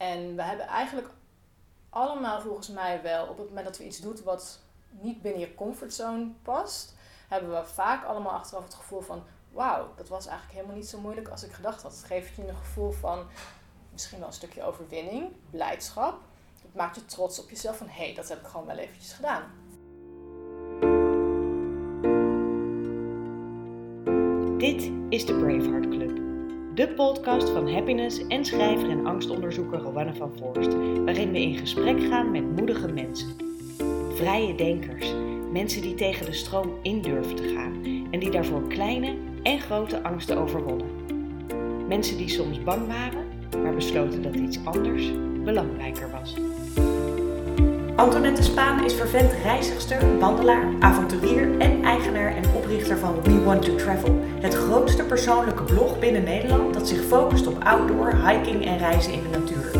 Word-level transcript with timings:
En 0.00 0.36
we 0.36 0.42
hebben 0.42 0.66
eigenlijk 0.66 1.08
allemaal 1.90 2.40
volgens 2.40 2.68
mij 2.68 3.02
wel, 3.02 3.26
op 3.26 3.38
het 3.38 3.48
moment 3.48 3.66
dat 3.66 3.78
we 3.78 3.84
iets 3.84 4.00
doen 4.00 4.16
wat 4.24 4.58
niet 4.90 5.22
binnen 5.22 5.40
je 5.40 5.54
comfortzone 5.54 6.28
past, 6.42 6.94
hebben 7.28 7.50
we 7.50 7.64
vaak 7.64 8.04
allemaal 8.04 8.32
achteraf 8.32 8.64
het 8.64 8.74
gevoel 8.74 9.00
van, 9.00 9.22
wauw, 9.52 9.92
dat 9.96 10.08
was 10.08 10.26
eigenlijk 10.26 10.56
helemaal 10.56 10.76
niet 10.76 10.88
zo 10.88 11.00
moeilijk 11.00 11.28
als 11.28 11.44
ik 11.44 11.52
gedacht 11.52 11.82
had. 11.82 11.92
Het 11.92 12.04
geeft 12.04 12.36
je 12.36 12.48
een 12.48 12.56
gevoel 12.56 12.90
van 12.90 13.26
misschien 13.92 14.18
wel 14.18 14.28
een 14.28 14.34
stukje 14.34 14.62
overwinning, 14.62 15.32
blijdschap. 15.50 16.20
Het 16.62 16.74
maakt 16.74 16.96
je 16.96 17.04
trots 17.04 17.40
op 17.40 17.50
jezelf 17.50 17.76
van, 17.76 17.88
hé, 17.88 18.04
hey, 18.04 18.14
dat 18.14 18.28
heb 18.28 18.40
ik 18.40 18.46
gewoon 18.46 18.66
wel 18.66 18.76
eventjes 18.76 19.12
gedaan. 19.12 19.42
Dit 24.58 24.90
is 25.08 25.26
de 25.26 25.34
Braveheart 25.34 25.88
Club. 25.88 25.99
De 26.80 26.88
podcast 26.88 27.48
van 27.48 27.72
happiness 27.72 28.26
en 28.26 28.44
schrijver 28.44 28.90
en 28.90 29.06
angstonderzoeker 29.06 29.78
Rowanne 29.78 30.14
van 30.14 30.32
Voorst, 30.38 30.74
waarin 31.04 31.32
we 31.32 31.40
in 31.40 31.56
gesprek 31.56 32.00
gaan 32.00 32.30
met 32.30 32.56
moedige 32.56 32.92
mensen. 32.92 33.28
Vrije 34.14 34.54
denkers, 34.54 35.14
mensen 35.52 35.82
die 35.82 35.94
tegen 35.94 36.26
de 36.26 36.32
stroom 36.32 36.78
in 36.82 37.02
durven 37.02 37.36
te 37.36 37.52
gaan 37.54 37.84
en 38.10 38.20
die 38.20 38.30
daarvoor 38.30 38.68
kleine 38.68 39.16
en 39.42 39.60
grote 39.60 40.02
angsten 40.02 40.36
overwonnen. 40.36 40.86
Mensen 41.88 42.16
die 42.16 42.28
soms 42.28 42.62
bang 42.62 42.86
waren, 42.86 43.24
maar 43.62 43.74
besloten 43.74 44.22
dat 44.22 44.34
iets 44.34 44.64
anders 44.64 45.12
belangrijker 45.44 46.10
was. 46.10 46.34
Antoinette 48.00 48.42
Spaan 48.42 48.84
is 48.84 48.94
vervent 48.94 49.32
reizigster, 49.42 50.18
wandelaar, 50.18 50.72
avonturier 50.78 51.58
en 51.58 51.84
eigenaar 51.84 52.36
en 52.36 52.54
oprichter 52.54 52.98
van 52.98 53.22
We 53.22 53.42
Want 53.42 53.62
to 53.62 53.74
Travel, 53.74 54.20
het 54.40 54.54
grootste 54.54 55.02
persoonlijke 55.02 55.62
blog 55.62 55.98
binnen 55.98 56.24
Nederland 56.24 56.74
dat 56.74 56.88
zich 56.88 57.04
focust 57.04 57.46
op 57.46 57.64
outdoor, 57.64 58.14
hiking 58.26 58.64
en 58.66 58.78
reizen 58.78 59.12
in 59.12 59.22
de 59.22 59.38
natuur. 59.38 59.70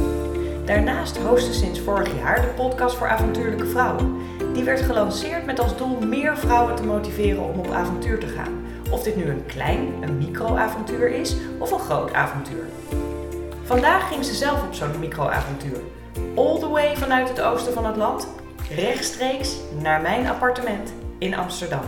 Daarnaast 0.64 1.16
host 1.16 1.46
ze 1.46 1.54
sinds 1.54 1.80
vorig 1.80 2.18
jaar 2.18 2.40
de 2.40 2.46
podcast 2.46 2.96
voor 2.96 3.08
avontuurlijke 3.08 3.66
vrouwen. 3.66 4.16
Die 4.52 4.64
werd 4.64 4.80
gelanceerd 4.80 5.46
met 5.46 5.60
als 5.60 5.76
doel 5.76 5.98
meer 6.00 6.38
vrouwen 6.38 6.76
te 6.76 6.84
motiveren 6.84 7.42
om 7.42 7.58
op 7.58 7.70
avontuur 7.70 8.18
te 8.18 8.28
gaan. 8.28 8.64
Of 8.90 9.02
dit 9.02 9.16
nu 9.16 9.24
een 9.24 9.46
klein, 9.46 9.92
een 10.00 10.18
micro-avontuur 10.18 11.08
is 11.08 11.36
of 11.58 11.70
een 11.70 11.78
groot 11.78 12.12
avontuur. 12.12 12.64
Vandaag 13.64 14.08
ging 14.08 14.24
ze 14.24 14.34
zelf 14.34 14.62
op 14.62 14.74
zo'n 14.74 14.98
micro-avontuur 14.98 15.80
all 16.36 16.58
the 16.58 16.68
way 16.68 16.96
vanuit 16.96 17.28
het 17.28 17.40
oosten 17.40 17.72
van 17.72 17.86
het 17.86 17.96
land, 17.96 18.28
rechtstreeks 18.74 19.56
naar 19.78 20.00
mijn 20.00 20.26
appartement 20.26 20.92
in 21.18 21.34
Amsterdam. 21.34 21.84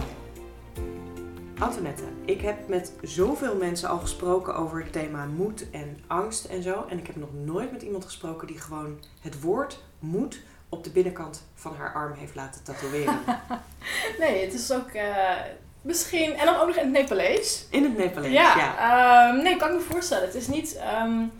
Antoinette, 1.59 2.03
ik 2.25 2.41
heb 2.41 2.69
met 2.69 2.93
zoveel 3.03 3.57
mensen 3.57 3.89
al 3.89 3.99
gesproken 3.99 4.55
over 4.55 4.83
het 4.83 4.93
thema 4.93 5.25
moed 5.25 5.71
en 5.71 5.99
angst 6.07 6.45
en 6.45 6.63
zo. 6.63 6.87
En 6.89 6.99
ik 6.99 7.07
heb 7.07 7.17
nog 7.17 7.29
nooit 7.45 7.73
met 7.73 7.83
iemand 7.83 8.05
gesproken 8.05 8.47
die 8.47 8.61
gewoon 8.61 8.99
het 9.21 9.41
woord 9.41 9.83
moed 9.99 10.41
op 10.69 10.85
de 10.85 10.91
binnenkant 10.91 11.47
van 11.55 11.75
haar 11.79 11.93
arm 11.95 12.13
heeft 12.13 12.35
laten 12.35 12.63
tatoeëren. 12.63 13.21
nee, 14.21 14.45
het 14.45 14.55
is 14.55 14.73
ook 14.73 14.93
uh, 14.95 15.37
misschien. 15.83 16.35
En 16.35 16.47
dan 16.47 16.57
ook 16.57 16.67
nog 16.67 16.77
in 16.77 16.83
het 16.83 16.93
Nepalees. 16.93 17.67
In 17.71 17.83
het 17.83 17.97
Nepalees, 17.97 18.33
ja. 18.33 18.57
ja. 18.57 19.29
Um, 19.29 19.43
nee, 19.43 19.57
kan 19.57 19.69
ik 19.69 19.75
me 19.75 19.81
voorstellen. 19.81 20.27
Het 20.27 20.35
is 20.35 20.47
niet. 20.47 20.81
Um, 21.03 21.33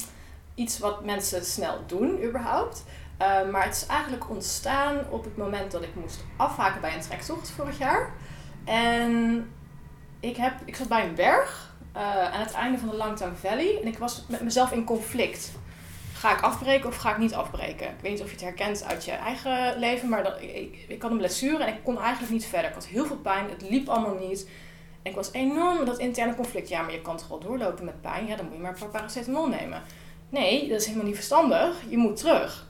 iets 0.55 0.79
wat 0.79 1.05
mensen 1.05 1.45
snel 1.45 1.79
doen, 1.87 2.25
überhaupt. 2.25 2.85
Uh, 3.23 3.51
maar 3.51 3.65
het 3.65 3.75
is 3.75 3.87
eigenlijk 3.87 4.31
ontstaan 4.31 4.99
op 5.11 5.25
het 5.25 5.37
moment 5.37 5.71
dat 5.73 5.83
ik 5.83 5.95
moest 5.95 6.25
afhaken 6.37 6.81
bij 6.81 6.95
een 6.95 7.01
trektocht 7.01 7.51
vorig 7.51 7.79
jaar. 7.79 8.11
En 8.65 9.47
ik, 10.21 10.37
heb, 10.37 10.53
ik 10.65 10.77
zat 10.77 10.89
bij 10.89 11.07
een 11.07 11.15
berg 11.15 11.75
uh, 11.97 12.33
aan 12.33 12.41
het 12.41 12.53
einde 12.53 12.79
van 12.79 12.89
de 12.89 12.97
Langtang 12.97 13.39
Valley. 13.39 13.79
En 13.81 13.87
ik 13.87 13.99
was 13.99 14.25
met 14.29 14.41
mezelf 14.41 14.73
in 14.73 14.85
conflict. 14.85 15.53
Ga 16.13 16.33
ik 16.33 16.41
afbreken 16.41 16.89
of 16.89 16.97
ga 16.97 17.11
ik 17.11 17.19
niet 17.19 17.35
afbreken? 17.35 17.87
Ik 17.87 18.01
weet 18.01 18.13
niet 18.13 18.21
of 18.21 18.27
je 18.27 18.33
het 18.33 18.45
herkent 18.45 18.85
uit 18.85 19.05
je 19.05 19.11
eigen 19.11 19.79
leven, 19.79 20.09
maar 20.09 20.23
dat, 20.23 20.41
ik, 20.41 20.85
ik 20.89 21.03
had 21.03 21.11
een 21.11 21.17
blessure 21.17 21.65
en 21.65 21.75
ik 21.75 21.85
kon 21.85 21.99
eigenlijk 22.01 22.33
niet 22.33 22.47
verder. 22.47 22.69
Ik 22.69 22.75
had 22.75 22.87
heel 22.87 23.07
veel 23.07 23.17
pijn, 23.17 23.51
het 23.51 23.71
liep 23.71 23.89
allemaal 23.89 24.29
niet. 24.29 24.49
En 25.03 25.11
ik 25.11 25.17
was 25.17 25.33
enorm 25.33 25.85
dat 25.85 25.99
interne 25.99 26.35
conflict. 26.35 26.69
Ja, 26.69 26.83
maar 26.83 26.93
je 26.93 27.01
kan 27.01 27.17
toch 27.17 27.29
wel 27.29 27.41
doorlopen 27.41 27.85
met 27.85 28.01
pijn? 28.01 28.27
Ja, 28.27 28.37
dan 28.37 28.45
moet 28.45 28.55
je 28.55 28.61
maar 28.61 28.73
een 28.73 28.79
paar 28.79 28.89
paracetamol 28.89 29.49
nemen. 29.49 29.83
Nee, 30.33 30.69
dat 30.69 30.81
is 30.81 30.87
helemaal 30.87 31.07
niet 31.07 31.15
verstandig. 31.15 31.83
Je 31.89 31.97
moet 31.97 32.17
terug. 32.17 32.67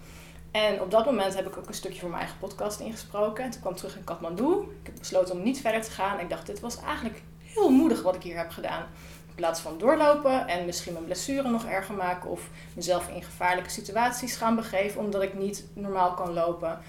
En 0.50 0.80
op 0.80 0.90
dat 0.90 1.04
moment 1.04 1.34
heb 1.34 1.46
ik 1.46 1.56
ook 1.56 1.68
een 1.68 1.74
stukje 1.74 2.00
voor 2.00 2.08
mijn 2.08 2.20
eigen 2.20 2.38
podcast 2.38 2.80
ingesproken. 2.80 3.44
En 3.44 3.50
toen 3.50 3.60
kwam 3.60 3.72
ik 3.72 3.78
terug 3.78 3.96
in 3.96 4.04
Kathmandu. 4.04 4.52
Ik 4.52 4.86
heb 4.86 4.98
besloten 4.98 5.34
om 5.34 5.42
niet 5.42 5.60
verder 5.60 5.82
te 5.82 5.90
gaan. 5.90 6.20
Ik 6.20 6.28
dacht, 6.28 6.46
dit 6.46 6.60
was 6.60 6.80
eigenlijk 6.80 7.22
heel 7.42 7.70
moedig 7.70 8.02
wat 8.02 8.14
ik 8.14 8.22
hier 8.22 8.36
heb 8.36 8.50
gedaan. 8.50 8.86
In 9.28 9.34
plaats 9.34 9.60
van 9.60 9.78
doorlopen 9.78 10.46
en 10.46 10.66
misschien 10.66 10.92
mijn 10.92 11.04
blessure 11.04 11.50
nog 11.50 11.64
erger 11.66 11.94
maken 11.94 12.30
of 12.30 12.48
mezelf 12.74 13.08
in 13.08 13.22
gevaarlijke 13.22 13.70
situaties 13.70 14.36
gaan 14.36 14.56
begeven 14.56 15.00
omdat 15.00 15.22
ik 15.22 15.34
niet 15.34 15.66
normaal 15.74 16.14
kan 16.14 16.32
lopen. 16.32 16.80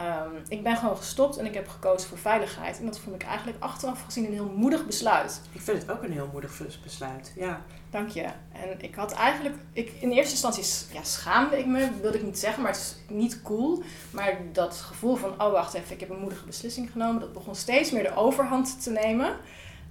Um, 0.00 0.42
ik 0.48 0.62
ben 0.62 0.76
gewoon 0.76 0.96
gestopt 0.96 1.36
en 1.36 1.46
ik 1.46 1.54
heb 1.54 1.68
gekozen 1.68 2.08
voor 2.08 2.18
veiligheid. 2.18 2.78
En 2.78 2.84
dat 2.84 2.98
vond 2.98 3.14
ik 3.14 3.22
eigenlijk 3.22 3.62
achteraf 3.62 4.02
gezien 4.04 4.24
een 4.24 4.32
heel 4.32 4.52
moedig 4.56 4.86
besluit. 4.86 5.40
Ik 5.52 5.60
vind 5.60 5.82
het 5.82 5.90
ook 5.90 6.02
een 6.02 6.12
heel 6.12 6.28
moedig 6.32 6.60
besluit, 6.82 7.32
ja. 7.36 7.60
Dank 7.90 8.08
je. 8.08 8.22
En 8.52 8.80
ik 8.80 8.94
had 8.94 9.12
eigenlijk, 9.12 9.54
ik, 9.72 9.92
in 10.00 10.10
eerste 10.10 10.32
instantie 10.32 10.94
ja, 10.94 11.02
schaamde 11.02 11.58
ik 11.58 11.66
me, 11.66 11.90
wilde 12.00 12.18
ik 12.18 12.24
niet 12.24 12.38
zeggen, 12.38 12.62
maar 12.62 12.72
het 12.72 12.80
is 12.80 13.14
niet 13.14 13.42
cool. 13.42 13.82
Maar 14.10 14.38
dat 14.52 14.76
gevoel 14.76 15.16
van, 15.16 15.42
oh 15.42 15.52
wacht 15.52 15.74
even, 15.74 15.94
ik 15.94 16.00
heb 16.00 16.10
een 16.10 16.20
moedige 16.20 16.44
beslissing 16.44 16.90
genomen, 16.90 17.20
dat 17.20 17.32
begon 17.32 17.54
steeds 17.54 17.90
meer 17.90 18.02
de 18.02 18.16
overhand 18.16 18.82
te 18.82 18.90
nemen. 18.90 19.36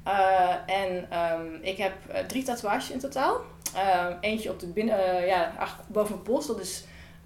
Uh, 0.08 0.54
en 0.66 1.20
um, 1.20 1.60
ik 1.62 1.78
heb 1.78 1.94
uh, 2.10 2.18
drie 2.18 2.44
tatoeages 2.44 2.92
in 2.92 3.00
totaal. 3.00 3.42
Uh, 3.76 4.06
eentje 4.22 4.50
op 4.50 4.60
de 4.60 4.68
binnen, 4.68 5.26
ja, 5.26 5.58
eigenlijk 5.58 5.90
boven 5.90 6.12
mijn 6.12 6.24
pols, 6.24 6.48
dat 6.48 6.60
is 6.60 6.86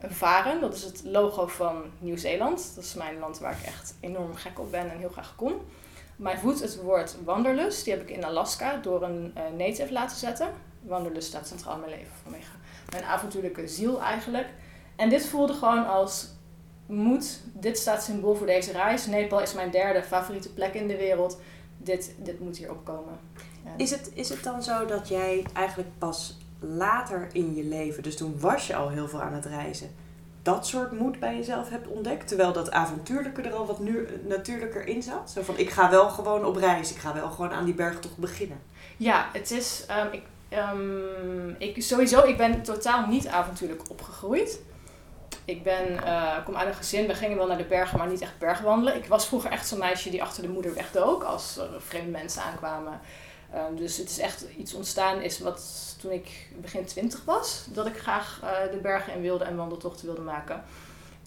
varen. 0.10 0.62
Dat 0.62 0.76
is 0.76 0.84
het 0.84 1.02
logo 1.04 1.48
van 1.48 1.84
Nieuw-Zeeland. 2.00 2.72
Dat 2.76 2.84
is 2.84 2.94
mijn 2.94 3.20
land 3.20 3.40
waar 3.40 3.58
ik 3.60 3.66
echt 3.66 3.96
enorm 4.00 4.36
gek 4.36 4.60
op 4.60 4.72
ben 4.72 4.92
en 4.92 4.98
heel 4.98 5.10
graag 5.10 5.36
kom. 5.36 5.54
Mijn 6.16 6.40
voet 6.40 6.62
het 6.62 6.82
woord 6.82 7.16
wanderlust. 7.24 7.84
Die 7.84 7.94
heb 7.94 8.02
ik 8.02 8.16
in 8.16 8.26
Alaska 8.26 8.78
door 8.78 9.04
een 9.04 9.34
uh, 9.38 9.44
native 9.58 9.94
laten 9.94 10.18
zetten. 10.18 10.50
Wanderlust 10.82 11.28
staat 11.28 11.48
centraal 11.48 11.74
in 11.74 11.80
mijn 11.80 11.92
leven 11.92 12.14
vanwege 12.24 12.52
mijn 12.90 13.04
avontuurlijke 13.04 13.68
ziel 13.68 14.02
eigenlijk. 14.02 14.48
En 14.96 15.10
dit 15.10 15.26
voelde 15.26 15.54
gewoon 15.54 15.88
als 15.88 16.28
moed. 16.86 17.40
Dit 17.54 17.78
staat 17.78 18.04
symbool 18.04 18.36
voor 18.36 18.48
deze 18.48 18.72
reis. 18.72 19.06
Nepal 19.06 19.42
is 19.42 19.54
mijn 19.54 19.72
derde 19.72 20.04
favoriete 20.04 20.54
plek 20.54 20.74
in 20.74 20.88
de 20.88 20.98
wereld. 20.98 21.40
Dit, 21.78 22.16
dit 22.18 22.40
moet 22.40 22.58
hier 22.58 22.72
opkomen. 22.72 23.20
Is, 23.78 23.92
het, 23.92 24.12
is 24.14 24.30
het 24.30 24.44
dan 24.44 24.64
zo 24.64 24.86
dat 24.86 25.08
jij 25.08 25.46
eigenlijk 25.54 25.90
pas 25.98 26.38
later 26.60 27.28
in 27.32 27.56
je 27.56 27.64
leven, 27.64 28.04
dus 28.04 28.18
toen 28.18 28.40
was 28.40 28.68
je 28.68 28.76
al 28.76 28.90
heel 28.90 29.08
veel 29.08 29.22
aan 29.22 29.34
het 29.34 29.46
reizen, 29.46 29.90
dat 30.42 30.68
soort 30.68 30.92
moed 30.92 31.20
bij 31.20 31.36
jezelf 31.36 31.70
hebt 31.70 31.88
ontdekt? 31.88 32.28
Terwijl 32.28 32.54
dat 32.54 32.72
avontuurlijke 32.72 33.42
er 33.42 33.54
al 33.54 33.66
wat 33.66 33.80
nu, 33.80 34.08
natuurlijker 34.28 34.88
in 34.88 35.04
zat? 35.04 35.32
Zo 35.32 35.42
van, 35.42 35.58
ik 35.58 35.70
ga 35.70 35.90
wel 35.90 36.10
gewoon 36.10 36.46
op 36.46 36.56
reis. 36.56 36.92
Ik 36.92 36.98
ga 36.98 37.14
wel 37.14 37.30
gewoon 37.30 37.52
aan 37.52 37.66
die 37.66 37.74
bergtocht 37.74 38.18
beginnen. 38.18 38.60
Ja, 38.98 39.30
het 39.34 39.52
is... 39.52 39.86
Um, 40.06 40.12
ik, 40.12 40.24
um, 40.74 41.56
ik, 41.58 41.84
sowieso, 41.84 42.24
ik 42.24 42.38
ben 42.38 42.62
totaal 42.62 43.08
niet 43.08 43.28
avontuurlijk 43.28 43.82
opgegroeid. 43.90 44.60
Ik 45.46 45.64
ben, 45.64 45.92
uh, 45.94 46.46
kom 46.46 46.56
uit 46.56 46.68
een 46.68 46.74
gezin, 46.74 47.08
we 47.08 47.14
gingen 47.14 47.38
wel 47.38 47.48
naar 47.48 47.58
de 47.58 47.64
bergen, 47.64 47.98
maar 47.98 48.08
niet 48.08 48.22
echt 48.22 48.38
bergwandelen. 48.40 48.96
Ik 48.96 49.06
was 49.06 49.28
vroeger 49.28 49.52
echt 49.52 49.68
zo'n 49.68 49.80
meisje 49.80 50.10
die 50.10 50.24
achter 50.24 50.44
de 50.44 50.50
moeder 50.50 50.74
wegdook 50.74 51.24
als 51.24 51.58
er 51.58 51.82
vreemde 51.82 52.12
mensen 52.12 52.42
aankwamen. 52.42 53.00
Um, 53.56 53.76
dus 53.76 53.98
het 53.98 54.10
is 54.10 54.20
echt 54.20 54.46
iets 54.58 54.74
ontstaan 54.74 55.22
is 55.22 55.40
wat 55.40 55.96
toen 56.02 56.12
ik 56.12 56.48
begin 56.62 56.86
twintig 56.86 57.26
was, 57.26 57.68
dat 57.70 57.86
ik 57.86 57.98
graag 57.98 58.42
uh, 58.44 58.72
de 58.72 58.78
bergen 58.78 59.14
in 59.14 59.22
wilde 59.22 59.44
en 59.44 59.56
wandeltochten 59.56 60.06
wilde 60.06 60.22
maken. 60.22 60.64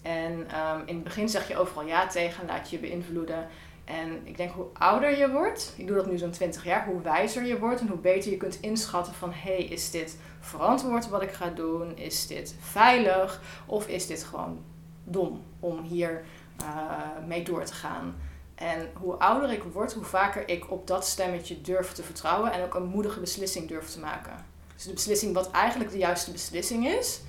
En 0.01 0.31
um, 0.31 0.81
in 0.85 0.95
het 0.95 1.03
begin 1.03 1.29
zeg 1.29 1.47
je 1.47 1.57
overal 1.57 1.87
ja 1.87 2.07
tegen, 2.07 2.45
laat 2.45 2.69
je 2.69 2.75
je 2.75 2.87
beïnvloeden. 2.87 3.47
En 3.85 4.21
ik 4.23 4.37
denk 4.37 4.51
hoe 4.51 4.65
ouder 4.73 5.17
je 5.17 5.29
wordt, 5.29 5.73
ik 5.77 5.87
doe 5.87 5.95
dat 5.95 6.05
nu 6.05 6.17
zo'n 6.17 6.31
20 6.31 6.63
jaar, 6.63 6.85
hoe 6.85 7.01
wijzer 7.01 7.45
je 7.45 7.59
wordt 7.59 7.81
en 7.81 7.87
hoe 7.87 7.97
beter 7.97 8.31
je 8.31 8.37
kunt 8.37 8.57
inschatten 8.61 9.13
van 9.13 9.31
hé, 9.31 9.55
hey, 9.55 9.63
is 9.63 9.91
dit 9.91 10.17
verantwoord 10.39 11.09
wat 11.09 11.21
ik 11.21 11.31
ga 11.31 11.49
doen? 11.49 11.97
Is 11.97 12.27
dit 12.27 12.55
veilig? 12.59 13.41
Of 13.65 13.87
is 13.87 14.07
dit 14.07 14.23
gewoon 14.23 14.63
dom 15.03 15.43
om 15.59 15.81
hier 15.81 16.23
uh, 16.61 17.27
mee 17.27 17.43
door 17.43 17.63
te 17.63 17.73
gaan? 17.73 18.15
En 18.59 18.89
hoe 18.93 19.13
ouder 19.13 19.51
ik 19.51 19.63
word, 19.63 19.93
hoe 19.93 20.03
vaker 20.03 20.49
ik 20.49 20.71
op 20.71 20.87
dat 20.87 21.05
stemmetje 21.05 21.61
durf 21.61 21.91
te 21.91 22.03
vertrouwen 22.03 22.51
en 22.51 22.63
ook 22.63 22.73
een 22.73 22.85
moedige 22.85 23.19
beslissing 23.19 23.67
durf 23.67 23.89
te 23.89 23.99
maken. 23.99 24.45
Dus 24.75 24.83
de 24.83 24.93
beslissing 24.93 25.33
wat 25.33 25.51
eigenlijk 25.51 25.91
de 25.91 25.97
juiste 25.97 26.31
beslissing 26.31 26.87
is, 26.87 27.21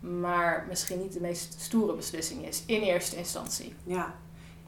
maar 0.00 0.66
misschien 0.68 1.00
niet 1.00 1.12
de 1.12 1.20
meest 1.20 1.60
stoere 1.60 1.94
beslissing 1.94 2.46
is 2.46 2.62
in 2.66 2.80
eerste 2.80 3.16
instantie. 3.16 3.74
Ja. 3.84 4.14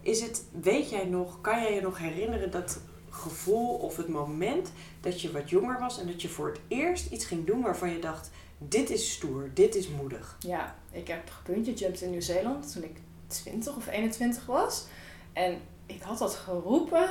Is 0.01 0.21
het, 0.21 0.45
weet 0.63 0.91
jij 0.91 1.05
nog, 1.05 1.41
kan 1.41 1.63
jij 1.63 1.75
je 1.75 1.81
nog 1.81 1.99
herinneren 1.99 2.51
dat 2.51 2.81
gevoel 3.11 3.75
of 3.75 3.97
het 3.97 4.09
moment 4.09 4.73
dat 5.01 5.21
je 5.21 5.33
wat 5.33 5.51
jonger 5.51 5.81
was 5.81 6.01
en 6.01 6.07
dat 6.07 6.23
je 6.23 6.29
voor 6.29 6.49
het 6.49 6.61
eerst 6.69 7.11
iets 7.11 7.25
ging 7.25 7.47
doen 7.47 7.63
waarvan 7.63 7.91
je 7.91 7.99
dacht, 7.99 8.31
dit 8.59 8.91
is 8.91 9.13
stoer, 9.13 9.51
dit 9.55 9.75
is 9.75 9.89
moedig? 9.89 10.37
Ja, 10.41 10.77
ik 10.91 11.09
heb 11.09 11.31
gepuntje 11.31 11.75
jumped 11.75 12.01
in 12.01 12.11
Nieuw-Zeeland 12.11 12.73
toen 12.73 12.83
ik 12.83 12.97
20 13.27 13.77
of 13.77 13.87
21 13.87 14.47
was. 14.47 14.87
En 15.33 15.61
ik 15.87 16.03
had 16.03 16.19
dat 16.19 16.35
geroepen 16.35 17.09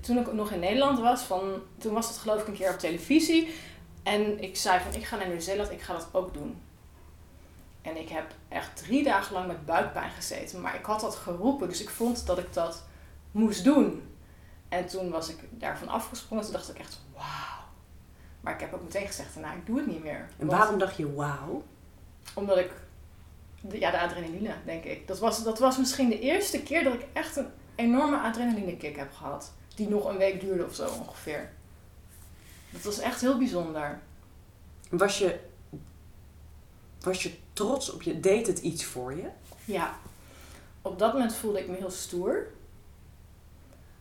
toen 0.00 0.18
ik 0.18 0.32
nog 0.32 0.50
in 0.50 0.60
Nederland 0.60 0.98
was. 0.98 1.22
Van, 1.22 1.62
toen 1.78 1.94
was 1.94 2.08
het 2.08 2.18
geloof 2.18 2.40
ik 2.40 2.46
een 2.46 2.54
keer 2.54 2.72
op 2.72 2.78
televisie. 2.78 3.54
En 4.02 4.42
ik 4.42 4.56
zei 4.56 4.80
van 4.80 4.94
ik 4.94 5.04
ga 5.04 5.16
naar 5.16 5.28
Nieuw-Zeeland, 5.28 5.70
ik 5.70 5.80
ga 5.80 5.92
dat 5.92 6.08
ook 6.12 6.34
doen. 6.34 6.60
En 7.82 7.96
ik 7.96 8.08
heb 8.08 8.34
echt 8.48 8.76
drie 8.76 9.04
dagen 9.04 9.34
lang 9.34 9.46
met 9.46 9.66
buikpijn 9.66 10.10
gezeten. 10.10 10.60
Maar 10.60 10.74
ik 10.74 10.84
had 10.84 11.00
dat 11.00 11.14
geroepen, 11.14 11.68
dus 11.68 11.82
ik 11.82 11.90
vond 11.90 12.26
dat 12.26 12.38
ik 12.38 12.52
dat 12.52 12.82
moest 13.30 13.64
doen. 13.64 14.02
En 14.68 14.86
toen 14.86 15.10
was 15.10 15.28
ik 15.28 15.38
daarvan 15.50 15.88
afgesprongen. 15.88 16.44
Toen 16.44 16.52
dacht 16.52 16.70
ik 16.70 16.78
echt, 16.78 17.00
wauw. 17.14 17.60
Maar 18.40 18.54
ik 18.54 18.60
heb 18.60 18.72
ook 18.72 18.82
meteen 18.82 19.06
gezegd, 19.06 19.36
nou, 19.36 19.56
ik 19.56 19.66
doe 19.66 19.76
het 19.76 19.86
niet 19.86 20.02
meer. 20.02 20.28
En 20.38 20.46
waarom 20.46 20.78
dacht 20.78 20.96
je 20.96 21.14
wauw? 21.14 21.62
Omdat 22.34 22.58
ik, 22.58 22.70
de, 23.60 23.78
ja, 23.78 23.90
de 23.90 24.00
adrenaline, 24.00 24.54
denk 24.64 24.84
ik. 24.84 25.06
Dat 25.06 25.18
was, 25.18 25.44
dat 25.44 25.58
was 25.58 25.78
misschien 25.78 26.08
de 26.08 26.20
eerste 26.20 26.62
keer 26.62 26.84
dat 26.84 26.94
ik 26.94 27.06
echt 27.12 27.36
een 27.36 27.50
enorme 27.74 28.18
adrenaline 28.18 28.76
kick 28.76 28.96
heb 28.96 29.12
gehad. 29.12 29.52
Die 29.74 29.88
nog 29.88 30.04
een 30.04 30.16
week 30.16 30.40
duurde 30.40 30.64
of 30.64 30.74
zo 30.74 30.88
ongeveer. 30.88 31.50
Dat 32.70 32.82
was 32.82 32.98
echt 32.98 33.20
heel 33.20 33.38
bijzonder. 33.38 34.00
Was 34.90 35.18
je, 35.18 35.38
was 37.00 37.22
je 37.22 37.34
trots 37.52 37.90
op 37.90 38.02
je? 38.02 38.20
Deed 38.20 38.46
het 38.46 38.58
iets 38.58 38.84
voor 38.84 39.16
je? 39.16 39.28
Ja, 39.64 39.94
op 40.82 40.98
dat 40.98 41.12
moment 41.12 41.34
voelde 41.34 41.60
ik 41.60 41.68
me 41.68 41.76
heel 41.76 41.90
stoer. 41.90 42.46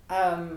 Ehm, 0.06 0.48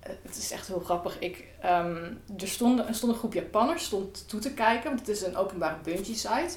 het 0.00 0.36
is 0.36 0.50
echt 0.50 0.66
heel 0.66 0.80
grappig. 0.80 1.18
Ik, 1.18 1.44
ehm, 1.60 2.12
er, 2.38 2.48
stond, 2.48 2.78
er 2.78 2.94
stond 2.94 3.12
een 3.12 3.18
groep 3.18 3.32
Japanners 3.32 3.84
stond 3.84 4.28
toe 4.28 4.40
te 4.40 4.54
kijken, 4.54 4.88
want 4.88 5.00
het 5.00 5.08
is 5.08 5.22
een 5.22 5.36
openbare 5.36 5.76
bungee 5.82 6.14
site. 6.14 6.56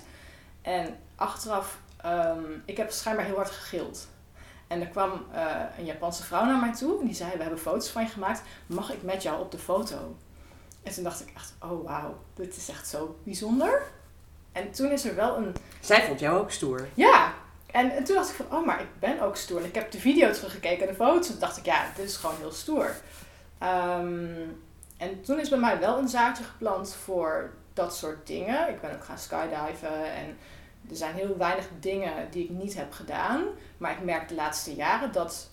En 0.61 0.97
achteraf, 1.15 1.79
ehm, 1.97 2.43
ik 2.65 2.77
heb 2.77 2.91
schijnbaar 2.91 3.25
heel 3.25 3.35
hard 3.35 3.49
gegild. 3.49 4.07
En 4.69 4.81
er 4.81 4.87
kwam 4.87 5.25
eh, 5.33 5.45
een 5.77 5.85
Japanse 5.85 6.23
vrouw 6.23 6.45
naar 6.45 6.59
mij 6.59 6.73
toe 6.73 6.99
en 6.99 7.05
die 7.05 7.15
zei: 7.15 7.31
We 7.31 7.41
hebben 7.41 7.59
foto's 7.59 7.89
van 7.89 8.01
je 8.01 8.09
gemaakt, 8.09 8.41
mag 8.65 8.93
ik 8.93 9.03
met 9.03 9.23
jou 9.23 9.41
op 9.41 9.51
de 9.51 9.57
foto? 9.57 10.15
En 10.83 10.93
toen 10.93 11.03
dacht 11.03 11.21
ik 11.21 11.31
echt: 11.35 11.53
Oh 11.59 11.85
wauw, 11.85 12.17
dit 12.33 12.55
is 12.55 12.69
echt 12.69 12.87
zo 12.87 13.19
bijzonder. 13.23 13.81
En 14.51 14.71
toen 14.71 14.91
is 14.91 15.05
er 15.05 15.15
wel 15.15 15.37
een 15.37 15.55
Zij 15.79 16.05
vond 16.05 16.19
jou 16.19 16.39
ook 16.39 16.51
stoer. 16.51 16.87
ja, 16.93 17.33
en, 17.71 17.91
en 17.91 18.03
toen 18.03 18.15
dacht 18.15 18.29
ik 18.29 18.35
van, 18.35 18.57
oh, 18.57 18.65
maar 18.65 18.81
ik 18.81 18.99
ben 18.99 19.21
ook 19.21 19.35
stoer. 19.35 19.59
En 19.59 19.65
ik 19.65 19.75
heb 19.75 19.91
de 19.91 19.99
video 19.99 20.31
teruggekeken 20.31 20.81
en 20.81 20.87
de 20.87 20.99
foto's. 20.99 21.25
En 21.25 21.31
toen 21.31 21.39
dacht 21.39 21.57
ik, 21.57 21.65
ja, 21.65 21.85
dit 21.95 22.05
is 22.05 22.15
gewoon 22.15 22.35
heel 22.39 22.51
stoer. 22.51 22.95
Ehm, 23.57 24.33
en 24.97 25.21
toen 25.21 25.39
is 25.39 25.49
bij 25.49 25.59
mij 25.59 25.79
wel 25.79 25.97
een 25.97 26.07
zaadje 26.07 26.43
geplant 26.43 26.95
voor 26.95 27.53
dat 27.73 27.95
soort 27.95 28.27
dingen. 28.27 28.69
Ik 28.69 28.81
ben 28.81 28.93
ook 28.93 29.03
gaan 29.03 29.17
skydiven 29.17 30.13
en 30.13 30.37
er 30.89 30.95
zijn 30.95 31.15
heel 31.15 31.37
weinig 31.37 31.69
dingen 31.79 32.31
die 32.31 32.43
ik 32.43 32.49
niet 32.49 32.75
heb 32.75 32.91
gedaan. 32.91 33.43
Maar 33.77 33.91
ik 33.91 34.03
merk 34.03 34.27
de 34.27 34.35
laatste 34.35 34.75
jaren 34.75 35.11
dat 35.11 35.49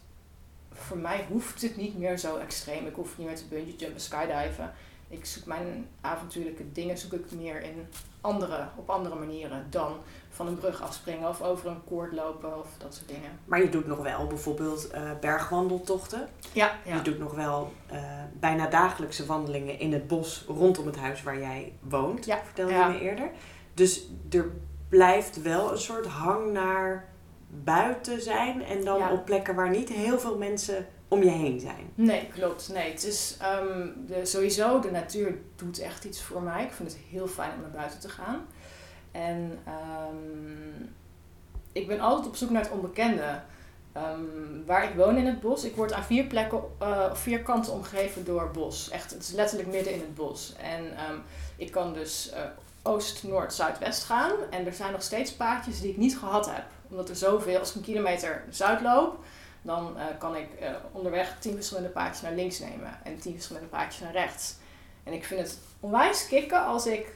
voor 0.72 0.96
mij 0.98 1.26
hoeft 1.28 1.62
het 1.62 1.76
niet 1.76 1.98
meer 1.98 2.18
zo 2.18 2.36
extreem. 2.36 2.86
Ik 2.86 2.94
hoef 2.94 3.18
niet 3.18 3.26
meer 3.26 3.36
te 3.36 3.44
bungee 3.48 3.76
jumpen, 3.76 4.00
skydiven. 4.00 4.72
Ik 5.08 5.24
zoek 5.24 5.44
mijn 5.44 5.88
avontuurlijke 6.00 6.72
dingen 6.72 6.98
zoek 6.98 7.12
ik 7.12 7.32
meer 7.32 7.62
in 7.62 7.86
andere, 8.20 8.68
op 8.76 8.90
andere 8.90 9.14
manieren 9.14 9.66
dan 9.70 9.96
van 10.28 10.46
een 10.46 10.58
brug 10.58 10.82
afspringen 10.82 11.28
of 11.28 11.42
over 11.42 11.70
een 11.70 11.84
koord 11.84 12.12
lopen 12.12 12.58
of 12.58 12.68
dat 12.78 12.94
soort 12.94 13.08
dingen. 13.08 13.30
Maar 13.44 13.62
je 13.62 13.68
doet 13.68 13.86
nog 13.86 13.98
wel 13.98 14.26
bijvoorbeeld 14.26 14.90
eh, 14.90 15.02
bergwandeltochten. 15.20 16.28
Ja, 16.52 16.78
Je 16.84 17.02
doet 17.02 17.18
nog 17.18 17.34
wel 17.34 17.72
eh, 17.86 18.00
bijna 18.40 18.66
dagelijkse 18.66 19.26
wandelingen 19.26 19.78
in 19.78 19.92
het 19.92 20.06
bos 20.06 20.44
rondom 20.48 20.86
het 20.86 20.96
huis 20.96 21.22
waar 21.22 21.38
jij 21.38 21.72
woont. 21.80 22.24
Ja, 22.24 22.40
Vertelde 22.44 22.72
ja. 22.72 22.88
je 22.88 22.92
me 22.92 23.00
eerder. 23.00 23.30
Dus 23.74 24.06
er 24.30 24.50
blijft 24.88 25.42
wel 25.42 25.72
een 25.72 25.78
soort 25.78 26.06
hang 26.06 26.52
naar 26.52 27.08
buiten 27.48 28.22
zijn. 28.22 28.64
En 28.64 28.84
dan 28.84 28.98
Ja. 28.98 29.12
op 29.12 29.24
plekken 29.24 29.54
waar 29.54 29.70
niet 29.70 29.88
heel 29.88 30.18
veel 30.18 30.38
mensen 30.38 30.86
om 31.08 31.22
je 31.22 31.30
heen 31.30 31.60
zijn. 31.60 31.90
Nee, 31.94 32.28
klopt. 32.34 32.70
Nee, 32.72 32.90
het 32.90 33.04
is 33.04 33.36
ehm, 33.40 33.88
de, 34.06 34.24
sowieso 34.26 34.80
de 34.80 34.90
natuur 34.90 35.38
doet 35.56 35.78
echt 35.78 36.04
iets 36.04 36.22
voor 36.22 36.42
mij. 36.42 36.64
Ik 36.64 36.72
vind 36.72 36.92
het 36.92 37.00
heel 37.10 37.26
fijn 37.26 37.50
om 37.54 37.60
naar 37.60 37.70
buiten 37.70 38.00
te 38.00 38.08
gaan. 38.08 38.46
En 39.10 39.58
ehm, 39.64 40.84
ik 41.72 41.86
ben 41.86 42.00
altijd 42.00 42.26
op 42.26 42.36
zoek 42.36 42.50
naar 42.50 42.62
het 42.62 42.70
onbekende. 42.72 43.40
Ehm, 43.96 44.64
waar 44.66 44.84
ik 44.84 44.94
woon 44.94 45.16
in 45.16 45.26
het 45.26 45.40
bos, 45.40 45.64
ik 45.64 45.76
word 45.76 45.93
aan 45.93 46.04
vier 46.04 46.25
plekken, 46.25 46.62
of 47.10 47.19
vier 47.19 47.43
kanten 47.43 47.72
omgeven 47.72 48.25
door 48.25 48.50
bos. 48.50 48.90
Echt, 48.90 49.10
het 49.10 49.22
is 49.22 49.31
letterlijk 49.31 49.69
midden 49.69 49.93
in 49.93 50.00
het 50.00 50.14
bos. 50.14 50.54
En 50.60 50.96
ehm, 50.96 51.19
ik 51.56 51.70
kan 51.70 51.93
dus 51.93 52.31
eh, 52.31 52.43
oost, 52.82 53.22
noord, 53.22 53.54
zuidwest 53.54 54.04
gaan. 54.04 54.32
En 54.50 54.66
er 54.66 54.72
zijn 54.72 54.93
nog 54.93 55.02
steeds 55.02 55.32
paadjes 55.32 55.81
die 55.81 55.90
ik 55.90 55.96
niet 55.96 56.19
gehad 56.19 56.46
heb. 56.46 56.64
Omdat 56.88 57.08
er 57.08 57.16
zoveel, 57.16 57.58
als 57.58 57.70
ik 57.70 57.75
een 57.75 57.82
kilometer 57.82 58.44
zuid 58.50 58.81
loop, 58.81 59.25
dan 59.62 59.99
eh, 59.99 60.04
kan 60.19 60.37
ik 60.37 60.49
onderweg 60.92 61.37
tien 61.38 61.54
verschillende 61.54 61.88
paadjes 61.88 62.22
naar 62.22 62.34
links 62.34 62.58
nemen 62.58 62.99
en 63.02 63.19
tien 63.19 63.32
verschillende 63.32 63.69
paadjes 63.69 64.00
naar 64.00 64.12
rechts. 64.12 64.54
En 65.04 65.12
ik 65.12 65.25
vind 65.25 65.40
het 65.40 65.58
onwijs 65.81 66.28
kicken 66.28 66.64
als 66.64 66.87
ik 66.87 67.06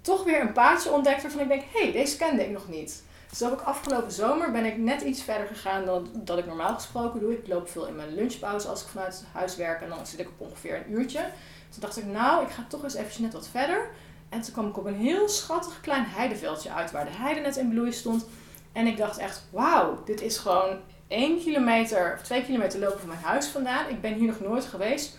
toch 0.00 0.24
weer 0.24 0.40
een 0.40 0.52
paadje 0.52 0.92
ontdek 0.92 1.20
waarvan 1.20 1.40
ik 1.40 1.48
denk, 1.48 1.62
hé, 1.72 1.82
hey, 1.82 1.92
deze 1.92 2.16
kende 2.16 2.44
ik 2.44 2.50
nog 2.50 2.68
niet. 2.68 3.02
Dus 3.32 3.40
heb 3.40 3.52
ik 3.52 3.60
afgelopen 3.60 4.12
zomer 4.12 4.50
ben 4.50 4.64
ik 4.64 4.76
net 4.76 5.00
iets 5.00 5.22
verder 5.22 5.46
gegaan 5.46 5.84
dan 5.84 6.10
dat 6.14 6.38
ik 6.38 6.46
normaal 6.46 6.74
gesproken 6.74 7.20
doe. 7.20 7.32
Ik 7.32 7.48
loop 7.48 7.68
veel 7.68 7.86
in 7.86 7.96
mijn 7.96 8.14
lunchpauze 8.14 8.68
als 8.68 8.82
ik 8.82 8.88
vanuit 8.88 9.24
huis 9.32 9.56
werk 9.56 9.82
en 9.82 9.88
dan 9.88 10.06
zit 10.06 10.20
ik 10.20 10.28
op 10.28 10.40
ongeveer 10.48 10.76
een 10.76 10.92
uurtje. 10.92 11.18
Toen 11.70 11.80
dacht 11.80 11.96
ik, 11.96 12.06
nou, 12.06 12.44
ik 12.44 12.50
ga 12.50 12.64
toch 12.68 12.82
eens 12.82 12.94
even 12.94 13.22
net 13.22 13.32
wat 13.32 13.48
verder. 13.48 13.90
En 14.28 14.40
toen 14.40 14.52
kwam 14.52 14.68
ik 14.68 14.78
op 14.78 14.84
een 14.84 14.94
heel 14.94 15.28
schattig 15.28 15.80
klein 15.80 16.04
heideveldje 16.06 16.72
uit 16.72 16.90
waar 16.90 17.04
de 17.04 17.10
heide 17.10 17.40
net 17.40 17.56
in 17.56 17.68
bloei 17.68 17.92
stond. 17.92 18.26
En 18.72 18.86
ik 18.86 18.96
dacht 18.96 19.18
echt, 19.18 19.44
wauw, 19.50 20.02
dit 20.04 20.20
is 20.20 20.38
gewoon 20.38 20.76
één 21.08 21.38
kilometer 21.38 22.14
of 22.18 22.22
twee 22.22 22.44
kilometer 22.44 22.80
lopen 22.80 22.98
van 22.98 23.08
mijn 23.08 23.20
huis 23.20 23.46
vandaan. 23.46 23.88
Ik 23.88 24.00
ben 24.00 24.14
hier 24.14 24.26
nog 24.26 24.40
nooit 24.40 24.64
geweest. 24.64 25.18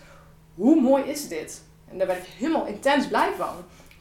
Hoe 0.54 0.80
mooi 0.80 1.02
is 1.04 1.28
dit? 1.28 1.62
En 1.88 1.98
daar 1.98 2.06
werd 2.06 2.26
ik 2.26 2.32
helemaal 2.32 2.66
intens 2.66 3.06
blij 3.06 3.32
van. 3.36 3.54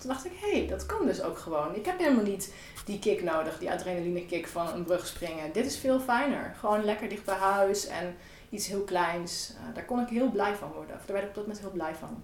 Toen 0.03 0.11
dacht 0.11 0.25
ik, 0.25 0.31
hé, 0.41 0.57
hey, 0.57 0.67
dat 0.67 0.85
kan 0.85 1.05
dus 1.05 1.21
ook 1.21 1.37
gewoon. 1.37 1.75
Ik 1.75 1.85
heb 1.85 1.97
helemaal 1.99 2.23
niet 2.23 2.53
die 2.85 2.99
kick 2.99 3.23
nodig, 3.23 3.57
die 3.59 3.71
adrenaline 3.71 4.25
kick 4.25 4.47
van 4.47 4.67
een 4.73 4.83
brug 4.83 5.07
springen. 5.07 5.51
Dit 5.53 5.65
is 5.65 5.77
veel 5.77 5.99
fijner. 5.99 6.55
Gewoon 6.59 6.83
lekker 6.83 7.09
dicht 7.09 7.25
bij 7.25 7.35
huis 7.35 7.87
en 7.87 8.15
iets 8.49 8.67
heel 8.67 8.81
kleins. 8.81 9.53
Eh, 9.57 9.75
daar 9.75 9.85
kon 9.85 9.99
ik 9.99 10.07
heel 10.09 10.29
blij 10.31 10.55
van 10.55 10.71
worden. 10.71 10.95
Of 10.95 11.05
daar 11.05 11.15
werd 11.15 11.23
ik 11.23 11.29
op 11.29 11.35
dat 11.35 11.43
moment 11.45 11.59
heel 11.63 11.71
blij 11.71 11.95
van. 11.95 12.23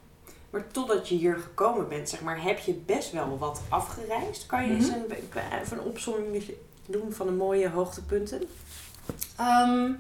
Maar 0.50 0.68
totdat 0.68 1.10
je 1.10 1.16
hier 1.16 1.36
gekomen 1.38 1.88
bent, 1.88 2.10
zeg 2.10 2.22
maar, 2.22 2.44
heb 2.44 2.60
je 2.60 2.74
best 2.74 3.12
wel 3.12 3.38
wat 3.38 3.62
afgereisd. 3.70 4.46
Kan 4.46 4.66
je 4.68 4.74
eens 4.76 4.90
Mhm. 4.90 5.00
een, 5.00 5.60
even 5.62 5.78
een 5.78 5.84
opzomming 5.84 6.44
doen 6.86 7.12
van 7.14 7.26
de 7.28 7.34
mooie 7.34 7.70
hoogtepunten? 7.70 8.42
Ehm, 9.38 9.92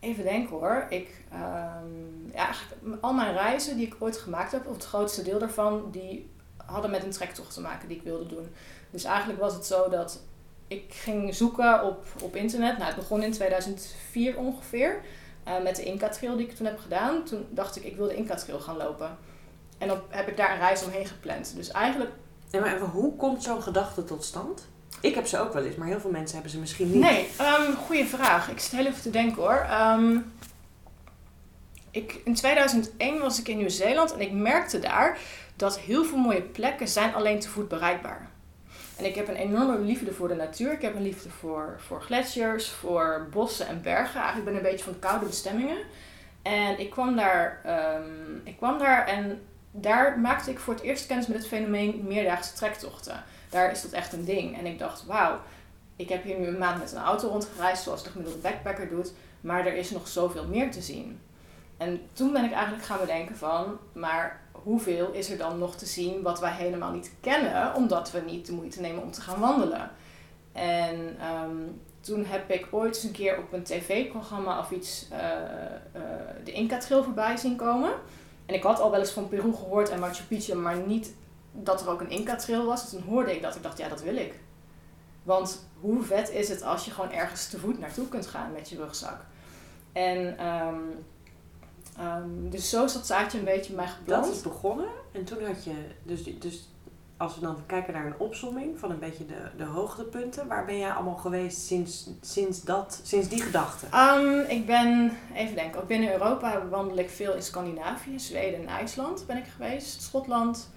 even 0.00 0.24
denken 0.24 0.56
hoor. 0.56 0.86
Ik, 0.88 1.24
ehm, 1.30 2.30
ja, 2.32 2.44
eigenlijk 2.44 2.74
al 3.00 3.12
mijn 3.12 3.32
reizen 3.32 3.76
die 3.76 3.86
ik 3.86 3.94
ooit 3.98 4.16
gemaakt 4.16 4.52
heb, 4.52 4.66
of 4.66 4.74
het 4.74 4.84
grootste 4.84 5.22
deel 5.22 5.38
daarvan, 5.38 5.88
die 5.90 6.30
hadden 6.72 6.90
met 6.90 7.02
een 7.02 7.10
trektocht 7.10 7.54
te 7.54 7.60
maken 7.60 7.88
die 7.88 7.96
ik 7.96 8.02
wilde 8.02 8.26
doen. 8.26 8.48
Dus 8.90 9.04
eigenlijk 9.04 9.40
was 9.40 9.54
het 9.54 9.66
zo 9.66 9.88
dat 9.88 10.20
ik 10.68 10.84
ging 10.88 11.34
zoeken 11.34 11.84
op, 11.84 12.04
op 12.22 12.36
internet. 12.36 12.72
Nou, 12.78 12.86
het 12.86 12.96
begon 12.96 13.22
in 13.22 13.32
2004 13.32 14.36
ongeveer. 14.36 15.00
eh, 15.44 15.62
met 15.62 15.76
de 15.76 15.82
Inca 15.84 16.08
Trail 16.08 16.36
die 16.36 16.46
ik 16.46 16.54
toen 16.56 16.66
heb 16.66 16.78
gedaan. 16.78 17.24
Toen 17.24 17.46
dacht 17.50 17.76
ik, 17.76 17.84
ik 17.84 17.96
wil 17.96 18.06
de 18.06 18.14
Inca 18.14 18.34
Trail 18.34 18.60
gaan 18.60 18.76
lopen. 18.76 19.16
En 19.78 19.88
dan 19.88 20.00
heb 20.08 20.28
ik 20.28 20.36
daar 20.36 20.52
een 20.52 20.58
reis 20.58 20.84
omheen 20.84 21.06
gepland. 21.06 21.52
Dus 21.56 21.70
eigenlijk 21.70 22.10
En 22.50 22.60
maar 22.60 22.74
even, 22.74 22.86
hoe 22.86 23.16
komt 23.16 23.42
zo'n 23.42 23.62
gedachte 23.62 24.04
tot 24.04 24.24
stand? 24.24 24.66
Ik 25.00 25.14
heb 25.14 25.26
ze 25.26 25.38
ook 25.38 25.52
wel 25.52 25.64
eens, 25.64 25.76
maar 25.76 25.86
heel 25.88 26.00
veel 26.00 26.10
mensen 26.10 26.34
hebben 26.34 26.50
ze 26.52 26.58
misschien 26.58 26.90
niet. 26.90 27.00
Nee, 27.00 27.28
um, 27.40 27.74
goede 27.76 28.06
vraag. 28.06 28.50
Ik 28.50 28.58
zit 28.60 28.70
heel 28.70 28.86
even 28.86 29.02
te 29.02 29.10
denken 29.10 29.42
hoor. 29.42 29.66
Ehm, 29.70 30.16
ik, 31.90 32.20
in 32.24 32.34
2001 32.34 33.18
was 33.20 33.38
ik 33.40 33.48
in 33.48 33.56
Nieuw-Zeeland 33.56 34.12
en 34.12 34.20
ik 34.20 34.32
merkte 34.32 34.78
daar 34.78 35.18
dat 35.62 35.78
heel 35.78 36.04
veel 36.04 36.18
mooie 36.18 36.42
plekken 36.42 36.88
zijn 36.88 37.14
alleen 37.14 37.40
te 37.40 37.48
voet 37.48 37.68
bereikbaar. 37.68 38.28
En 38.96 39.04
ik 39.04 39.14
heb 39.14 39.28
een 39.28 39.36
enorme 39.36 39.78
liefde 39.78 40.12
voor 40.12 40.28
de 40.28 40.34
natuur. 40.34 40.72
Ik 40.72 40.82
heb 40.82 40.94
een 40.94 41.02
liefde 41.02 41.30
voor, 41.30 41.76
voor 41.78 42.02
gletsjers, 42.02 42.70
voor 42.70 43.26
bossen 43.30 43.66
en 43.66 43.82
bergen. 43.82 44.20
Eigenlijk 44.20 44.44
ben 44.44 44.54
ik 44.54 44.62
een 44.62 44.70
beetje 44.70 44.84
van 44.84 44.98
koude 44.98 45.26
bestemmingen. 45.26 45.78
En 46.42 46.80
ik 46.80 46.90
kwam 46.90 47.16
daar, 47.16 47.60
ehm, 47.64 48.36
ik 48.44 48.56
kwam 48.56 48.78
daar 48.78 49.06
en 49.06 49.42
daar 49.70 50.18
maakte 50.18 50.50
ik 50.50 50.58
voor 50.58 50.74
het 50.74 50.82
eerst 50.82 51.06
kennis 51.06 51.26
met 51.26 51.36
het 51.36 51.46
fenomeen 51.46 52.04
meerdaagse 52.06 52.54
trektochten. 52.54 53.24
Daar 53.48 53.70
is 53.70 53.82
dat 53.82 53.92
echt 53.92 54.12
een 54.12 54.24
ding. 54.24 54.58
En 54.58 54.66
ik 54.66 54.78
dacht, 54.78 55.06
wauw, 55.06 55.40
ik 55.96 56.08
heb 56.08 56.24
hier 56.24 56.38
nu 56.38 56.46
een 56.46 56.58
maand 56.58 56.78
met 56.78 56.92
een 56.92 57.02
auto 57.02 57.28
rondgereisd, 57.28 57.82
zoals 57.82 58.02
de 58.02 58.10
gemiddelde 58.10 58.40
backpacker 58.40 58.88
doet. 58.88 59.12
Maar 59.40 59.66
er 59.66 59.74
is 59.74 59.90
nog 59.90 60.08
zoveel 60.08 60.46
meer 60.46 60.70
te 60.70 60.82
zien. 60.82 61.20
En 61.76 62.00
toen 62.12 62.32
ben 62.32 62.44
ik 62.44 62.52
eigenlijk 62.52 62.84
gaan 62.84 63.00
bedenken 63.00 63.36
van, 63.36 63.78
maar 63.92 64.40
hoeveel 64.62 65.12
is 65.12 65.30
er 65.30 65.38
dan 65.38 65.58
nog 65.58 65.76
te 65.76 65.86
zien 65.86 66.22
wat 66.22 66.40
wij 66.40 66.52
helemaal 66.52 66.92
niet 66.92 67.12
kennen, 67.20 67.74
omdat 67.74 68.10
we 68.10 68.20
niet 68.20 68.46
de 68.46 68.52
moeite 68.52 68.80
nemen 68.80 69.02
om 69.02 69.10
te 69.10 69.20
gaan 69.20 69.40
wandelen. 69.40 69.90
En 70.52 71.16
ehm, 71.20 71.56
toen 72.00 72.24
heb 72.24 72.50
ik 72.50 72.68
ooit 72.70 72.94
eens 72.94 73.04
een 73.04 73.12
keer 73.12 73.38
op 73.38 73.52
een 73.52 73.62
tv-programma 73.62 74.58
of 74.58 74.70
iets 74.70 75.08
eh, 75.10 75.30
eh, 75.92 76.02
de 76.44 76.52
Inca 76.52 76.78
Trail 76.78 77.04
voorbij 77.04 77.36
zien 77.36 77.56
komen. 77.56 77.92
En 78.46 78.54
ik 78.54 78.62
had 78.62 78.80
al 78.80 78.90
wel 78.90 79.00
eens 79.00 79.10
van 79.10 79.28
Peru 79.28 79.52
gehoord 79.52 79.88
en 79.88 80.00
Machu 80.00 80.22
Picchu, 80.22 80.54
maar 80.54 80.76
niet 80.76 81.14
dat 81.52 81.80
er 81.80 81.88
ook 81.88 82.00
een 82.00 82.10
Inca 82.10 82.36
Trail 82.36 82.64
was. 82.64 82.90
Toen 82.90 83.02
hoorde 83.02 83.34
ik 83.34 83.42
dat. 83.42 83.56
Ik 83.56 83.62
dacht, 83.62 83.78
ja, 83.78 83.88
dat 83.88 84.02
wil 84.02 84.16
ik. 84.16 84.34
Want 85.22 85.68
hoe 85.80 86.02
vet 86.02 86.30
is 86.30 86.48
het 86.48 86.62
als 86.62 86.84
je 86.84 86.90
gewoon 86.90 87.12
ergens 87.12 87.48
te 87.48 87.58
voet 87.58 87.78
naartoe 87.78 88.08
kunt 88.08 88.26
gaan 88.26 88.52
met 88.52 88.68
je 88.68 88.76
rugzak. 88.76 89.24
En 89.92 90.38
ehm, 90.38 90.80
ehm, 91.98 92.50
dus 92.50 92.70
zo 92.70 92.84
is 92.84 92.92
dat 92.92 93.06
zaadje 93.06 93.38
een 93.38 93.44
beetje 93.44 93.72
bij 93.72 93.84
mij 93.84 93.94
geplant. 93.94 94.24
Dat 94.24 94.34
is 94.34 94.42
begonnen 94.42 94.88
en 95.12 95.24
toen 95.24 95.44
had 95.44 95.64
je, 95.64 95.74
dus, 96.02 96.38
dus 96.38 96.68
als 97.16 97.34
we 97.34 97.40
dan 97.40 97.56
kijken 97.66 97.92
naar 97.92 98.06
een 98.06 98.18
opsomming 98.18 98.78
van 98.78 98.90
een 98.90 98.98
beetje 98.98 99.26
de, 99.26 99.48
de 99.56 99.64
hoogtepunten, 99.64 100.46
waar 100.46 100.64
ben 100.64 100.78
jij 100.78 100.92
allemaal 100.92 101.16
geweest 101.16 101.58
sinds, 101.58 102.10
sinds, 102.20 102.62
dat, 102.62 103.00
sinds 103.02 103.28
die 103.28 103.42
gedachte? 103.42 103.86
Ehm, 103.90 104.38
ik 104.48 104.66
ben, 104.66 105.16
even 105.34 105.54
denken, 105.54 105.80
ook 105.80 105.86
binnen 105.86 106.12
Europa 106.12 106.68
wandel 106.68 106.98
ik 106.98 107.10
veel 107.10 107.34
in 107.34 107.42
Scandinavië, 107.42 108.18
Zweden 108.18 108.60
en 108.60 108.68
IJsland 108.68 109.24
ben 109.26 109.36
ik 109.36 109.46
geweest, 109.56 110.02
Schotland, 110.02 110.70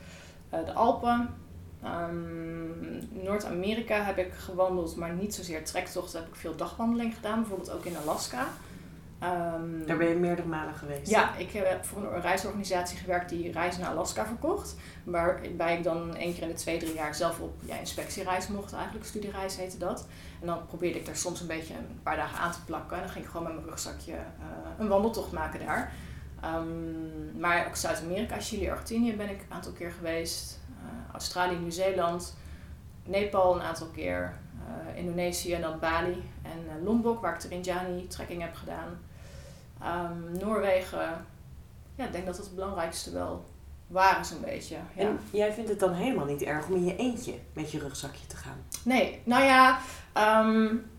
uh, 0.54 0.66
de 0.66 0.74
Alpen. 0.74 1.44
Um, 1.86 3.10
Noord-Amerika 3.12 4.04
heb 4.04 4.18
ik 4.18 4.34
gewandeld, 4.34 4.96
maar 4.96 5.14
niet 5.14 5.36
zozeer 5.36 5.66
trektochten. 5.66 6.20
Heb 6.20 6.28
ik 6.28 6.36
veel 6.36 6.56
dagwandeling 6.56 7.16
gedaan, 7.16 7.40
bijvoorbeeld 7.40 7.72
ook 7.72 7.86
in 7.86 7.98
Alaska. 7.98 8.48
Um, 9.24 9.86
Daar 9.86 9.98
ben 9.98 10.08
je 10.08 10.16
meerdere 10.16 10.48
malen 10.48 10.74
geweest? 10.74 11.10
Ja, 11.10 11.36
ik 11.36 11.52
heb 11.52 11.86
voor 11.86 12.14
een 12.14 12.22
reisorganisatie 12.22 12.98
gewerkt 12.98 13.30
die 13.30 13.52
reizen 13.52 13.82
naar 13.82 13.90
Alaska 13.90 14.26
verkocht. 14.26 14.76
Waarbij 15.04 15.78
ik 15.78 15.84
dan 15.84 16.16
één 16.16 16.34
keer 16.34 16.42
in 16.44 16.48
de 16.48 16.54
twee, 16.54 16.80
drie 16.80 16.94
jaar 16.94 17.16
zelf 17.16 17.40
op 17.40 17.54
ja, 17.66 17.78
inspectiereis 17.78 18.48
mocht 18.48 18.74
eigenlijk. 18.74 19.06
Studiereis 19.06 19.58
heette 19.58 19.78
dat. 19.78 20.08
En 20.42 20.48
dan 20.48 20.66
probeerde 20.66 21.00
ik 21.00 21.06
daar 21.06 21.16
soms 21.16 21.42
een 21.42 21.48
beetje 21.48 21.74
een 21.74 22.00
paar 22.04 22.16
dagen 22.16 22.38
aan 22.38 22.52
te 22.52 22.64
plakken. 22.66 22.98
En 22.98 23.04
dan 23.04 23.12
ging 23.12 23.26
ik 23.26 23.32
gewoon 23.32 23.46
met 23.46 23.56
mijn 23.56 23.68
rugzakje 23.68 24.12
uh, 24.12 24.18
een 24.78 24.88
wandeltocht 24.88 25.32
maken 25.32 25.66
daar. 25.66 25.92
Um, 26.46 27.40
maar 27.40 27.68
ook 27.68 27.76
Zuid-Amerika, 27.76 28.40
Chili, 28.40 28.70
Argentinië 28.70 29.16
ben 29.16 29.30
ik 29.30 29.42
een 29.42 29.56
aantal 29.56 29.72
keer 29.72 29.92
geweest. 29.92 30.60
Uh, 30.70 31.12
Australië, 31.12 31.56
Nieuw-Zeeland, 31.56 32.38
Nepal 33.04 33.56
een 33.56 33.62
aantal 33.62 33.88
keer. 33.88 34.34
Uh, 34.68 34.98
Indonesië 34.98 35.54
en 35.54 35.62
dan 35.62 35.80
Bali 35.80 36.24
en 36.42 36.84
Lombok, 36.84 37.22
waar 37.22 37.34
ik 37.34 37.42
de 37.42 37.48
Rinjani 37.48 38.08
trekking 38.08 38.42
heb 38.42 38.56
gedaan. 38.56 39.00
Um, 39.84 40.38
Noorwegen, 40.40 41.26
ja, 41.96 42.06
ik 42.06 42.12
denk 42.12 42.26
dat 42.26 42.36
dat 42.36 42.46
het 42.46 42.56
belangrijkste 42.56 43.12
wel 43.12 43.46
waren 43.88 44.26
zo'n 44.26 44.42
beetje. 44.42 44.76
Ja. 44.76 45.02
En 45.02 45.20
jij 45.32 45.54
vindt 45.54 45.70
het 45.70 45.80
dan 45.80 45.94
helemaal 45.94 46.26
niet 46.26 46.42
erg 46.42 46.68
om 46.68 46.76
in 46.76 46.86
je 46.86 46.96
eentje 46.96 47.34
met 47.54 47.72
je 47.72 47.80
rugzakje 47.80 48.28
te 48.28 48.36
gaan? 48.36 48.58
Nee, 48.84 49.22
nou 49.24 49.44
ja, 49.44 49.80
um, 50.42 50.90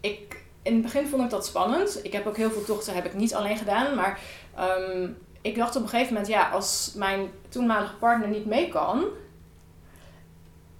ik, 0.00 0.44
in 0.62 0.72
het 0.72 0.82
begin 0.82 1.06
vond 1.06 1.22
ik 1.22 1.30
dat 1.30 1.46
spannend. 1.46 2.04
Ik 2.04 2.12
heb 2.12 2.26
ook 2.26 2.36
heel 2.36 2.50
veel 2.50 2.64
tochten 2.64 2.94
heb 2.94 3.04
ik 3.04 3.14
niet 3.14 3.34
alleen 3.34 3.56
gedaan, 3.56 3.94
maar 3.94 4.20
um, 4.58 5.18
ik 5.40 5.56
dacht 5.56 5.76
op 5.76 5.82
een 5.82 5.88
gegeven 5.88 6.12
moment, 6.12 6.30
ja, 6.32 6.50
als 6.50 6.92
mijn 6.96 7.30
toenmalige 7.48 7.96
partner 7.96 8.28
niet 8.28 8.46
mee 8.46 8.68
kan, 8.68 9.04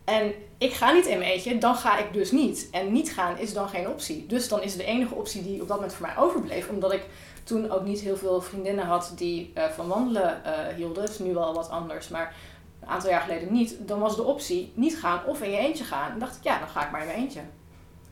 en 0.05 0.35
ik 0.63 0.73
ga 0.73 0.93
niet 0.93 1.07
in 1.07 1.19
mijn 1.19 1.31
eentje, 1.31 1.59
dan 1.59 1.75
ga 1.75 1.99
ik 1.99 2.13
dus 2.13 2.31
niet. 2.31 2.69
En 2.71 2.93
niet 2.93 3.13
gaan 3.13 3.39
is 3.39 3.53
dan 3.53 3.69
geen 3.69 3.89
optie. 3.89 4.27
Dus 4.27 4.49
dan 4.49 4.63
is 4.63 4.77
de 4.77 4.85
enige 4.85 5.15
optie 5.15 5.43
die 5.43 5.63
op 5.63 5.69
dat 5.69 5.77
moment 5.77 5.95
voor 5.95 6.07
mij 6.07 6.17
overbleef, 6.17 6.69
omdat 6.69 6.93
ik 6.93 7.03
toen 7.45 7.71
ook 7.71 7.85
niet 7.85 8.01
heel 8.01 8.17
veel 8.17 8.41
vriendinnen 8.41 8.85
had 8.85 9.13
die 9.17 9.53
uh, 9.55 9.65
van 9.65 9.89
wandelen 9.89 10.43
uh, 10.47 10.75
hielden. 10.77 11.03
Het 11.03 11.13
is 11.13 11.19
nu 11.19 11.35
wel 11.35 11.55
wat 11.55 11.71
anders, 11.71 12.09
maar 12.09 12.35
een 12.81 12.89
aantal 12.89 13.11
jaar 13.11 13.21
geleden 13.21 13.53
niet. 13.53 13.77
Dan 13.79 13.99
was 13.99 14.17
de 14.17 14.23
optie 14.23 14.73
niet 14.75 14.99
gaan 14.99 15.25
of 15.27 15.43
in 15.43 15.51
je 15.51 15.57
eentje 15.57 15.85
gaan. 15.85 16.13
En 16.13 16.19
dacht 16.19 16.37
ik, 16.37 16.43
ja, 16.43 16.59
dan 16.59 16.69
ga 16.69 16.85
ik 16.85 16.91
maar 16.91 17.01
in 17.01 17.07
mijn 17.07 17.19
eentje. 17.19 17.41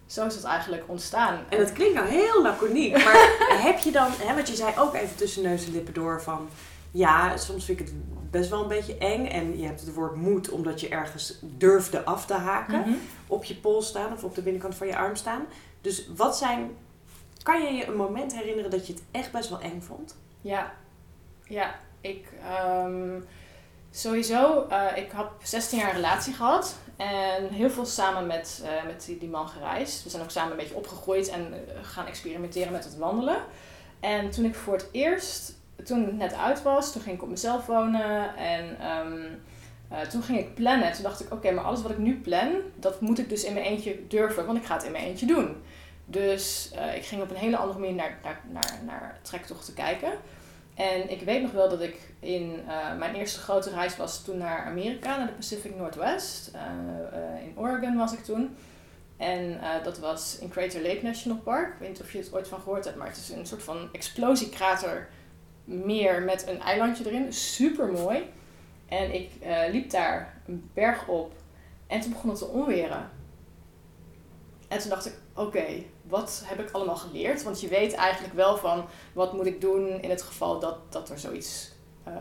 Zo 0.06 0.26
is 0.26 0.34
het 0.34 0.44
eigenlijk 0.44 0.82
ontstaan. 0.86 1.38
En 1.48 1.58
het 1.58 1.72
klinkt 1.72 1.94
nou 1.94 2.08
heel 2.08 2.42
laconiek, 2.42 3.04
maar 3.04 3.36
heb 3.68 3.78
je 3.78 3.90
dan, 3.90 4.08
hè, 4.18 4.34
want 4.34 4.48
je 4.48 4.54
zei 4.54 4.72
ook 4.78 4.94
even 4.94 5.16
tussen 5.16 5.42
neus 5.42 5.66
en 5.66 5.72
lippen 5.72 5.94
door 5.94 6.22
van, 6.22 6.48
ja, 6.90 7.36
soms 7.36 7.64
vind 7.64 7.80
ik 7.80 7.86
het 7.86 7.94
best 8.30 8.50
wel 8.50 8.62
een 8.62 8.68
beetje 8.68 8.98
eng. 8.98 9.26
En 9.26 9.58
je 9.58 9.66
hebt 9.66 9.80
het 9.80 9.94
woord 9.94 10.14
moed 10.14 10.50
omdat 10.50 10.80
je 10.80 10.88
ergens 10.88 11.38
durfde 11.42 12.04
af 12.04 12.26
te 12.26 12.34
haken. 12.34 12.80
Mhm. 12.80 12.92
Op 13.26 13.44
je 13.44 13.56
pols 13.56 13.86
staan 13.86 14.12
of 14.12 14.24
op 14.24 14.34
de 14.34 14.42
binnenkant 14.42 14.74
van 14.74 14.86
je 14.86 14.96
arm 14.96 15.16
staan. 15.16 15.46
Dus 15.80 16.08
wat 16.16 16.36
zijn. 16.36 16.76
Kan 17.42 17.62
je 17.62 17.72
je 17.72 17.86
een 17.86 17.96
moment 17.96 18.34
herinneren 18.34 18.70
dat 18.70 18.86
je 18.86 18.92
het 18.92 19.02
echt 19.10 19.32
best 19.32 19.48
wel 19.48 19.60
eng 19.60 19.80
vond? 19.80 20.16
Ja, 20.40 20.72
ja. 21.44 21.74
Ik. 22.00 22.28
Um, 22.84 23.24
sowieso, 23.90 24.66
uh, 24.70 24.96
ik 24.96 25.12
heb 25.12 25.30
16 25.42 25.78
jaar 25.78 25.88
een 25.88 25.94
relatie 25.94 26.34
gehad. 26.34 26.76
En 26.96 27.48
heel 27.48 27.70
veel 27.70 27.86
samen 27.86 28.26
met, 28.26 28.62
uh, 28.64 28.86
met 28.86 29.04
die, 29.04 29.18
die, 29.18 29.28
man 29.28 29.48
gereisd. 29.48 30.04
We 30.04 30.10
zijn 30.10 30.22
ook 30.22 30.30
samen 30.30 30.50
een 30.50 30.56
beetje 30.56 30.74
opgegroeid 30.74 31.28
en 31.28 31.52
uh, 31.52 31.58
gaan 31.82 32.06
experimenteren 32.06 32.72
met 32.72 32.84
het 32.84 32.96
wandelen. 32.96 33.36
En 34.00 34.30
toen 34.30 34.44
ik 34.44 34.54
voor 34.54 34.72
het 34.72 34.88
eerst 34.92 35.54
toen 35.84 36.04
het 36.04 36.16
net 36.16 36.34
uit 36.34 36.62
was, 36.62 36.92
toen 36.92 37.02
ging 37.02 37.16
ik 37.16 37.22
op 37.22 37.28
mezelf 37.28 37.66
wonen 37.66 38.36
en 38.36 38.88
um, 38.90 39.40
uh, 39.92 40.00
toen 40.00 40.22
ging 40.22 40.38
ik 40.38 40.54
plannen. 40.54 40.92
Toen 40.92 41.02
dacht 41.02 41.20
ik, 41.20 41.32
oké, 41.32 41.50
maar 41.50 41.64
alles 41.64 41.82
wat 41.82 41.90
ik 41.90 41.98
nu 41.98 42.20
plan, 42.20 42.52
dat 42.74 43.00
moet 43.00 43.18
ik 43.18 43.28
dus 43.28 43.44
in 43.44 43.52
mijn 43.52 43.64
eentje 43.64 44.06
durven, 44.08 44.46
want 44.46 44.58
ik 44.58 44.64
ga 44.64 44.74
het 44.74 44.84
in 44.84 44.92
mijn 44.92 45.04
eentje 45.04 45.26
doen. 45.26 45.56
Dus 46.04 46.70
uh, 46.74 46.96
ik 46.96 47.04
ging 47.04 47.22
op 47.22 47.30
een 47.30 47.36
hele 47.36 47.56
andere 47.56 47.78
manier 47.78 47.94
naar, 47.94 48.18
naar, 48.22 48.40
naar, 48.50 48.80
naar 48.86 49.18
trektochten 49.22 49.74
kijken. 49.74 50.12
En 50.74 51.10
ik 51.10 51.22
weet 51.22 51.42
nog 51.42 51.52
wel 51.52 51.68
dat 51.68 51.80
ik 51.80 51.96
in 52.20 52.60
uh, 52.66 52.96
mijn 52.98 53.14
eerste 53.14 53.38
grote 53.40 53.70
reis 53.70 53.96
was 53.96 54.24
toen 54.24 54.38
naar 54.38 54.64
Amerika, 54.64 55.16
naar 55.16 55.26
de 55.26 55.32
Pacific 55.32 55.76
Northwest. 55.76 56.50
in 57.44 57.52
Oregon 57.56 57.96
was 57.96 58.12
ik 58.12 58.24
toen. 58.24 58.56
En 59.16 59.60
dat 59.82 59.98
was 59.98 60.38
in 60.38 60.48
Crater 60.48 60.82
Lake 60.82 61.00
National 61.02 61.38
Park. 61.38 61.72
Ik 61.72 61.78
weet 61.78 61.88
niet 61.88 62.00
of 62.00 62.12
je 62.12 62.18
het 62.18 62.32
ooit 62.32 62.48
van 62.48 62.60
gehoord 62.60 62.84
hebt, 62.84 62.96
maar 62.96 63.06
het 63.06 63.16
is 63.16 63.30
een 63.30 63.46
soort 63.46 63.62
van 63.62 63.88
explosiekrater 63.92 65.08
meer 65.70 66.22
met 66.22 66.48
een 66.48 66.60
eilandje 66.60 67.06
erin. 67.06 67.32
Super 67.32 67.92
mooi. 67.92 68.32
En 68.88 69.14
ik 69.14 69.30
uh, 69.42 69.58
liep 69.72 69.90
daar 69.90 70.42
een 70.46 70.70
berg 70.74 71.08
op 71.08 71.32
en 71.86 72.00
toen 72.00 72.12
begon 72.12 72.30
het 72.30 72.38
te 72.38 72.46
onweren. 72.46 73.10
En 74.68 74.78
toen 74.78 74.90
dacht 74.90 75.06
ik, 75.06 75.14
oké, 75.34 75.64
wat 76.02 76.42
heb 76.44 76.60
ik 76.60 76.70
allemaal 76.70 76.96
geleerd? 76.96 77.42
Want 77.42 77.60
je 77.60 77.68
weet 77.68 77.94
eigenlijk 77.94 78.34
wel 78.34 78.56
van 78.56 78.84
wat 79.12 79.32
moet 79.32 79.46
ik 79.46 79.60
doen 79.60 79.88
in 80.02 80.10
het 80.10 80.22
geval 80.22 80.58
dat, 80.58 80.76
dat 80.92 81.10
er 81.10 81.18
zoiets 81.18 81.72
uh, 82.08 82.14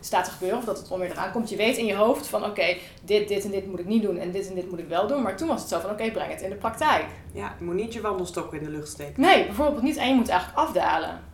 staat 0.00 0.24
te 0.24 0.30
gebeuren 0.30 0.58
of 0.58 0.64
dat 0.64 0.78
het 0.78 0.90
onweer 0.90 1.10
eraan 1.10 1.32
komt. 1.32 1.50
Je 1.50 1.56
weet 1.56 1.76
in 1.76 1.86
je 1.86 1.94
hoofd 1.94 2.26
van 2.26 2.44
oké, 2.44 2.76
dit, 3.02 3.28
dit 3.28 3.44
en 3.44 3.50
dit 3.50 3.66
moet 3.66 3.78
ik 3.78 3.86
niet 3.86 4.02
doen 4.02 4.16
en 4.16 4.30
dit 4.30 4.48
en 4.48 4.54
dit 4.54 4.70
moet 4.70 4.78
ik 4.78 4.88
wel 4.88 5.06
doen. 5.06 5.22
Maar 5.22 5.36
toen 5.36 5.48
was 5.48 5.60
het 5.60 5.68
zo 5.68 5.80
van 5.80 5.90
oké, 5.90 6.10
breng 6.10 6.32
het 6.32 6.42
in 6.42 6.50
de 6.50 6.56
praktijk. 6.56 7.06
Ja, 7.32 7.54
je 7.58 7.64
moet 7.64 7.74
niet 7.74 7.92
je 7.92 8.00
wandelstok 8.00 8.54
in 8.54 8.64
de 8.64 8.70
lucht 8.70 8.88
steken. 8.88 9.20
Nee, 9.20 9.46
bijvoorbeeld 9.46 9.82
niet 9.82 9.96
en 9.96 10.08
je 10.08 10.14
moet 10.14 10.28
eigenlijk 10.28 10.58
afdalen. 10.58 11.29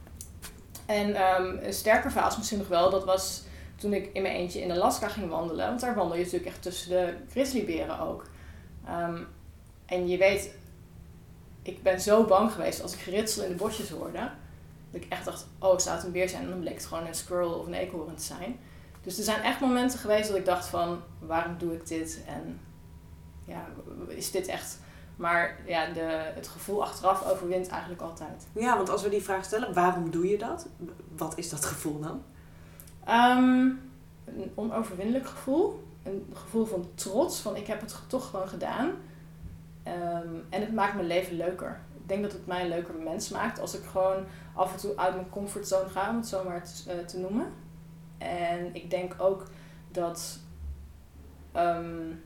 En 0.86 1.22
um, 1.22 1.58
een 1.62 1.72
sterker 1.72 2.26
is 2.26 2.36
misschien 2.36 2.58
nog 2.58 2.68
wel, 2.68 2.90
dat 2.90 3.04
was 3.04 3.42
toen 3.76 3.92
ik 3.92 4.10
in 4.12 4.22
mijn 4.22 4.34
eentje 4.34 4.60
in 4.60 4.70
Alaska 4.70 5.08
ging 5.08 5.28
wandelen. 5.28 5.66
Want 5.66 5.80
daar 5.80 5.94
wandel 5.94 6.16
je 6.16 6.24
natuurlijk 6.24 6.50
echt 6.50 6.62
tussen 6.62 6.90
de 6.90 7.14
grizzlyberen 7.30 8.00
ook. 8.00 8.26
Um, 8.88 9.26
en 9.86 10.08
je 10.08 10.18
weet, 10.18 10.54
ik 11.62 11.82
ben 11.82 12.00
zo 12.00 12.24
bang 12.24 12.52
geweest 12.52 12.82
als 12.82 12.92
ik 12.92 12.98
geritsel 12.98 13.44
in 13.44 13.48
de 13.48 13.56
bosjes 13.56 13.90
hoorde. 13.90 14.30
Dat 14.90 15.02
ik 15.02 15.06
echt 15.08 15.24
dacht, 15.24 15.46
oh, 15.58 15.70
het 15.70 15.82
zou 15.82 16.04
een 16.04 16.12
beer 16.12 16.28
zijn. 16.28 16.42
En 16.42 16.50
dan 16.50 16.60
bleek 16.60 16.74
het 16.74 16.86
gewoon 16.86 17.06
een 17.06 17.14
squirrel 17.14 17.52
of 17.52 17.66
een 17.66 17.74
eekhoorn 17.74 18.14
te 18.14 18.22
zijn. 18.22 18.58
Dus 19.02 19.18
er 19.18 19.24
zijn 19.24 19.42
echt 19.42 19.60
momenten 19.60 19.98
geweest 19.98 20.28
dat 20.28 20.36
ik 20.36 20.44
dacht 20.44 20.66
van, 20.66 21.02
waarom 21.18 21.58
doe 21.58 21.74
ik 21.74 21.86
dit? 21.86 22.20
En 22.26 22.60
ja, 23.44 23.66
is 24.08 24.30
dit 24.30 24.46
echt 24.46 24.78
maar 25.16 25.56
ja, 25.66 25.86
de, 25.86 26.32
het 26.34 26.48
gevoel 26.48 26.82
achteraf 26.82 27.30
overwint 27.30 27.68
eigenlijk 27.68 28.02
altijd. 28.02 28.46
Ja, 28.52 28.76
want 28.76 28.88
als 28.90 29.02
we 29.02 29.08
die 29.08 29.22
vraag 29.22 29.44
stellen, 29.44 29.74
waarom 29.74 30.10
doe 30.10 30.28
je 30.28 30.38
dat? 30.38 30.68
Wat 31.16 31.38
is 31.38 31.48
dat 31.48 31.64
gevoel 31.64 32.00
dan? 32.00 32.22
Um, 33.08 33.80
een 34.24 34.52
onoverwinnelijk 34.54 35.26
gevoel. 35.26 35.84
Een 36.02 36.32
gevoel 36.32 36.64
van 36.64 36.88
trots, 36.94 37.40
van 37.40 37.56
ik 37.56 37.66
heb 37.66 37.80
het 37.80 37.98
toch 38.06 38.30
gewoon 38.30 38.48
gedaan. 38.48 38.86
Um, 38.86 40.44
en 40.48 40.60
het 40.60 40.72
maakt 40.74 40.94
mijn 40.94 41.06
leven 41.06 41.36
leuker. 41.36 41.80
Ik 41.94 42.08
denk 42.08 42.22
dat 42.22 42.32
het 42.32 42.46
mij 42.46 42.62
een 42.62 42.68
leuker 42.68 42.94
mens 42.94 43.28
maakt 43.28 43.60
als 43.60 43.74
ik 43.74 43.84
gewoon 43.84 44.24
af 44.54 44.72
en 44.72 44.78
toe 44.78 44.96
uit 44.96 45.14
mijn 45.14 45.30
comfortzone 45.30 45.88
ga, 45.88 46.10
om 46.10 46.16
het 46.16 46.26
zo 46.26 46.44
maar 46.44 46.64
te, 46.64 47.04
te 47.04 47.18
noemen. 47.18 47.46
En 48.18 48.74
ik 48.74 48.90
denk 48.90 49.14
ook 49.18 49.46
dat 49.90 50.38
um, 51.56 52.22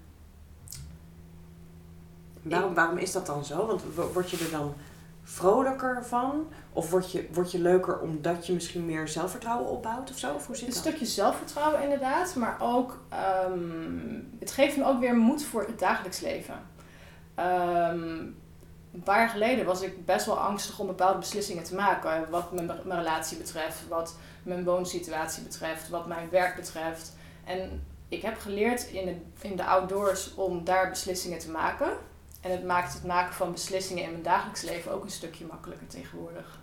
Waarom, 2.42 2.74
waarom 2.74 2.98
is 2.98 3.12
dat 3.12 3.26
dan 3.26 3.44
zo? 3.44 3.66
Want 3.66 3.82
word 4.12 4.30
je 4.30 4.44
er 4.44 4.50
dan 4.50 4.74
vrolijker 5.22 6.04
van? 6.04 6.48
Of 6.72 6.90
word 6.90 7.12
je, 7.12 7.28
word 7.32 7.52
je 7.52 7.58
leuker 7.58 7.98
omdat 7.98 8.46
je 8.46 8.52
misschien 8.52 8.86
meer 8.86 9.08
zelfvertrouwen 9.08 9.70
opbouwt 9.70 10.10
of 10.10 10.18
zo? 10.18 10.34
Of 10.34 10.46
hoe 10.46 10.56
zit 10.56 10.66
een 10.66 10.72
dat? 10.72 10.82
stukje 10.82 11.06
zelfvertrouwen 11.06 11.82
inderdaad, 11.82 12.34
maar 12.34 12.56
ook 12.60 13.00
um, 13.46 14.30
het 14.38 14.50
geeft 14.50 14.76
me 14.76 14.84
ook 14.84 15.00
weer 15.00 15.16
moed 15.16 15.44
voor 15.44 15.62
het 15.66 15.78
dagelijks 15.78 16.20
leven. 16.20 16.54
Um, 17.38 18.38
een 18.94 19.02
paar 19.02 19.18
jaar 19.18 19.28
geleden 19.28 19.64
was 19.64 19.82
ik 19.82 20.06
best 20.06 20.26
wel 20.26 20.38
angstig 20.38 20.78
om 20.78 20.86
bepaalde 20.86 21.18
beslissingen 21.18 21.64
te 21.64 21.74
maken. 21.74 22.30
Wat 22.30 22.52
mijn, 22.52 22.66
mijn 22.66 22.98
relatie 22.98 23.38
betreft, 23.38 23.88
wat 23.88 24.16
mijn 24.42 24.64
woonsituatie 24.64 25.42
betreft, 25.42 25.88
wat 25.88 26.06
mijn 26.06 26.28
werk 26.30 26.56
betreft. 26.56 27.16
En 27.44 27.84
ik 28.08 28.22
heb 28.22 28.38
geleerd 28.38 28.86
in 28.86 29.06
de, 29.06 29.48
in 29.48 29.56
de 29.56 29.64
outdoors 29.64 30.34
om 30.34 30.64
daar 30.64 30.88
beslissingen 30.88 31.38
te 31.38 31.50
maken. 31.50 31.92
En 32.40 32.50
het 32.50 32.64
maakt 32.64 32.92
het 32.92 33.04
maken 33.04 33.34
van 33.34 33.52
beslissingen 33.52 34.04
in 34.04 34.10
mijn 34.10 34.22
dagelijks 34.22 34.62
leven 34.62 34.92
ook 34.92 35.04
een 35.04 35.10
stukje 35.10 35.46
makkelijker 35.46 35.86
tegenwoordig. 35.86 36.58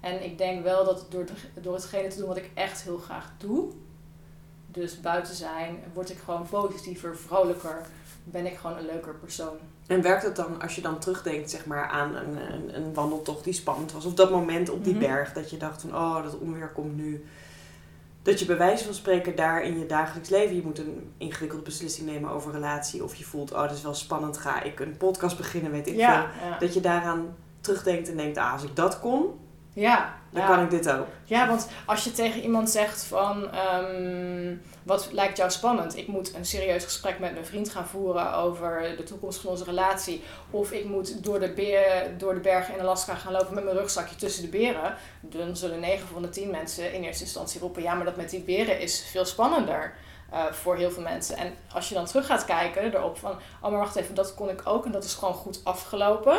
En 0.00 0.24
ik 0.24 0.38
denk 0.38 0.62
wel 0.62 0.84
dat 0.84 1.06
door, 1.08 1.24
door 1.54 1.74
hetgene 1.74 2.08
te 2.08 2.18
doen 2.18 2.28
wat 2.28 2.36
ik 2.36 2.50
echt 2.54 2.82
heel 2.82 2.98
graag 2.98 3.32
doe, 3.38 3.72
dus 4.66 5.00
buiten 5.00 5.34
zijn, 5.34 5.78
word 5.92 6.10
ik 6.10 6.18
gewoon 6.18 6.46
positiever, 6.48 7.16
vrolijker, 7.16 7.86
ben 8.24 8.46
ik 8.46 8.56
gewoon 8.56 8.76
een 8.76 8.86
leuker 8.86 9.14
persoon. 9.14 9.56
En 9.86 10.02
werkt 10.02 10.22
het 10.22 10.36
dan, 10.36 10.62
als 10.62 10.74
je 10.74 10.80
dan 10.80 10.98
terugdenkt 10.98 11.50
zeg 11.50 11.66
maar, 11.66 11.88
aan 11.88 12.14
een, 12.14 12.52
een, 12.52 12.76
een 12.76 12.94
wandeltocht 12.94 13.44
die 13.44 13.52
spannend 13.52 13.92
was, 13.92 14.04
of 14.04 14.14
dat 14.14 14.30
moment 14.30 14.70
op 14.70 14.84
die 14.84 14.94
mm 14.94 15.00
-hmm. 15.00 15.08
berg 15.08 15.32
dat 15.32 15.50
je 15.50 15.56
dacht 15.56 15.80
van, 15.80 15.94
oh, 15.94 16.22
dat 16.22 16.38
onweer 16.38 16.68
komt 16.68 16.96
nu. 16.96 17.24
Dat 18.26 18.38
je 18.38 18.44
bij 18.46 18.56
wijze 18.56 18.84
van 18.84 18.94
spreken 18.94 19.36
daar 19.36 19.62
in 19.62 19.78
je 19.78 19.86
dagelijks 19.86 20.28
leven, 20.28 20.56
je 20.56 20.62
moet 20.62 20.78
een 20.78 21.12
ingewikkelde 21.18 21.64
beslissing 21.64 22.06
nemen 22.08 22.30
over 22.30 22.52
relatie. 22.52 23.04
Of 23.04 23.14
je 23.14 23.24
voelt, 23.24 23.52
oh 23.52 23.60
dat 23.60 23.70
is 23.72 23.82
wel 23.82 23.94
spannend, 23.94 24.38
ga 24.38 24.62
ik 24.62 24.80
een 24.80 24.96
podcast 24.96 25.36
beginnen, 25.36 25.70
weet 25.70 25.86
ik 25.86 25.94
Ja, 25.96 26.30
veel. 26.38 26.48
ja. 26.48 26.58
Dat 26.58 26.74
je 26.74 26.80
daaraan 26.80 27.36
terugdenkt 27.60 28.08
en 28.10 28.16
denkt, 28.16 28.38
ah, 28.38 28.52
als 28.52 28.62
ik 28.62 28.76
dat 28.76 29.00
kon, 29.00 29.24
ja, 29.80 30.14
dan 30.30 30.42
ja. 30.42 30.48
kan 30.48 30.62
ik 30.62 30.70
dit 30.70 30.90
ook. 30.90 31.06
Ja, 31.24 31.48
want 31.48 31.68
als 31.86 32.04
je 32.04 32.12
tegen 32.12 32.40
iemand 32.40 32.70
zegt 32.70 33.04
van... 33.04 33.50
ehm, 33.50 34.56
wat 34.82 35.08
lijkt 35.12 35.36
jou 35.36 35.50
spannend? 35.50 35.96
Ik 35.96 36.06
moet 36.06 36.34
een 36.34 36.44
serieus 36.44 36.84
gesprek 36.84 37.18
met 37.18 37.32
mijn 37.32 37.46
vriend 37.46 37.70
gaan 37.70 37.86
voeren 37.86 38.34
over 38.34 38.94
de 38.96 39.02
toekomst 39.02 39.40
van 39.40 39.50
onze 39.50 39.64
relatie. 39.64 40.22
Of 40.50 40.72
ik 40.72 40.84
moet 40.84 41.24
door 41.24 41.40
de, 41.40 41.52
beer, 41.52 42.14
door 42.18 42.34
de 42.34 42.40
bergen 42.40 42.74
in 42.74 42.80
Alaska 42.80 43.14
gaan 43.14 43.32
lopen 43.32 43.54
met 43.54 43.64
mijn 43.64 43.76
rugzakje 43.76 44.16
tussen 44.16 44.42
de 44.42 44.48
beren. 44.48 44.94
Dan 45.20 45.56
zullen 45.56 45.80
9 45.80 46.08
van 46.08 46.22
de 46.22 46.28
10 46.28 46.50
mensen 46.50 46.92
in 46.92 47.02
eerste 47.02 47.24
instantie 47.24 47.60
roepen... 47.60 47.82
Ja, 47.82 47.94
maar 47.94 48.04
dat 48.04 48.16
met 48.16 48.30
die 48.30 48.40
beren 48.42 48.80
is 48.80 49.06
veel 49.10 49.24
spannender. 49.24 49.94
eh, 50.30 50.44
voor 50.52 50.76
heel 50.76 50.90
veel 50.90 51.02
mensen. 51.02 51.36
En 51.36 51.54
als 51.72 51.88
je 51.88 51.94
dan 51.94 52.06
terug 52.06 52.26
gaat 52.26 52.44
kijken 52.44 52.94
erop 52.94 53.18
van... 53.18 53.30
Oh, 53.60 53.70
maar 53.70 53.80
wacht 53.80 53.96
even, 53.96 54.14
dat 54.14 54.34
kon 54.34 54.48
ik 54.48 54.60
ook 54.64 54.84
en 54.84 54.92
dat 54.92 55.04
is 55.04 55.14
gewoon 55.14 55.34
goed 55.34 55.60
afgelopen. 55.64 56.38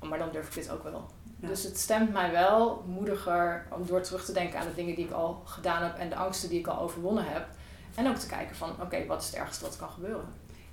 Oh, 0.00 0.08
maar 0.08 0.18
dan 0.18 0.28
durf 0.32 0.46
ik 0.46 0.54
dit 0.54 0.70
ook 0.70 0.82
wel. 0.82 1.10
Ja. 1.40 1.48
Dus 1.48 1.62
het 1.62 1.78
stemt 1.78 2.12
mij 2.12 2.30
wel 2.30 2.84
moediger 2.86 3.66
om 3.70 3.86
door 3.86 4.00
terug 4.00 4.24
te 4.24 4.32
denken 4.32 4.58
aan 4.58 4.66
de 4.66 4.74
dingen 4.74 4.94
die 4.94 5.04
ik 5.04 5.12
al 5.12 5.42
gedaan 5.44 5.82
heb 5.82 5.98
en 5.98 6.08
de 6.08 6.16
angsten 6.16 6.48
die 6.48 6.58
ik 6.58 6.66
al 6.66 6.80
overwonnen 6.80 7.24
heb. 7.24 7.46
En 7.94 8.08
ook 8.08 8.16
te 8.16 8.26
kijken 8.26 8.56
van, 8.56 8.70
oké, 8.80 9.06
wat 9.06 9.20
is 9.20 9.26
het 9.26 9.36
ergste 9.36 9.64
wat 9.64 9.76
kan 9.76 9.88
gebeuren? 9.88 10.28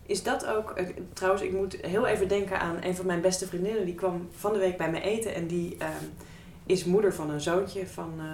Is 0.05 0.23
dat 0.23 0.45
ook, 0.45 0.71
eh, 0.71 0.87
trouwens, 1.13 1.43
ik 1.43 1.51
moet 1.51 1.77
heel 1.81 2.05
even 2.05 2.27
denken 2.27 2.59
aan 2.59 2.77
een 2.81 2.95
van 2.95 3.05
mijn 3.05 3.21
beste 3.21 3.47
vriendinnen. 3.47 3.85
Die 3.85 3.95
kwam 3.95 4.27
van 4.31 4.53
de 4.53 4.59
week 4.59 4.77
bij 4.77 4.91
me 4.91 5.01
eten 5.01 5.35
en 5.35 5.47
die 5.47 5.75
ehm, 5.77 6.05
is 6.65 6.85
moeder 6.85 7.13
van 7.13 7.29
een 7.29 7.41
zoontje 7.41 7.87
van 7.87 8.13
eh, 8.17 8.25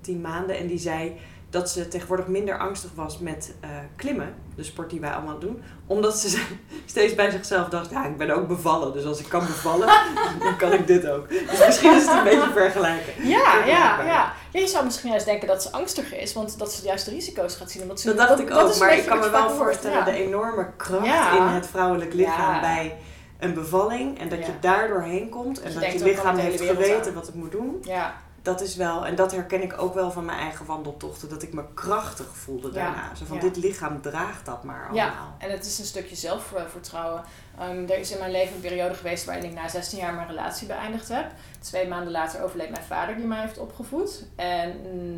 tien 0.00 0.20
maanden. 0.20 0.58
En 0.58 0.66
die 0.66 0.78
zei 0.78 1.16
dat 1.56 1.70
ze 1.70 1.88
tegenwoordig 1.88 2.26
minder 2.26 2.58
angstig 2.58 2.90
was 2.94 3.18
met 3.18 3.54
eh, 3.60 3.70
klimmen, 3.96 4.34
de 4.56 4.62
sport 4.62 4.90
die 4.90 5.00
wij 5.00 5.10
allemaal 5.10 5.38
doen. 5.38 5.62
Omdat 5.86 6.18
ze 6.18 6.42
steeds 6.86 7.14
bij 7.14 7.30
zichzelf 7.30 7.68
dacht, 7.68 7.90
ja, 7.90 8.06
ik 8.06 8.16
ben 8.16 8.30
ook 8.30 8.48
bevallen. 8.48 8.92
Dus 8.92 9.04
als 9.04 9.20
ik 9.20 9.28
kan 9.28 9.46
bevallen, 9.46 9.88
dan 10.44 10.56
kan 10.56 10.72
ik 10.72 10.86
dit 10.86 11.08
ook. 11.08 11.28
Dus 11.28 11.66
misschien 11.66 11.94
is 11.94 12.06
het 12.06 12.16
een 12.16 12.24
beetje 12.24 12.50
vergelijken. 12.52 13.28
Ja, 13.28 13.54
ja, 13.66 14.02
ja. 14.04 14.32
Ja, 14.52 14.60
je 14.60 14.66
zou 14.66 14.84
misschien 14.84 15.10
juist 15.10 15.26
denken 15.26 15.48
dat 15.48 15.62
ze 15.62 15.72
angstiger 15.72 16.20
is, 16.20 16.32
want 16.32 16.58
dat 16.58 16.72
ze 16.72 16.84
juist 16.84 17.04
de 17.04 17.10
risico's 17.10 17.56
gaat 17.56 17.70
zien. 17.70 17.82
Omdat 17.82 18.00
ze, 18.00 18.14
Dat 18.14 18.28
dacht 18.28 18.40
ik 18.40 18.48
dat 18.48 18.72
ook, 18.72 18.78
maar 18.78 18.96
ik 18.96 19.06
kan 19.06 19.18
me 19.18 19.30
wel 19.30 19.50
voorstellen 19.50 19.98
ja. 19.98 20.04
de 20.04 20.12
enorme 20.12 20.70
kracht 20.76 21.06
Ja. 21.06 21.36
in 21.36 21.42
het 21.54 21.66
vrouwelijk 21.66 22.14
lichaam 22.14 22.60
bij 22.60 22.96
een 23.38 23.54
bevalling. 23.54 24.18
En 24.20 24.28
dat 24.28 24.46
je 24.46 24.52
daar 24.60 24.88
doorheen 24.88 25.28
komt 25.28 25.62
en 25.62 25.74
dat 25.74 25.92
je 25.92 26.04
lichaam 26.04 26.36
heeft 26.36 26.60
geweten 26.60 27.06
aan. 27.08 27.14
wat 27.14 27.26
het 27.26 27.34
moet 27.34 27.52
doen. 27.52 27.82
Ja, 27.82 28.14
Dat 28.46 28.60
is 28.60 28.76
wel, 28.76 29.06
en 29.06 29.14
dat 29.14 29.32
herken 29.32 29.62
ik 29.62 29.80
ook 29.82 29.94
wel 29.94 30.10
van 30.10 30.24
mijn 30.24 30.38
eigen 30.38 30.66
wandeltochten, 30.66 31.28
dat 31.28 31.42
ik 31.42 31.52
me 31.52 31.64
krachtig 31.74 32.36
voelde 32.36 32.68
Ja. 32.68 32.74
daarna. 32.74 33.14
Zo 33.14 33.24
van, 33.24 33.36
Ja. 33.36 33.42
dit 33.42 33.56
lichaam 33.56 34.00
draagt 34.00 34.46
dat 34.46 34.64
maar 34.64 34.80
allemaal. 34.88 34.94
Ja, 34.96 35.12
en 35.38 35.50
het 35.50 35.66
is 35.66 35.78
een 35.78 35.84
stukje 35.84 36.16
zelfvertrouwen. 36.16 37.22
Ehm, 37.58 37.82
er 37.90 37.98
is 37.98 38.10
in 38.12 38.18
mijn 38.18 38.30
leven 38.30 38.54
een 38.54 38.60
periode 38.60 38.94
geweest 38.94 39.24
waarin 39.24 39.44
ik 39.44 39.52
na 39.54 39.68
16 39.68 39.98
jaar 39.98 40.14
mijn 40.14 40.26
relatie 40.26 40.66
beëindigd 40.66 41.08
heb. 41.08 41.30
Twee 41.60 41.88
maanden 41.88 42.10
later 42.12 42.42
overleed 42.42 42.70
mijn 42.70 42.84
vader 42.84 43.16
die 43.16 43.26
mij 43.26 43.40
heeft 43.40 43.58
opgevoed. 43.58 44.24
En 44.36 44.72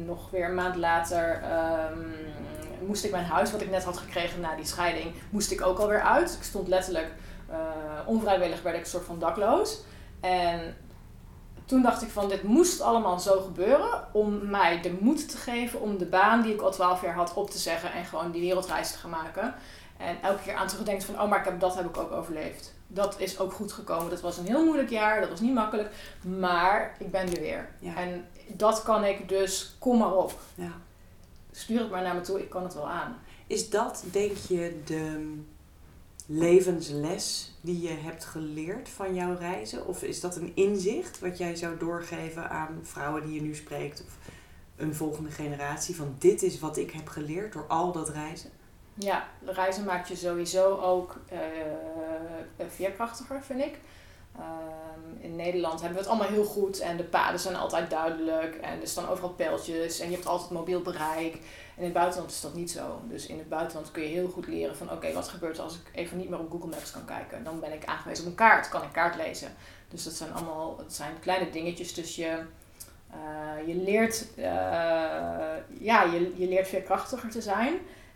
nog 0.06 0.30
weer 0.30 0.44
een 0.48 0.54
maand 0.54 0.76
later 0.76 1.42
ehm, 1.42 1.98
moest 2.86 3.04
ik 3.04 3.10
mijn 3.10 3.24
huis, 3.24 3.50
wat 3.52 3.60
ik 3.60 3.70
net 3.70 3.84
had 3.84 3.96
gekregen 3.96 4.40
na 4.40 4.56
die 4.56 4.66
scheiding, 4.66 5.14
moest 5.30 5.50
ik 5.50 5.62
ook 5.62 5.78
alweer 5.78 6.02
uit. 6.02 6.34
Ik 6.38 6.42
stond 6.42 6.68
letterlijk 6.68 7.12
eh, 7.50 7.56
onvrijwillig, 8.06 8.62
werd 8.62 8.76
ik 8.76 8.82
een 8.82 8.90
soort 8.90 9.04
van 9.04 9.18
dakloos. 9.18 9.80
En 10.20 10.76
toen 11.68 11.82
dacht 11.82 12.02
ik 12.02 12.08
van 12.08 12.28
dit 12.28 12.42
moest 12.42 12.80
allemaal 12.80 13.18
zo 13.18 13.40
gebeuren 13.40 14.06
om 14.12 14.50
mij 14.50 14.80
de 14.80 14.96
moed 15.00 15.28
te 15.28 15.36
geven 15.36 15.80
om 15.80 15.98
de 15.98 16.04
baan 16.04 16.42
die 16.42 16.54
ik 16.54 16.60
al 16.60 16.70
12 16.70 17.02
jaar 17.02 17.14
had 17.14 17.34
op 17.34 17.50
te 17.50 17.58
zeggen 17.58 17.92
en 17.92 18.04
gewoon 18.04 18.30
die 18.30 18.40
wereldreis 18.40 18.92
te 18.92 18.98
gaan 18.98 19.10
maken. 19.10 19.54
En 19.96 20.22
elke 20.22 20.42
keer 20.42 20.54
aan 20.54 20.66
terugdenkt 20.66 21.04
van 21.04 21.20
oh 21.20 21.28
maar 21.28 21.38
ik 21.38 21.44
heb, 21.44 21.60
dat 21.60 21.74
heb 21.74 21.88
ik 21.88 21.96
ook 21.96 22.12
overleefd. 22.12 22.74
Dat 22.86 23.20
is 23.20 23.38
ook 23.38 23.52
goed 23.52 23.72
gekomen. 23.72 24.10
Dat 24.10 24.20
was 24.20 24.38
een 24.38 24.46
heel 24.46 24.64
moeilijk 24.64 24.90
jaar, 24.90 25.20
dat 25.20 25.28
was 25.30 25.40
niet 25.40 25.54
makkelijk, 25.54 25.90
maar 26.38 26.96
ik 26.98 27.10
ben 27.10 27.32
er 27.34 27.40
weer. 27.40 27.68
Ja. 27.78 27.96
En 27.96 28.26
dat 28.46 28.82
kan 28.82 29.04
ik 29.04 29.28
dus, 29.28 29.74
kom 29.78 29.98
maar 29.98 30.14
op. 30.14 30.38
Ja. 30.54 30.72
Stuur 31.52 31.80
het 31.80 31.90
maar 31.90 32.02
naar 32.02 32.14
me 32.14 32.20
toe, 32.20 32.40
ik 32.40 32.50
kan 32.50 32.62
het 32.62 32.74
wel 32.74 32.88
aan. 32.88 33.16
Is 33.46 33.70
dat, 33.70 34.04
denk 34.10 34.36
je, 34.36 34.80
de 34.84 35.36
levensles 36.30 37.54
die 37.60 37.80
je 37.80 37.94
hebt 37.94 38.24
geleerd 38.24 38.88
van 38.88 39.14
jouw 39.14 39.36
reizen? 39.38 39.86
Of 39.86 40.02
is 40.02 40.20
dat 40.20 40.36
een 40.36 40.52
inzicht 40.54 41.18
wat 41.18 41.38
jij 41.38 41.56
zou 41.56 41.78
doorgeven 41.78 42.50
aan 42.50 42.80
vrouwen 42.82 43.24
die 43.24 43.34
je 43.34 43.42
nu 43.42 43.54
spreekt? 43.54 44.04
Of 44.06 44.16
een 44.76 44.94
volgende 44.94 45.30
generatie? 45.30 45.96
Van 45.96 46.14
dit 46.18 46.42
is 46.42 46.60
wat 46.60 46.76
ik 46.76 46.90
heb 46.90 47.08
geleerd 47.08 47.52
door 47.52 47.66
al 47.68 47.92
dat 47.92 48.08
reizen? 48.08 48.50
Ja, 48.94 49.28
reizen 49.44 49.84
maakt 49.84 50.08
je 50.08 50.16
sowieso 50.16 50.76
ook 50.76 51.16
eh, 51.28 51.38
veerkrachtiger, 52.68 53.42
vind 53.42 53.60
ik. 53.60 53.78
Ehm, 54.36 55.24
in 55.24 55.36
Nederland 55.36 55.80
hebben 55.80 55.98
we 55.98 56.04
het 56.04 56.08
allemaal 56.08 56.32
heel 56.32 56.44
goed 56.44 56.78
en 56.78 56.96
de 56.96 57.04
paden 57.04 57.40
zijn 57.40 57.56
altijd 57.56 57.90
duidelijk 57.90 58.54
en 58.54 58.80
er 58.80 58.88
staan 58.88 59.08
overal 59.08 59.30
pijltjes 59.30 60.00
en 60.00 60.08
je 60.08 60.14
hebt 60.14 60.26
altijd 60.26 60.50
mobiel 60.50 60.82
bereik. 60.82 61.38
En 61.78 61.84
in 61.84 61.90
het 61.90 61.98
buitenland 61.98 62.30
is 62.30 62.40
dat 62.40 62.54
niet 62.54 62.70
zo. 62.70 63.00
Dus 63.08 63.26
in 63.26 63.38
het 63.38 63.48
buitenland 63.48 63.90
kun 63.90 64.02
je 64.02 64.08
heel 64.08 64.28
goed 64.28 64.46
leren 64.46 64.76
van 64.76 64.92
oké, 64.92 65.12
wat 65.12 65.28
gebeurt 65.28 65.58
als 65.58 65.74
ik 65.74 65.80
even 65.92 66.18
niet 66.18 66.28
meer 66.28 66.38
op 66.38 66.50
Google 66.50 66.68
Maps 66.68 66.90
kan 66.90 67.04
kijken? 67.04 67.44
Dan 67.44 67.60
ben 67.60 67.72
ik 67.72 67.84
aangewezen 67.84 68.24
op 68.24 68.30
een 68.30 68.36
kaart, 68.36 68.68
kan 68.68 68.82
ik 68.82 68.92
kaart 68.92 69.16
lezen. 69.16 69.48
Dus 69.88 70.04
dat 70.04 70.12
zijn 70.12 70.32
allemaal 70.32 70.78
het 70.78 70.94
zijn 70.94 71.12
kleine 71.20 71.50
dingetjes. 71.50 71.94
Dus 71.94 72.16
je, 72.16 72.40
eh, 73.10 73.66
je 73.66 73.74
leert, 73.74 74.26
eh, 74.36 74.44
ja, 75.80 76.02
je, 76.02 76.32
je 76.36 76.48
leert 76.48 76.68
veerkrachtiger 76.68 77.30
te 77.30 77.42
zijn. 77.42 77.74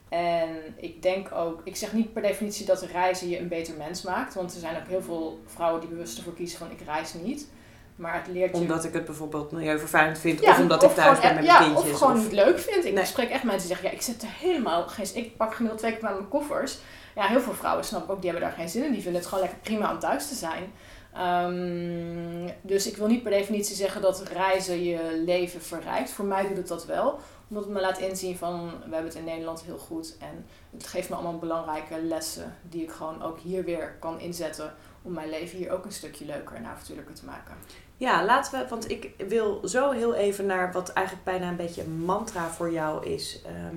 En 0.09 0.49
ik 0.77 1.03
denk 1.03 1.33
ook, 1.33 1.61
ik 1.65 1.77
zeg 1.77 1.93
niet 1.93 2.13
per 2.13 2.23
definitie 2.23 2.67
dat 2.67 2.83
reizen 2.83 3.29
je 3.29 3.39
een 3.39 3.49
beter 3.49 3.75
mens 3.77 4.03
maakt. 4.03 4.35
Want 4.35 4.55
er 4.55 4.61
zijn 4.61 4.77
ook 4.77 4.89
heel 4.89 5.03
veel 5.03 5.41
vrouwen 5.47 5.81
die 5.81 5.91
bewust 5.91 6.19
ervoor 6.19 6.35
kiezen 6.35 6.59
van 6.59 6.71
ik 6.71 6.81
reis 6.81 7.15
niet. 7.15 7.49
Maar 7.97 8.15
het 8.15 8.27
leert 8.27 8.51
je... 8.57 8.61
Omdat 8.61 8.85
ik 8.85 8.93
het 8.93 9.05
bijvoorbeeld 9.05 9.51
milieuvervuilend 9.53 10.19
vind. 10.19 10.41
Ja, 10.41 10.51
of 10.51 10.59
omdat 10.59 10.83
ik 10.83 10.91
thuis 10.91 11.21
ben 11.21 11.35
met 11.35 11.45
ja, 11.45 11.59
mijn 11.59 11.73
kindjes. 11.73 11.93
Of 11.93 11.99
gewoon 11.99 12.17
of- 12.17 12.23
niet 12.23 12.33
leuk 12.33 12.59
vind. 12.59 12.85
Ik 12.85 12.93
Nee. 12.95 13.05
spreek 13.05 13.31
echt 13.31 13.43
mensen 13.43 13.61
die 13.61 13.69
zeggen, 13.77 13.89
ja, 13.89 13.95
ik 13.95 14.03
zit 14.03 14.23
er 14.23 14.29
helemaal 14.39 14.89
geen... 14.89 15.07
Ik 15.15 15.37
pak 15.37 15.55
gemiddeld 15.55 15.81
twee 15.81 15.93
keer 15.97 16.03
mijn 16.03 16.29
koffers. 16.29 16.79
Ja, 17.15 17.27
heel 17.27 17.41
veel 17.41 17.53
vrouwen 17.53 17.85
snap 17.85 18.05
ik 18.05 18.11
ook, 18.11 18.23
die 18.23 18.31
hebben 18.31 18.49
daar 18.49 18.59
geen 18.59 18.69
zin 18.69 18.85
in. 18.85 18.93
Die 18.93 19.03
vinden 19.03 19.21
het 19.21 19.29
gewoon 19.31 19.45
lekker 19.45 19.63
prima 19.63 19.93
om 19.93 19.99
thuis 19.99 20.29
te 20.29 20.35
zijn. 20.35 20.73
Ehm, 21.15 22.49
dus 22.63 22.87
ik 22.87 22.97
wil 22.97 23.07
niet 23.07 23.23
per 23.23 23.31
definitie 23.31 23.77
zeggen 23.77 24.01
dat 24.03 24.23
reizen 24.33 24.83
je 24.85 25.23
leven 25.27 25.61
verrijkt. 25.63 26.11
Voor 26.11 26.25
mij 26.25 26.47
doet 26.49 26.57
het 26.57 26.69
dat 26.69 26.87
wel. 26.87 27.19
Omdat 27.49 27.65
het 27.65 27.73
me 27.73 27.81
laat 27.81 27.99
inzien 27.99 28.37
van, 28.37 28.67
we 28.71 28.83
hebben 28.95 29.05
het 29.05 29.15
in 29.15 29.25
Nederland 29.25 29.63
heel 29.63 29.79
goed. 29.79 30.17
En 30.21 30.47
het 30.73 30.87
geeft 30.87 31.09
me 31.09 31.15
allemaal 31.15 31.39
belangrijke 31.39 32.03
lessen 32.03 32.55
die 32.63 32.83
ik 32.83 32.91
gewoon 32.91 33.23
ook 33.23 33.39
hier 33.39 33.65
weer 33.65 33.97
kan 34.01 34.21
inzetten. 34.21 34.75
Om 35.03 35.13
mijn 35.13 35.29
leven 35.31 35.59
hier 35.59 35.71
ook 35.71 35.85
een 35.85 35.93
stukje 35.93 36.25
leuker 36.25 36.57
en 36.57 36.65
avontuurlijker 36.67 37.15
te 37.15 37.25
maken. 37.25 37.55
Ja, 37.97 38.25
laten 38.25 38.59
we, 38.61 38.69
want 38.69 38.91
ik 38.91 39.11
wil 39.29 39.61
zo 39.65 39.91
heel 39.91 40.15
even 40.15 40.47
naar 40.47 40.73
wat 40.73 40.89
eigenlijk 40.89 41.27
bijna 41.27 41.49
een 41.49 41.57
beetje 41.57 41.83
een 41.83 41.99
mantra 42.05 42.49
voor 42.51 42.73
jou 42.73 43.07
is. 43.07 43.43
ehm, 43.47 43.77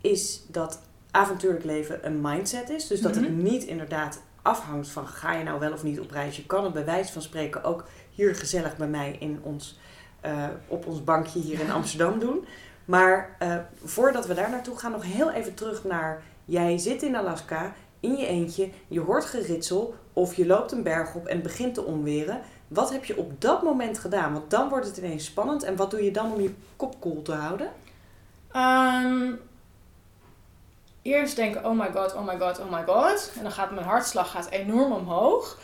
is 0.00 0.42
dat 0.48 0.80
avontuurlijk 1.10 1.64
leven 1.64 2.06
een 2.06 2.20
mindset 2.20 2.70
is. 2.70 2.86
Dus 2.86 3.00
dat 3.00 3.14
het 3.14 3.28
Mhm. 3.28 3.42
niet 3.42 3.64
inderdaad 3.64 4.22
afhangt 4.42 4.88
van 4.88 5.06
ga 5.06 5.32
je 5.32 5.44
nou 5.44 5.60
wel 5.60 5.72
of 5.72 5.82
niet 5.82 6.00
op 6.00 6.10
reis. 6.10 6.36
Je 6.36 6.46
kan 6.46 6.64
het 6.64 6.72
bij 6.72 6.84
wijze 6.84 7.12
van 7.12 7.22
spreken 7.22 7.64
ook 7.64 7.84
hier 8.10 8.34
gezellig 8.34 8.76
bij 8.76 8.88
mij 8.88 9.16
in 9.20 9.40
ons, 9.42 9.78
eh, 10.20 10.48
op 10.66 10.86
ons 10.86 11.04
bankje 11.04 11.40
hier 11.40 11.60
in 11.60 11.70
Amsterdam 11.80 12.18
doen. 12.18 12.46
Maar 12.84 13.36
eh, 13.38 13.56
voordat 13.84 14.26
we 14.26 14.34
daar 14.34 14.50
naartoe 14.50 14.78
gaan, 14.78 14.92
nog 14.92 15.04
heel 15.04 15.30
even 15.30 15.54
terug 15.54 15.84
naar 15.84 16.22
jij 16.44 16.78
zit 16.78 17.02
in 17.02 17.16
Alaska 17.16 17.74
in 18.00 18.16
je 18.16 18.26
eentje, 18.26 18.70
je 18.88 19.00
hoort 19.00 19.24
geritsel 19.24 19.94
of 20.12 20.34
je 20.34 20.46
loopt 20.46 20.72
een 20.72 20.82
berg 20.82 21.14
op 21.14 21.26
en 21.26 21.42
begint 21.42 21.74
te 21.74 21.84
onweren. 21.84 22.40
Wat 22.68 22.92
heb 22.92 23.04
je 23.04 23.16
op 23.16 23.40
dat 23.40 23.62
moment 23.62 23.98
gedaan? 23.98 24.32
Want 24.32 24.50
dan 24.50 24.68
wordt 24.68 24.86
het 24.86 24.96
ineens 24.96 25.24
spannend. 25.24 25.62
En 25.62 25.76
wat 25.76 25.90
doe 25.90 26.04
je 26.04 26.10
dan 26.10 26.32
om 26.32 26.40
je 26.40 26.54
kop 26.76 27.00
koel 27.00 27.22
te 27.22 27.32
houden? 27.32 27.70
Ehm, 28.52 29.32
eerst 31.02 31.36
denken, 31.36 31.64
oh 31.64 31.78
my 31.78 31.90
god, 31.92 32.14
oh 32.14 32.26
my 32.26 32.38
god, 32.38 32.58
oh 32.58 32.70
my 32.70 32.82
god. 32.86 33.32
En 33.36 33.42
dan 33.42 33.52
gaat 33.52 33.70
mijn 33.70 33.86
hartslag 33.86 34.30
gaat 34.30 34.50
enorm 34.50 34.92
omhoog. 34.92 35.58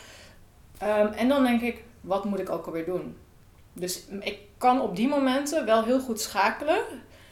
Ehm, 0.77 1.07
en 1.13 1.27
dan 1.27 1.43
denk 1.43 1.61
ik, 1.61 1.83
wat 2.01 2.25
moet 2.25 2.39
ik 2.39 2.49
ook 2.49 2.65
alweer 2.65 2.85
doen? 2.85 3.17
Dus 3.73 4.05
ik 4.19 4.39
kan 4.57 4.81
op 4.81 4.95
die 4.95 5.07
momenten 5.07 5.65
wel 5.65 5.83
heel 5.83 5.99
goed 5.99 6.21
schakelen. 6.21 6.83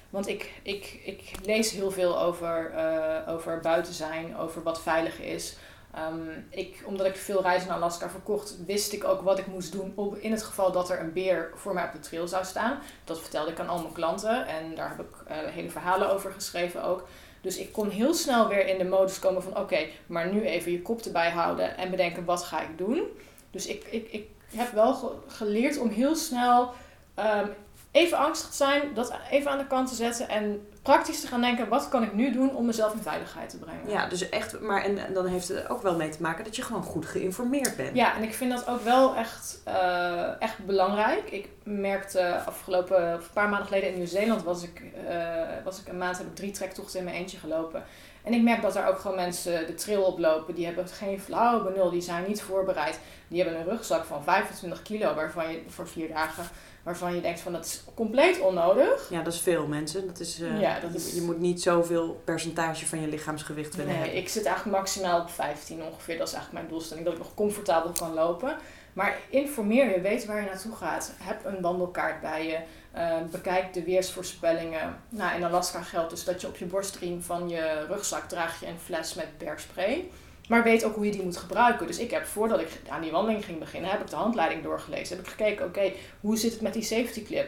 Want 0.09 0.27
ik, 0.27 0.59
ik, 0.63 0.99
ik 1.03 1.31
lees 1.43 1.71
heel 1.71 1.91
veel 1.91 2.19
over, 2.19 2.71
eh, 2.71 3.33
over 3.33 3.59
buiten 3.59 3.93
zijn, 3.93 4.37
over 4.37 4.63
wat 4.63 4.81
veilig 4.81 5.21
is. 5.21 5.57
Ehm, 5.97 6.29
ik, 6.49 6.83
omdat 6.85 7.05
ik 7.05 7.15
veel 7.15 7.41
reizen 7.41 7.67
naar 7.67 7.77
Alaska 7.77 8.09
verkocht, 8.09 8.55
wist 8.65 8.93
ik 8.93 9.03
ook 9.03 9.21
wat 9.21 9.37
ik 9.39 9.47
moest 9.47 9.71
doen 9.71 9.91
op, 9.95 10.15
in 10.17 10.31
het 10.31 10.43
geval 10.43 10.71
dat 10.71 10.89
er 10.89 10.99
een 10.99 11.13
beer 11.13 11.51
voor 11.55 11.73
mij 11.73 11.83
op 11.85 11.91
de 11.91 11.99
trail 11.99 12.27
zou 12.27 12.45
staan. 12.45 12.79
Dat 13.03 13.19
vertelde 13.19 13.51
ik 13.51 13.59
aan 13.59 13.69
al 13.69 13.81
mijn 13.81 13.93
klanten 13.93 14.47
en 14.47 14.75
daar 14.75 14.89
heb 14.89 14.99
ik 14.99 15.15
eh, 15.27 15.37
hele 15.37 15.69
verhalen 15.69 16.11
over 16.13 16.31
geschreven 16.31 16.83
ook. 16.83 17.07
Dus 17.41 17.57
ik 17.57 17.71
kon 17.73 17.89
heel 17.89 18.13
snel 18.13 18.47
weer 18.47 18.67
in 18.67 18.77
de 18.77 18.83
modus 18.83 19.19
komen 19.19 19.43
van 19.43 19.57
oké, 19.57 19.77
maar 20.07 20.33
nu 20.33 20.45
even 20.45 20.71
je 20.71 20.81
kop 20.81 21.01
erbij 21.01 21.29
houden 21.29 21.77
en 21.77 21.89
bedenken 21.89 22.25
wat 22.25 22.43
ga 22.43 22.61
ik 22.61 22.77
doen. 22.77 23.03
Dus 23.51 23.67
ik, 23.67 23.83
ik, 23.89 24.07
ik 24.11 24.27
heb 24.55 24.71
wel 24.71 24.93
ge- 24.93 25.15
geleerd 25.27 25.77
om 25.77 25.89
heel 25.89 26.15
snel 26.15 26.71
ehm, 27.13 27.47
even 27.91 28.17
angstig 28.17 28.53
zijn, 28.53 28.93
dat 28.93 29.13
even 29.29 29.51
aan 29.51 29.57
de 29.57 29.67
kant 29.67 29.87
te 29.89 29.95
zetten 29.95 30.29
en 30.29 30.67
praktisch 30.81 31.21
te 31.21 31.27
gaan 31.27 31.41
denken, 31.41 31.67
wat 31.67 31.89
kan 31.89 32.03
ik 32.03 32.13
nu 32.13 32.31
doen 32.31 32.55
om 32.55 32.65
mezelf 32.65 32.93
in 32.93 33.01
veiligheid 33.01 33.49
te 33.49 33.57
brengen? 33.57 33.89
Ja, 33.89 34.07
dus 34.07 34.29
echt, 34.29 34.59
maar 34.59 34.83
en, 34.83 34.97
en 34.97 35.13
dan 35.13 35.25
heeft 35.25 35.47
het 35.47 35.69
ook 35.69 35.81
wel 35.81 35.95
mee 35.95 36.09
te 36.09 36.21
maken 36.21 36.43
dat 36.43 36.55
je 36.55 36.61
gewoon 36.61 36.83
goed 36.83 37.05
geïnformeerd 37.05 37.75
bent. 37.75 37.95
Ja, 37.95 38.15
en 38.15 38.23
ik 38.23 38.33
vind 38.33 38.51
dat 38.51 38.67
ook 38.67 38.81
wel 38.81 39.15
echt, 39.15 39.61
eh, 39.63 40.41
echt 40.41 40.65
belangrijk. 40.65 41.29
Ik 41.29 41.49
merkte 41.63 42.41
afgelopen, 42.45 43.11
een 43.11 43.19
paar 43.33 43.49
maanden 43.49 43.67
geleden 43.67 43.89
in 43.89 43.95
Nieuw-Zeeland 43.95 44.43
was 44.43 44.63
ik, 44.63 44.81
eh, 45.07 45.17
was 45.63 45.79
ik 45.79 45.87
een 45.87 45.97
maand, 45.97 46.17
heb 46.17 46.27
ik 46.27 46.35
drie 46.35 46.51
trektochten 46.51 46.99
in 46.99 47.05
mijn 47.05 47.17
eentje 47.17 47.37
gelopen. 47.37 47.83
En 48.27 48.33
ik 48.33 48.41
merk 48.41 48.61
dat 48.61 48.75
er 48.75 48.87
ook 48.87 48.99
gewoon 48.99 49.15
mensen 49.15 49.67
de 49.67 49.73
trail 49.73 50.01
oplopen. 50.03 50.55
Die 50.55 50.65
hebben 50.65 50.87
geen 50.87 51.19
flauw 51.21 51.63
benul, 51.63 51.89
die 51.89 52.01
zijn 52.01 52.23
niet 52.27 52.41
voorbereid. 52.41 52.99
Die 53.27 53.41
hebben 53.43 53.59
een 53.59 53.67
rugzak 53.67 54.05
van 54.05 54.23
25 54.23 54.81
kilo 54.81 55.13
waarvan 55.13 55.51
je 55.51 55.61
voor 55.67 55.87
vier 55.87 56.07
dagen 56.07 56.43
waarvan 56.83 57.15
je 57.15 57.21
denkt 57.21 57.39
van 57.39 57.51
dat 57.51 57.65
is 57.65 57.83
compleet 57.95 58.39
onnodig. 58.39 59.07
Ja, 59.09 59.21
dat 59.21 59.33
is 59.33 59.39
veel 59.39 59.67
mensen. 59.67 60.07
Dat 60.07 60.19
is, 60.19 60.39
uh, 60.39 60.61
Ja, 60.61 60.79
dat 60.79 60.93
is- 60.93 61.09
je, 61.09 61.15
je 61.15 61.21
moet 61.21 61.39
niet 61.39 61.61
zoveel 61.61 62.21
percentage 62.25 62.85
van 62.85 63.01
je 63.01 63.07
lichaamsgewicht 63.07 63.75
willen 63.75 63.91
Nee, 63.91 64.01
hebben. 64.01 64.17
ik 64.17 64.29
zit 64.29 64.45
eigenlijk 64.45 64.77
maximaal 64.77 65.21
op 65.21 65.29
15 65.29 65.83
ongeveer. 65.83 66.17
Dat 66.17 66.27
is 66.27 66.33
eigenlijk 66.33 66.63
mijn 66.63 66.73
doelstelling, 66.73 67.05
dat 67.05 67.13
ik 67.15 67.19
nog 67.21 67.33
comfortabel 67.35 67.91
kan 67.91 68.13
lopen. 68.13 68.57
Maar 68.93 69.17
informeer 69.29 69.89
je, 69.95 70.01
weet 70.01 70.25
waar 70.25 70.39
je 70.41 70.45
naartoe 70.45 70.75
gaat. 70.75 71.13
Heb 71.17 71.45
een 71.45 71.61
wandelkaart 71.61 72.21
bij 72.21 72.47
je. 72.47 72.57
Eh, 72.97 73.15
bekijk 73.31 73.73
de 73.73 73.83
weersvoorspellingen. 73.83 74.95
Nou, 75.09 75.35
in 75.35 75.43
Alaska 75.43 75.81
geldt 75.81 76.09
dus 76.09 76.23
dat 76.23 76.41
je 76.41 76.47
op 76.47 76.57
je 76.57 76.65
borstriem 76.65 77.21
van 77.21 77.49
je 77.49 77.85
rugzak 77.87 78.29
draag 78.29 78.59
je 78.59 78.67
een 78.67 78.79
fles 78.83 79.13
met 79.13 79.37
bergspray. 79.37 80.09
Maar 80.49 80.63
weet 80.63 80.83
ook 80.83 80.95
hoe 80.95 81.05
je 81.05 81.11
die 81.11 81.23
moet 81.23 81.37
gebruiken. 81.37 81.87
Dus 81.87 81.97
ik 81.97 82.11
heb 82.11 82.25
voordat 82.25 82.59
ik 82.59 82.67
aan 82.89 83.01
die 83.01 83.11
wandeling 83.11 83.45
ging 83.45 83.59
beginnen, 83.59 83.89
heb 83.89 84.01
ik 84.01 84.09
de 84.09 84.15
handleiding 84.15 84.63
doorgelezen. 84.63 85.15
Heb 85.17 85.25
ik 85.25 85.31
gekeken, 85.31 85.65
oké, 85.65 85.91
hoe 86.21 86.37
zit 86.37 86.51
het 86.51 86.61
met 86.61 86.73
die 86.73 86.83
safety 86.83 87.23
clip? 87.23 87.47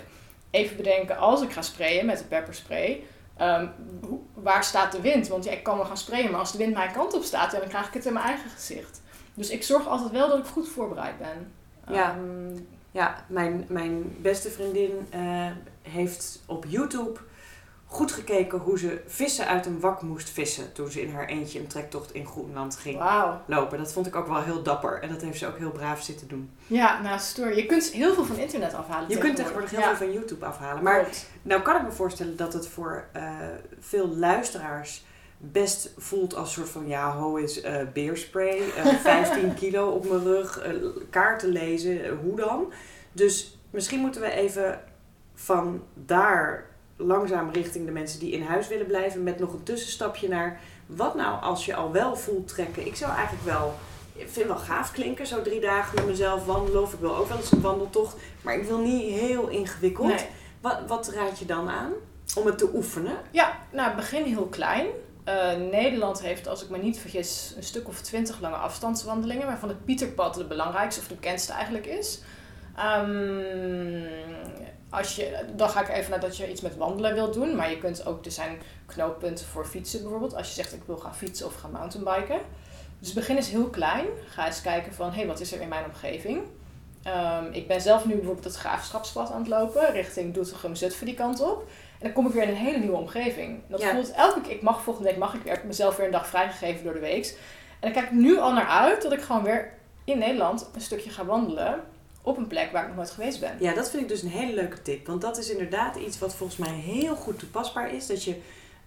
Even 0.52 0.78
bedenken, 0.78 1.18
als 1.18 1.42
ik 1.42 1.52
ga 1.52 1.62
sprayen 1.62 2.06
met 2.06 2.18
de 2.18 2.24
pepperspray, 2.24 3.04
ehm, 3.38 3.68
hoe- 4.02 4.20
waar 4.34 4.64
staat 4.64 4.92
de 4.92 5.02
wind? 5.02 5.28
Want 5.28 5.44
ja, 5.44 5.52
ik 5.52 5.64
kan 5.64 5.78
wel 5.78 5.86
gaan 5.86 5.98
sprayen, 5.98 6.32
maar 6.32 6.40
als 6.40 6.52
de 6.52 6.58
wind 6.58 6.74
mijn 6.74 6.92
kant 6.92 7.14
op 7.14 7.24
staat, 7.24 7.52
ja, 7.52 7.60
dan 7.60 7.68
krijg 7.70 7.88
ik 7.88 7.94
het 7.94 8.06
in 8.06 8.14
mijn 8.14 8.26
eigen 8.26 8.50
gezicht. 8.50 9.02
Dus 9.34 9.50
ik 9.50 9.64
zorg 9.64 9.88
altijd 9.88 10.12
wel 10.12 10.28
dat 10.30 10.38
ik 10.38 10.46
goed 10.46 10.70
voorbereid 10.70 11.18
ben. 11.18 11.52
Ja. 11.96 12.10
Ehm, 12.12 12.58
Ja, 13.00 13.24
mijn, 13.28 13.66
mijn 13.68 14.16
beste 14.22 14.50
vriendin 14.50 15.08
eh, 15.10 15.52
heeft 15.82 16.42
op 16.46 16.66
YouTube 16.68 17.20
goed 17.86 18.12
gekeken 18.12 18.60
hoe 18.60 18.80
ze 18.80 19.02
vissen 19.08 19.48
uit 19.48 19.66
een 19.66 19.80
wak 19.80 20.02
moest 20.02 20.30
vissen. 20.30 20.74
Toen 20.74 20.92
ze 20.92 21.02
in 21.02 21.14
haar 21.14 21.26
eentje 21.26 21.60
een 21.60 21.68
trektocht 21.68 22.14
in 22.14 22.26
Groenland 22.26 22.76
ging 22.76 23.02
lopen. 23.46 23.78
Dat 23.78 23.94
vond 23.94 24.08
ik 24.08 24.16
ook 24.16 24.28
wel 24.28 24.42
heel 24.42 24.64
dapper. 24.64 25.02
En 25.02 25.10
dat 25.10 25.22
heeft 25.22 25.40
ze 25.40 25.48
ook 25.48 25.58
heel 25.58 25.72
braaf 25.72 26.02
zitten 26.02 26.28
doen. 26.28 26.52
Ja, 26.68 27.02
nou, 27.02 27.20
stoer. 27.20 27.56
Je 27.56 27.66
kunt 27.66 27.86
heel 27.86 28.14
veel 28.14 28.26
van 28.26 28.38
internet 28.38 28.74
afhalen. 28.74 29.10
Je 29.10 29.18
kunt 29.18 29.36
tegenwoordig 29.36 29.72
heel 29.72 29.80
Ja, 29.80 29.96
veel 29.96 30.08
van 30.08 30.14
YouTube 30.14 30.46
afhalen. 30.46 30.84
Maar 30.84 31.08
nou 31.42 31.62
kan 31.62 31.76
ik 31.76 31.84
me 31.84 31.92
voorstellen 31.92 32.38
dat 32.38 32.54
het 32.54 32.68
voor 32.68 33.06
eh, 33.12 33.32
veel 33.80 34.08
luisteraars 34.08 35.06
best 35.41 35.93
voelt 35.97 36.36
als 36.36 36.47
een 36.47 36.54
soort 36.54 36.69
van... 36.69 36.88
Ja, 36.88 37.12
ho 37.15 37.36
is 37.36 37.62
eh, 37.62 37.82
beerspray. 37.93 38.62
eh, 38.78 38.86
15 39.04 39.54
kilo 39.54 39.89
op 39.89 40.10
mijn 40.10 40.23
rug. 40.23 40.60
eh, 40.60 40.73
kaarten 41.10 41.49
lezen. 41.49 42.17
hoe 42.21 42.36
dan? 42.36 42.71
Dus 43.12 43.58
misschien 43.69 43.99
moeten 43.99 44.21
we 44.21 44.32
even 44.32 44.82
van 45.34 45.84
daar 45.93 46.65
langzaam 46.97 47.49
richting 47.52 47.86
de 47.86 47.91
mensen 47.91 48.19
die 48.19 48.32
in 48.32 48.41
huis 48.43 48.67
willen 48.67 48.86
blijven... 48.88 49.23
met 49.23 49.39
nog 49.39 49.54
een 49.54 49.63
tussenstapje 49.63 50.28
naar... 50.28 50.60
Wat 50.86 51.15
nou 51.15 51.41
als 51.41 51.65
je 51.65 51.75
al 51.75 51.91
wel 51.91 52.15
voelt 52.15 52.47
trekken? 52.47 52.86
Ik 52.86 52.95
zou 52.95 53.12
eigenlijk 53.13 53.45
wel... 53.45 53.73
Ik 54.13 54.30
vind 54.30 54.47
het 54.47 54.58
wel 54.58 54.65
gaaf 54.65 54.91
klinken, 54.91 55.28
zo 55.28 55.41
drie 55.41 55.60
dagen 55.60 55.95
met 55.95 56.06
mezelf 56.08 56.45
wandelen. 56.45 56.82
Of 56.82 56.93
ik 56.93 56.99
wil 56.99 57.15
ook 57.15 57.28
wel 57.28 57.38
eens 57.38 57.52
een 57.52 57.62
wandeltocht. 57.62 58.15
Maar 58.41 58.56
ik 58.56 58.63
wil 58.63 58.78
niet 58.78 59.19
heel 59.19 59.47
ingewikkeld. 59.47 60.08
Nee. 60.08 60.25
Wat, 60.62 60.80
wat 60.88 61.08
raad 61.10 61.39
je 61.39 61.45
dan 61.45 61.69
aan 61.69 61.91
om 62.36 62.45
het 62.45 62.58
te 62.58 62.69
oefenen? 62.73 63.17
Ja, 63.32 63.58
nou, 63.71 63.95
begin 63.95 64.23
heel 64.23 64.45
klein. 64.45 64.86
Eh, 65.30 65.58
Nederland 65.72 66.22
heeft, 66.22 66.48
als 66.48 66.63
ik 66.63 66.70
me 66.70 66.78
niet 66.78 67.00
vergis, 67.00 67.54
een 67.56 67.63
stuk 67.63 67.88
of 67.88 68.02
twintig 68.02 68.39
lange 68.39 68.56
afstandswandelingen, 68.56 69.48
waarvan 69.48 69.70
het 69.70 69.86
Pieterpad 69.86 70.34
de 70.34 70.44
belangrijkste 70.44 71.02
of 71.02 71.08
de 71.08 71.13
bekendste 71.15 71.54
eigenlijk 71.54 71.86
is. 71.86 72.20
Ehm, 72.76 74.06
als 74.89 75.15
je, 75.15 75.46
dan 75.56 75.70
ga 75.70 75.82
ik 75.82 75.89
even 75.89 76.10
naar 76.10 76.20
dat 76.20 76.38
je 76.38 76.52
iets 76.52 76.62
met 76.62 76.78
wandelen 76.78 77.13
wilt 77.13 77.34
doen, 77.34 77.56
maar 77.56 77.70
je 77.70 77.78
kunt 77.78 78.06
ook, 78.06 78.26
er 78.26 78.32
zijn 78.32 78.58
knooppunten 78.86 79.46
voor 79.46 79.65
fietsen 79.65 80.02
bijvoorbeeld. 80.02 80.36
Als 80.36 80.48
je 80.48 80.54
zegt 80.54 80.74
ik 80.74 80.84
wil 80.86 80.98
gaan 80.98 81.15
fietsen 81.15 81.46
of 81.46 81.56
gaan 81.56 81.72
mountainbiken. 81.72 82.39
Dus 83.00 83.13
begin 83.13 83.36
eens 83.36 83.50
heel 83.50 83.70
klein. 83.70 84.06
Ga 84.30 84.46
eens 84.46 84.62
kijken 84.62 84.94
van, 84.94 85.10
hé, 85.10 85.15
hey, 85.15 85.28
wat 85.28 85.39
is 85.39 85.54
er 85.54 85.62
in 85.62 85.70
mijn 85.70 85.86
omgeving? 85.86 86.42
Ehm, 87.04 87.46
ik 87.52 87.68
ben 87.68 87.82
zelf 87.82 88.06
nu 88.06 88.15
bijvoorbeeld 88.15 88.46
het 88.46 88.56
graafschapspad 88.56 89.32
aan 89.32 89.39
het 89.39 89.48
lopen, 89.48 89.92
richting 89.92 90.34
Doetinchem, 90.34 90.76
Zutphen 90.76 91.06
die 91.06 91.15
kant 91.15 91.42
op. 91.42 91.70
En 92.00 92.06
dan 92.06 92.14
kom 92.14 92.28
ik 92.28 92.34
weer 92.34 92.44
in 92.44 92.50
een 92.50 92.56
hele 92.56 92.78
nieuwe 92.78 92.98
omgeving. 92.98 93.60
Dat 93.68 93.82
Ja. 93.82 93.92
voelt 93.92 94.12
elke 94.12 94.42
keer, 94.42 94.52
ik 94.52 94.62
mag 94.62 94.82
volgende 94.82 95.10
week 95.10 95.18
mag 95.20 95.34
ik 95.34 95.42
weer, 95.42 95.54
heb 95.54 95.64
mezelf 95.64 95.96
weer 95.96 96.06
een 96.06 96.12
dag 96.12 96.28
vrijgegeven 96.28 96.84
door 96.84 96.94
de 96.94 97.00
week. 97.00 97.26
En 97.80 97.92
dan 97.92 97.92
kijk 97.92 98.06
ik 98.06 98.12
nu 98.12 98.38
al 98.38 98.54
naar 98.54 98.68
uit 98.68 99.02
dat 99.02 99.12
ik 99.12 99.22
gewoon 99.22 99.44
weer 99.44 99.74
in 100.04 100.18
Nederland 100.18 100.70
een 100.74 100.82
stukje 100.82 101.10
ga 101.10 101.26
wandelen 101.26 101.84
op 102.22 102.38
een 102.38 102.48
plek 102.48 102.72
waar 102.72 102.82
ik 102.82 102.88
nog 102.88 102.98
nooit 102.98 103.12
geweest 103.12 103.40
ben. 103.40 103.56
Ja, 103.60 103.74
dat 103.74 103.90
vind 103.90 104.02
ik 104.04 104.08
dus 104.10 104.22
een 104.22 104.30
hele 104.30 104.54
leuke 104.54 104.82
tip. 104.82 105.08
Want 105.08 105.22
dat 105.22 105.38
is 105.38 105.50
inderdaad 105.50 105.96
iets 105.96 106.20
wat 106.20 106.36
volgens 106.36 106.60
mij 106.60 106.74
heel 106.74 107.16
goed 107.16 107.40
toepasbaar 107.40 107.94
is. 107.94 108.08
Dat 108.08 108.24
je, 108.24 108.36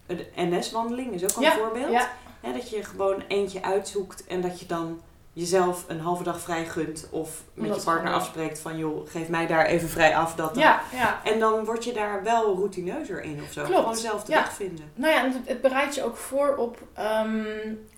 de 0.07 0.27
NS-wandeling 0.37 1.13
is 1.13 1.23
ook 1.23 1.31
al 1.37 1.45
een 1.45 1.53
voorbeeld. 1.53 1.91
Ja, 1.91 2.11
dat 2.53 2.71
je 2.71 2.85
gewoon 2.85 3.23
eentje 3.29 3.63
uitzoekt 3.63 4.27
en 4.27 4.41
dat 4.41 4.61
je 4.61 4.67
dan 4.67 5.01
jezelf 5.33 5.85
een 5.89 6.01
halve 6.01 6.23
dag 6.23 6.41
vrij 6.41 6.65
gunt. 6.67 7.09
Of 7.11 7.43
met 7.55 7.69
dat 7.69 7.77
je 7.79 7.83
partner 7.85 8.13
afspreekt 8.13 8.61
van 8.61 8.79
joh, 8.79 9.09
geef 9.11 9.29
mij 9.29 9.47
daar 9.47 9.67
even 9.67 9.89
vrij 9.89 10.17
af. 10.17 10.35
Dat 10.35 10.55
dan. 10.55 10.63
ja, 10.63 10.81
ja. 10.93 11.21
En 11.25 11.39
dan 11.39 11.65
word 11.65 11.85
je 11.85 11.93
daar 11.93 12.23
wel 12.23 12.55
routineuzer 12.57 13.23
in 13.23 13.41
of 13.47 13.53
zo. 13.53 13.63
Klopt. 13.65 13.79
Gewoon 13.81 13.97
zelf 13.97 14.25
de 14.25 14.33
Ja. 14.33 14.39
weg 14.39 14.53
vinden. 14.53 14.93
Nou 14.95 15.13
ja, 15.15 15.25
en 15.25 15.33
het, 15.33 15.49
het 15.49 15.61
bereidt 15.61 15.95
je 15.95 16.05
ook 16.05 16.17
voor 16.17 16.57
op, 16.57 16.79
ehm, 16.95 17.45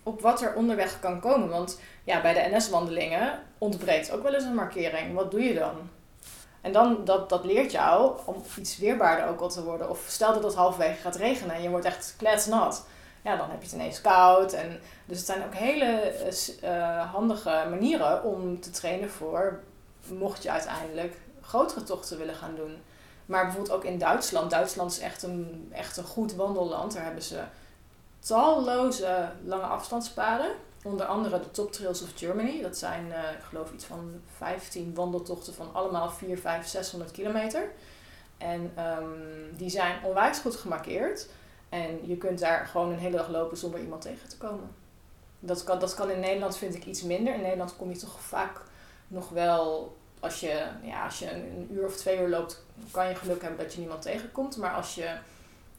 op 0.03 0.21
wat 0.21 0.41
er 0.41 0.53
onderweg 0.53 0.99
kan 0.99 1.19
komen. 1.19 1.49
Want 1.49 1.79
ja, 2.03 2.21
bij 2.21 2.33
de 2.33 2.55
NS-wandelingen 2.55 3.39
ontbreekt 3.57 4.11
ook 4.11 4.23
wel 4.23 4.33
eens 4.33 4.43
een 4.43 4.55
markering. 4.55 5.13
Wat 5.13 5.31
doe 5.31 5.41
je 5.43 5.53
dan? 5.53 5.73
En 6.61 6.71
dan, 6.71 7.01
dat, 7.03 7.29
dat 7.29 7.45
leert 7.45 7.71
jou 7.71 8.17
om 8.25 8.43
iets 8.59 8.77
weerbaarder 8.77 9.27
ook 9.27 9.39
al 9.41 9.49
te 9.49 9.63
worden. 9.63 9.89
Of 9.89 10.03
stel 10.07 10.33
dat 10.33 10.43
het 10.43 10.55
halverwege 10.55 11.01
gaat 11.01 11.15
regenen 11.15 11.55
en 11.55 11.61
je 11.61 11.69
wordt 11.69 11.85
echt 11.85 12.13
kletsnat. 12.17 12.85
Ja, 13.25 13.35
dan 13.35 13.49
heb 13.49 13.61
je 13.61 13.65
het 13.65 13.75
ineens 13.75 14.01
koud. 14.01 14.53
En, 14.53 14.79
dus 15.05 15.17
het 15.17 15.25
zijn 15.25 15.43
ook 15.43 15.53
hele 15.53 15.85
eh, 15.85 16.29
eh, 16.61 17.11
handige 17.11 17.65
manieren 17.69 18.23
om 18.23 18.59
te 18.61 18.69
trainen 18.69 19.09
voor... 19.09 19.59
mocht 20.07 20.43
je 20.43 20.51
uiteindelijk 20.51 21.17
grotere 21.41 21.83
tochten 21.83 22.17
willen 22.17 22.35
gaan 22.35 22.55
doen. 22.55 22.77
Maar 23.25 23.43
bijvoorbeeld 23.43 23.75
ook 23.75 23.83
in 23.83 23.97
Duitsland. 23.97 24.51
Duitsland 24.51 24.91
is 24.91 24.99
echt 24.99 25.23
een, 25.23 25.69
echt 25.73 25.97
een 25.97 26.03
goed 26.03 26.33
wandelland. 26.33 26.93
Daar 26.93 27.03
hebben 27.03 27.23
ze 27.23 27.43
talloze 28.19 29.29
lange 29.43 29.65
afstandspaden. 29.65 30.51
Onder 30.83 31.05
andere 31.05 31.39
de 31.39 31.51
Top 31.51 31.71
Trails 31.71 32.01
of 32.01 32.09
Germany. 32.15 32.61
Dat 32.61 32.77
zijn, 32.77 33.13
eh, 33.13 33.31
ik 33.31 33.43
geloof, 33.49 33.71
iets 33.71 33.85
van 33.85 34.21
15 34.37 34.93
wandeltochten 34.93 35.53
van 35.53 35.69
allemaal 35.73 36.09
4, 36.09 36.37
5, 36.37 36.67
600 36.67 37.11
kilometer. 37.11 37.71
En 38.37 38.71
ehm, 38.75 39.57
die 39.57 39.69
zijn 39.69 40.03
onwijs 40.03 40.37
goed 40.37 40.55
gemarkeerd. 40.55 41.27
En 41.75 42.07
je 42.07 42.17
kunt 42.17 42.39
daar 42.39 42.67
gewoon 42.67 42.91
een 42.91 42.99
hele 42.99 43.17
dag 43.17 43.29
lopen 43.29 43.57
zonder 43.57 43.79
iemand 43.79 44.01
tegen 44.01 44.29
te 44.29 44.37
komen. 44.37 44.69
Dat 45.39 45.63
kan, 45.63 45.79
dat 45.79 45.93
kan 45.93 46.09
in 46.09 46.19
Nederland, 46.19 46.57
vind 46.57 46.75
ik, 46.75 46.85
iets 46.85 47.01
minder. 47.01 47.33
In 47.33 47.41
Nederland 47.41 47.75
kom 47.75 47.89
je 47.89 47.97
toch 47.97 48.21
vaak 48.21 48.61
nog 49.07 49.29
wel... 49.29 49.97
Als 50.19 50.39
je, 50.39 50.67
ja, 50.81 51.03
als 51.03 51.19
je 51.19 51.31
een, 51.31 51.67
uur 51.71 51.85
of 51.85 51.95
twee 51.95 52.19
uur 52.19 52.29
loopt, 52.29 52.63
kan 52.91 53.09
je 53.09 53.15
geluk 53.15 53.41
hebben 53.41 53.59
dat 53.59 53.73
je 53.73 53.79
niemand 53.79 54.01
tegenkomt. 54.01 54.57
Maar 54.57 54.73
als 54.73 54.95
je 54.95 55.17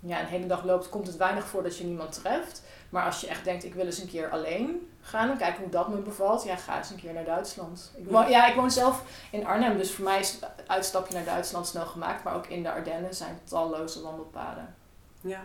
ja, 0.00 0.20
een 0.20 0.26
hele 0.26 0.46
dag 0.46 0.64
loopt, 0.64 0.88
komt 0.88 1.06
het 1.06 1.16
weinig 1.16 1.46
voor 1.46 1.62
dat 1.62 1.76
je 1.78 1.84
niemand 1.84 2.12
treft. 2.12 2.62
Maar 2.90 3.04
als 3.04 3.20
je 3.20 3.26
echt 3.26 3.44
denkt, 3.44 3.64
ik 3.64 3.74
wil 3.74 3.84
eens 3.84 3.98
een 3.98 4.08
keer 4.08 4.30
alleen 4.30 4.90
gaan 5.00 5.30
en 5.30 5.36
kijken 5.36 5.62
hoe 5.62 5.70
dat 5.70 5.88
me 5.88 5.96
bevalt, 5.96 6.44
ja, 6.44 6.56
ga 6.56 6.78
eens 6.78 6.90
een 6.90 6.96
keer 6.96 7.12
naar 7.12 7.24
Duitsland. 7.24 7.92
Ik 7.96 8.10
woon, 8.10 8.30
ja, 8.30 8.48
ik 8.48 8.54
woon 8.54 8.70
zelf 8.70 9.02
in 9.30 9.46
Arnhem, 9.46 9.76
dus 9.76 9.92
voor 9.92 10.04
mij 10.04 10.20
is 10.20 10.32
het 10.32 10.50
uitstapje 10.66 11.14
naar 11.14 11.24
Duitsland 11.24 11.66
snel 11.66 11.86
gemaakt. 11.86 12.24
Maar 12.24 12.34
ook 12.34 12.46
in 12.46 12.62
de 12.62 12.72
Ardennen 12.72 13.14
zijn 13.14 13.38
talloze 13.44 14.02
wandelpaden. 14.02 14.74
Ja. 15.20 15.40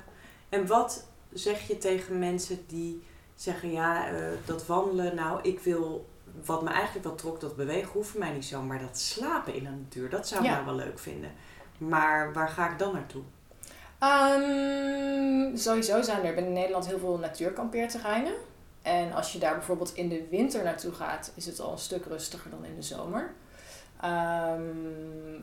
En 0.52 0.68
wat 0.68 1.08
zeg 1.34 1.68
je 1.68 1.78
tegen 1.78 2.20
mensen 2.20 2.60
die 2.68 3.04
zeggen, 3.36 3.72
ja, 3.72 4.08
eh, 4.08 4.14
dat 4.46 4.66
wandelen, 4.66 5.16
nou, 5.16 5.40
ik 5.42 5.60
wil, 5.60 6.10
wat 6.46 6.62
me 6.62 6.70
eigenlijk 6.70 7.06
wel 7.06 7.16
trok, 7.16 7.40
dat 7.40 7.56
bewegen 7.56 7.92
hoeft 7.92 8.18
mij 8.18 8.32
niet 8.32 8.46
zo, 8.46 8.62
maar 8.62 8.80
dat 8.80 9.00
slapen 9.00 9.54
in 9.54 9.64
de 9.64 9.70
natuur, 9.70 10.10
dat 10.10 10.28
zou 10.28 10.42
ik 10.42 10.48
Ja. 10.48 10.54
nou 10.54 10.66
wel 10.66 10.76
leuk 10.86 11.00
vinden. 11.00 11.32
Maar 11.78 12.34
waar 12.34 12.50
ga 12.50 12.72
ik 12.72 12.80
dan 12.80 12.94
naartoe? 12.94 13.22
Ehm, 14.00 15.56
sowieso 15.58 16.02
zijn 16.02 16.24
er 16.26 16.38
in 16.38 16.54
Nederland 16.54 16.88
heel 16.88 17.00
veel 17.00 17.18
natuurkampeerterreinen. 17.18 18.34
En 18.82 19.14
als 19.14 19.34
je 19.34 19.40
daar 19.40 19.54
bijvoorbeeld 19.56 19.94
in 19.96 20.10
de 20.10 20.28
winter 20.30 20.64
naartoe 20.64 20.92
gaat, 20.92 21.32
is 21.36 21.46
het 21.46 21.60
al 21.60 21.72
een 21.72 21.78
stuk 21.78 22.06
rustiger 22.06 22.52
dan 22.52 22.66
in 22.66 22.76
de 22.76 22.82
zomer. 22.82 23.34
Ehm, 24.02 24.62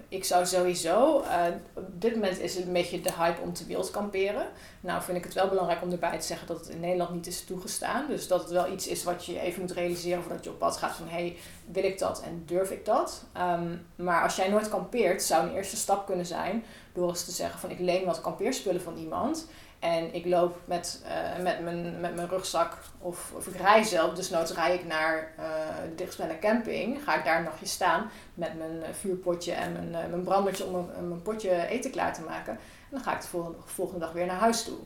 ik 0.09 0.25
zou 0.25 0.47
sowieso, 0.47 1.21
uh, 1.21 1.45
op 1.75 2.01
dit 2.01 2.15
moment 2.15 2.39
is 2.41 2.55
het 2.55 2.67
een 2.67 2.73
beetje 2.73 3.01
de 3.01 3.13
hype 3.13 3.41
om 3.41 3.53
te 3.53 3.67
wild 3.67 3.91
kamperen. 3.91 4.47
Nou 4.81 5.03
vind 5.03 5.19
ik 5.19 5.25
het 5.25 5.35
wel 5.35 5.49
belangrijk 5.49 5.83
om 5.83 5.91
erbij 5.91 6.19
te 6.19 6.27
zeggen 6.27 6.47
dat 6.47 6.59
het 6.59 6.69
in 6.69 6.81
Nederland 6.81 7.11
niet 7.11 7.27
is 7.27 7.45
toegestaan. 7.45 8.07
Dus 8.09 8.29
dat 8.29 8.41
het 8.41 8.51
wel 8.51 8.73
iets 8.73 8.87
is 8.87 9.05
wat 9.05 9.25
je 9.25 9.41
even 9.41 9.61
moet 9.61 9.73
realiseren 9.73 10.23
voordat 10.23 10.45
je 10.45 10.51
op 10.51 10.59
pad 10.59 10.77
gaat 10.77 10.97
van 10.97 11.09
hey, 11.09 11.37
wil 11.67 11.85
ik 11.85 11.99
dat 11.99 12.23
en 12.23 12.43
durf 12.47 12.71
ik 12.71 12.85
dat? 12.85 13.25
Ehm, 13.33 13.77
maar 13.97 14.23
als 14.23 14.37
jij 14.37 14.49
nooit 14.49 14.69
kampeert, 14.69 15.23
zou 15.23 15.49
een 15.49 15.55
eerste 15.55 15.77
stap 15.77 16.07
kunnen 16.07 16.27
zijn 16.27 16.65
door 16.93 17.09
eens 17.09 17.25
te 17.25 17.31
zeggen 17.31 17.61
van 17.61 17.71
ik 17.71 17.79
leen 17.79 18.05
wat 18.05 18.21
kampeerspullen 18.21 18.83
van 18.83 18.97
iemand. 18.97 19.47
En 19.79 20.15
ik 20.15 20.27
loop 20.27 20.59
met, 20.65 21.03
uh, 21.05 21.43
met, 21.43 21.61
mijn, 21.61 22.01
met 22.01 22.15
mijn 22.15 22.29
rugzak 22.29 22.79
of, 22.99 23.33
of 23.37 23.47
ik 23.47 23.57
rij 23.57 23.83
zelf. 23.83 24.15
Dus 24.15 24.31
nooit 24.31 24.51
rij 24.51 24.75
ik 24.75 24.85
naar 24.85 25.33
uh, 25.39 25.45
de 25.89 25.95
dichtstbijzijnde 25.95 26.47
camping. 26.47 27.03
Ga 27.05 27.19
ik 27.19 27.25
daar 27.25 27.43
nog 27.43 27.61
eens 27.61 27.73
staan 27.73 28.11
met 28.35 28.59
mijn 28.59 28.83
eh, 28.83 28.89
vuurpotje 28.93 29.53
en 29.53 29.73
mijn, 29.73 29.89
uh, 29.89 30.11
mijn 30.11 30.23
brandertje 30.23 30.65
om 30.65 30.91
mijn, 31.09 31.23
potje 31.23 31.67
eten 31.67 31.91
klaar 31.91 32.15
te 32.15 32.23
maken. 32.23 32.53
En 32.53 32.59
dan 32.91 33.01
ga 33.01 33.15
ik 33.15 33.21
de 33.21 33.29
volgende, 33.29 33.59
volgende 33.65 34.01
dag 34.01 34.13
weer 34.13 34.27
naar 34.27 34.37
huis 34.39 34.65
toe. 34.65 34.79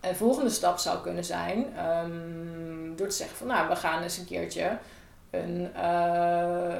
En 0.00 0.10
de 0.10 0.16
volgende 0.16 0.50
stap 0.50 0.78
zou 0.78 1.00
kunnen 1.00 1.24
zijn 1.24 1.86
um, 1.86 2.96
door 2.96 3.08
te 3.08 3.16
zeggen 3.16 3.36
van 3.36 3.46
nou 3.46 3.68
we 3.68 3.76
gaan 3.76 4.02
eens 4.02 4.18
een 4.18 4.24
keertje 4.24 4.78
een, 5.30 5.84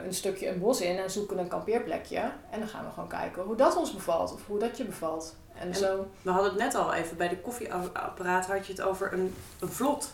een 0.04 0.14
stukje 0.14 0.48
een 0.48 0.58
bos 0.58 0.80
in 0.80 0.98
en 0.98 1.10
zoeken 1.10 1.38
een 1.38 1.48
kampeerplekje. 1.48 2.18
En 2.50 2.58
dan 2.58 2.68
gaan 2.68 2.84
we 2.84 2.90
gewoon 2.90 3.08
kijken 3.08 3.42
hoe 3.42 3.56
dat 3.56 3.76
ons 3.76 3.94
bevalt 3.94 4.32
of 4.32 4.46
hoe 4.46 4.58
dat 4.58 4.76
je 4.76 4.84
bevalt. 4.84 5.36
En, 5.60 5.74
zo. 5.74 6.10
We 6.22 6.30
hadden 6.30 6.50
het 6.50 6.60
net 6.60 6.74
al 6.74 6.94
even 6.94 7.16
bij 7.16 7.28
de 7.28 7.38
koffieapparaat 7.38 8.46
had 8.46 8.66
je 8.66 8.72
het 8.72 8.82
over 8.82 9.12
een, 9.12 9.34
een 9.60 9.68
vlot. 9.68 10.10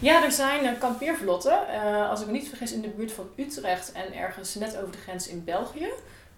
Ja, 0.00 0.24
er 0.24 0.32
zijn 0.32 0.64
uh, 0.64 0.78
kampeervlotten. 0.78 1.58
Uh, 1.70 2.10
als 2.10 2.20
ik 2.20 2.26
me 2.26 2.32
niet 2.32 2.48
vergis 2.48 2.72
in 2.72 2.80
de 2.80 2.88
buurt 2.88 3.12
van 3.12 3.28
Utrecht 3.36 3.92
en 3.92 4.14
ergens 4.14 4.54
net 4.54 4.76
over 4.76 4.92
de 4.92 4.98
grens 4.98 5.28
in 5.28 5.44
België. 5.44 5.88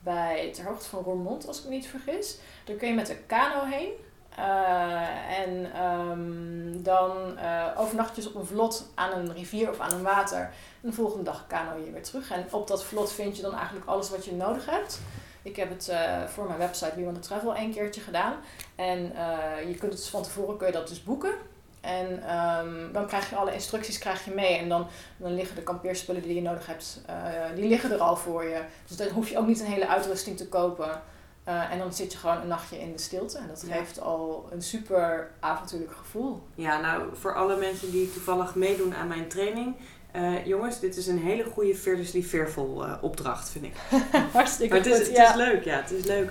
Bij 0.01 0.51
ter 0.55 0.65
hoogte 0.65 0.89
van 0.89 1.03
Roermond, 1.03 1.47
als 1.47 1.59
ik 1.59 1.65
me 1.65 1.71
niet 1.71 1.87
vergis. 1.87 2.39
Daar 2.65 2.77
kun 2.77 2.89
je 2.89 2.95
met 2.95 3.09
een 3.09 3.27
kano 3.27 3.65
heen. 3.65 3.91
Uh, 4.39 5.39
en 5.39 5.83
um, 5.83 6.83
dan 6.83 7.39
overnacht 7.77 8.17
je 8.17 8.29
op 8.29 8.35
een 8.35 8.47
vlot 8.47 8.87
aan 8.95 9.13
een 9.13 9.33
rivier 9.33 9.71
of 9.71 9.81
aan 9.81 9.93
een 9.93 10.03
water. 10.03 10.41
En 10.83 10.91
de 10.91 10.93
volgende 10.93 11.25
dag 11.25 11.45
kano 11.47 11.85
je 11.85 11.91
weer 11.91 12.03
terug. 12.03 12.31
En 12.31 12.47
op 12.51 12.69
dat 12.69 12.85
vlot 12.85 13.13
vind 13.13 13.37
je 13.37 13.43
dan 13.43 13.55
eigenlijk 13.55 13.87
alles 13.87 14.11
wat 14.11 14.25
je 14.25 14.33
nodig 14.33 14.67
hebt. 14.71 15.01
Ik 15.47 15.57
heb 15.57 15.71
het 15.71 15.89
uh, 15.91 16.25
voor 16.25 16.47
mijn 16.47 16.59
website 16.59 16.93
We 16.97 17.05
Want 17.05 17.23
to 17.23 17.29
Travel 17.29 17.57
een 17.57 17.73
keertje 17.73 18.01
gedaan. 18.01 18.35
En 18.75 19.13
uh, 19.13 19.69
je 19.69 19.75
kunt 19.75 19.93
het 19.93 20.09
van 20.09 20.23
tevoren 20.23 20.57
kun 20.57 20.67
je 20.67 20.73
dat 20.73 20.89
dus 20.89 21.03
boeken. 21.03 21.35
En 21.81 22.37
um, 22.37 22.93
dan 22.93 23.07
krijg 23.07 23.31
je 23.31 23.37
alle 23.37 23.53
instructies 23.53 23.99
krijg 23.99 24.25
je 24.25 24.31
mee. 24.31 24.59
En 24.59 24.69
dan, 24.69 24.87
dan 25.17 25.35
liggen 25.35 25.57
de 25.57 25.63
kampeerspullen 25.63 26.23
die 26.23 26.35
je 26.35 26.43
nodig 26.43 26.67
hebt, 26.67 27.01
uh, 27.11 27.15
die 27.55 27.69
liggen 27.69 27.93
er 27.93 27.99
al 27.99 28.17
voor 28.17 28.45
je. 28.45 28.61
Dus 28.87 28.97
dan 28.97 29.09
hoef 29.09 29.29
je 29.29 29.39
ook 29.39 29.47
niet 29.47 29.61
een 29.61 29.67
hele 29.67 29.89
uitrusting 29.89 30.37
te 30.37 30.49
kopen. 30.49 31.03
en 31.45 31.79
dan 31.79 31.93
zit 31.93 32.13
je 32.13 32.19
gewoon 32.19 32.41
een 32.41 32.49
nachtje 32.49 32.81
in 32.81 32.93
de 32.93 32.99
stilte. 32.99 33.39
En 33.39 33.49
dat 33.49 33.65
geeft 33.69 33.97
ja. 33.97 34.03
al 34.03 34.49
een 34.51 34.63
super 34.63 35.31
avontuurlijk 35.41 35.93
gevoel. 35.93 36.43
Ja, 36.55 36.81
nou 36.81 37.03
voor 37.13 37.35
alle 37.35 37.57
mensen 37.57 37.91
die 37.91 38.13
toevallig 38.13 38.55
meedoen 38.55 38.95
aan 38.95 39.09
mijn 39.09 39.29
training 39.29 39.77
uh, 40.17 40.47
jongens, 40.47 40.81
dit 40.81 40.97
is 40.97 41.07
een 41.07 41.19
hele 41.19 41.45
goede 41.45 41.75
Fearlessly 41.75 42.23
Fearful 42.23 42.87
uh, 42.87 42.93
opdracht, 43.01 43.49
vind 43.51 43.65
ik. 43.65 43.75
Hartstikke 44.33 44.75
maar 44.75 44.85
het 44.85 44.93
is, 44.93 44.99
goed, 44.99 45.07
het 45.07 45.17
ja. 45.17 45.31
is 45.31 45.37
leuk, 45.37 45.65
ja, 45.65 45.77
het 45.77 45.91
is 45.91 46.05
leuk. 46.05 46.31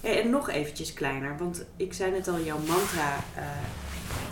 Hey, 0.00 0.22
en 0.22 0.30
nog 0.30 0.50
eventjes 0.50 0.92
kleiner, 0.92 1.36
want 1.38 1.64
ik 1.76 1.92
zei 1.92 2.10
net 2.10 2.28
al, 2.28 2.40
jouw 2.40 2.58
mantra, 2.58 3.16
uh, 3.36 3.42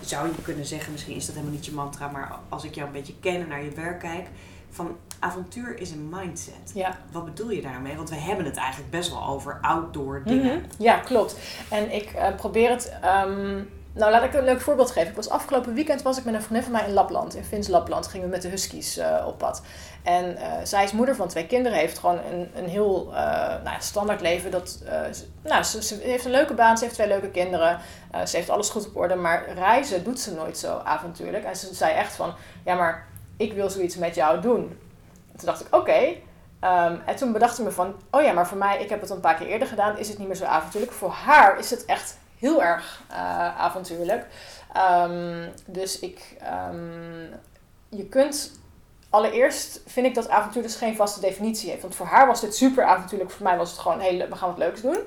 zou 0.00 0.26
je 0.26 0.42
kunnen 0.42 0.64
zeggen, 0.64 0.92
misschien 0.92 1.16
is 1.16 1.26
dat 1.26 1.34
helemaal 1.34 1.54
niet 1.54 1.66
je 1.66 1.72
mantra, 1.72 2.08
maar 2.08 2.32
als 2.48 2.64
ik 2.64 2.74
jou 2.74 2.86
een 2.86 2.92
beetje 2.92 3.14
ken 3.20 3.40
en 3.40 3.48
naar 3.48 3.64
je 3.64 3.70
werk 3.70 4.00
kijk, 4.00 4.26
van 4.70 4.96
avontuur 5.18 5.78
is 5.78 5.90
een 5.90 6.08
mindset. 6.08 6.70
Ja. 6.74 6.98
Wat 7.12 7.24
bedoel 7.24 7.50
je 7.50 7.62
daarmee? 7.62 7.96
Want 7.96 8.10
we 8.10 8.16
hebben 8.16 8.44
het 8.44 8.56
eigenlijk 8.56 8.90
best 8.90 9.10
wel 9.10 9.26
over 9.26 9.58
outdoor 9.60 10.22
dingen. 10.24 10.54
Mm 10.54 10.60
-hmm. 10.60 10.68
Ja, 10.78 10.98
klopt. 10.98 11.36
En 11.70 11.94
ik 11.94 12.14
probeer 12.36 12.70
het... 12.70 12.92
Um, 13.26 13.68
nou, 13.92 14.10
laat 14.10 14.22
ik 14.22 14.34
een 14.34 14.44
leuk 14.44 14.60
voorbeeld 14.60 14.90
geven. 14.90 15.08
Ik 15.08 15.16
was 15.16 15.28
afgelopen 15.28 15.74
weekend 15.74 16.02
was 16.02 16.18
ik 16.18 16.24
met 16.24 16.34
een 16.34 16.42
vriendin 16.42 16.62
van 16.62 16.72
mij 16.72 16.86
in 16.86 16.92
Lapland, 16.92 17.34
in 17.34 17.44
Fins 17.44 17.68
Lapland. 17.68 18.06
Gingen 18.06 18.26
we 18.26 18.32
met 18.32 18.42
de 18.42 18.48
huskies 18.48 18.98
uh, 18.98 19.24
op 19.26 19.38
pad. 19.38 19.62
En 20.02 20.36
uh, 20.38 20.44
zij 20.62 20.84
is 20.84 20.92
moeder 20.92 21.16
van 21.16 21.28
twee 21.28 21.46
kinderen, 21.46 21.78
heeft 21.78 21.98
gewoon 21.98 22.18
een, 22.30 22.50
een 22.54 22.68
heel 22.68 23.08
uh, 23.10 23.16
nou 23.64 23.76
standaard 23.78 24.20
leven. 24.20 24.50
Dat, 24.50 24.78
nou, 25.42 25.62
ze, 25.62 25.98
heeft 26.02 26.24
een 26.24 26.30
leuke 26.30 26.54
baan, 26.54 26.76
ze 26.76 26.84
heeft 26.84 26.96
twee 26.96 27.08
leuke 27.08 27.30
kinderen. 27.30 27.78
ze 28.26 28.36
heeft 28.36 28.50
alles 28.50 28.70
goed 28.70 28.86
op 28.86 28.96
orde, 28.96 29.14
maar 29.14 29.52
reizen 29.54 30.04
doet 30.04 30.20
ze 30.20 30.34
nooit 30.34 30.58
zo 30.58 30.80
avontuurlijk. 30.84 31.44
En 31.44 31.56
ze 31.56 31.74
zei 31.74 31.92
echt 31.92 32.14
van, 32.14 32.34
ja 32.64 32.74
maar 32.74 33.06
ik 33.36 33.52
wil 33.52 33.70
zoiets 33.70 33.96
met 33.96 34.14
jou 34.14 34.40
doen. 34.40 34.78
En 35.32 35.38
toen 35.38 35.46
dacht 35.46 35.60
ik, 35.60 35.74
oké. 35.74 36.14
Um, 36.64 37.00
en 37.06 37.16
toen 37.16 37.32
bedacht 37.32 37.58
ik 37.58 37.64
me 37.64 37.70
van, 37.70 37.94
oh 38.10 38.22
ja, 38.22 38.32
maar 38.32 38.48
voor 38.48 38.58
mij, 38.58 38.82
ik 38.82 38.88
heb 38.88 39.00
het 39.00 39.10
een 39.10 39.20
paar 39.20 39.34
keer 39.34 39.46
eerder 39.46 39.68
gedaan, 39.68 39.98
is 39.98 40.08
het 40.08 40.18
niet 40.18 40.26
meer 40.26 40.36
zo 40.36 40.44
avontuurlijk. 40.44 40.92
Voor 40.92 41.10
haar 41.10 41.58
is 41.58 41.70
het 41.70 41.84
echt 41.84 42.16
heel 42.42 42.62
erg 42.62 43.02
uh, 43.10 43.60
avontuurlijk. 43.60 44.26
Um, 44.76 45.52
dus 45.66 45.98
ik, 45.98 46.36
um, 46.70 47.30
je 47.88 48.04
kunt 48.04 48.52
allereerst 49.10 49.80
vind 49.86 50.06
ik 50.06 50.14
dat 50.14 50.28
avontuur 50.28 50.62
dus 50.62 50.76
geen 50.76 50.96
vaste 50.96 51.20
definitie 51.20 51.70
heeft. 51.70 51.82
Want 51.82 51.94
voor 51.94 52.06
haar 52.06 52.26
was 52.26 52.40
dit 52.40 52.56
super 52.56 52.84
avontuurlijk, 52.84 53.30
voor 53.30 53.42
mij 53.42 53.56
was 53.56 53.70
het 53.70 53.78
gewoon, 53.78 54.00
hey, 54.00 54.28
we 54.28 54.36
gaan 54.36 54.48
wat 54.48 54.58
leuks 54.58 54.80
doen. 54.80 54.98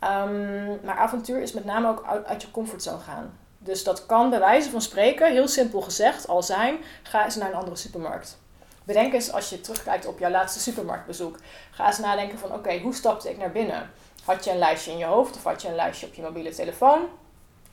Um, 0.00 0.80
maar 0.84 0.96
avontuur 0.96 1.42
is 1.42 1.52
met 1.52 1.64
name 1.64 1.88
ook 1.88 2.24
uit, 2.26 2.42
je 2.42 2.50
comfortzone 2.50 2.98
gaan. 2.98 3.38
Dus 3.58 3.84
dat 3.84 4.06
kan 4.06 4.30
bij 4.30 4.38
wijze 4.38 4.70
van 4.70 4.80
spreken, 4.80 5.32
heel 5.32 5.48
simpel 5.48 5.80
gezegd, 5.80 6.28
al 6.28 6.42
zijn, 6.42 6.76
ga 7.02 7.24
eens 7.24 7.36
naar 7.36 7.48
een 7.48 7.54
andere 7.54 7.76
supermarkt. 7.76 8.38
Bedenk 8.84 9.12
eens 9.12 9.32
als 9.32 9.48
je 9.48 9.60
terugkijkt 9.60 10.06
op 10.06 10.18
jouw 10.18 10.30
laatste 10.30 10.60
supermarktbezoek. 10.60 11.38
Ga 11.70 11.86
eens 11.86 11.98
nadenken 11.98 12.38
van, 12.38 12.52
oké, 12.52 12.78
hoe 12.78 12.94
stapte 12.94 13.30
ik 13.30 13.38
naar 13.38 13.52
binnen? 13.52 13.90
Had 14.26 14.44
je 14.44 14.50
een 14.50 14.58
lijstje 14.58 14.90
in 14.90 14.98
je 14.98 15.04
hoofd 15.04 15.36
of 15.36 15.44
had 15.44 15.62
je 15.62 15.68
een 15.68 15.74
lijstje 15.74 16.06
op 16.06 16.14
je 16.14 16.22
mobiele 16.22 16.54
telefoon? 16.54 17.08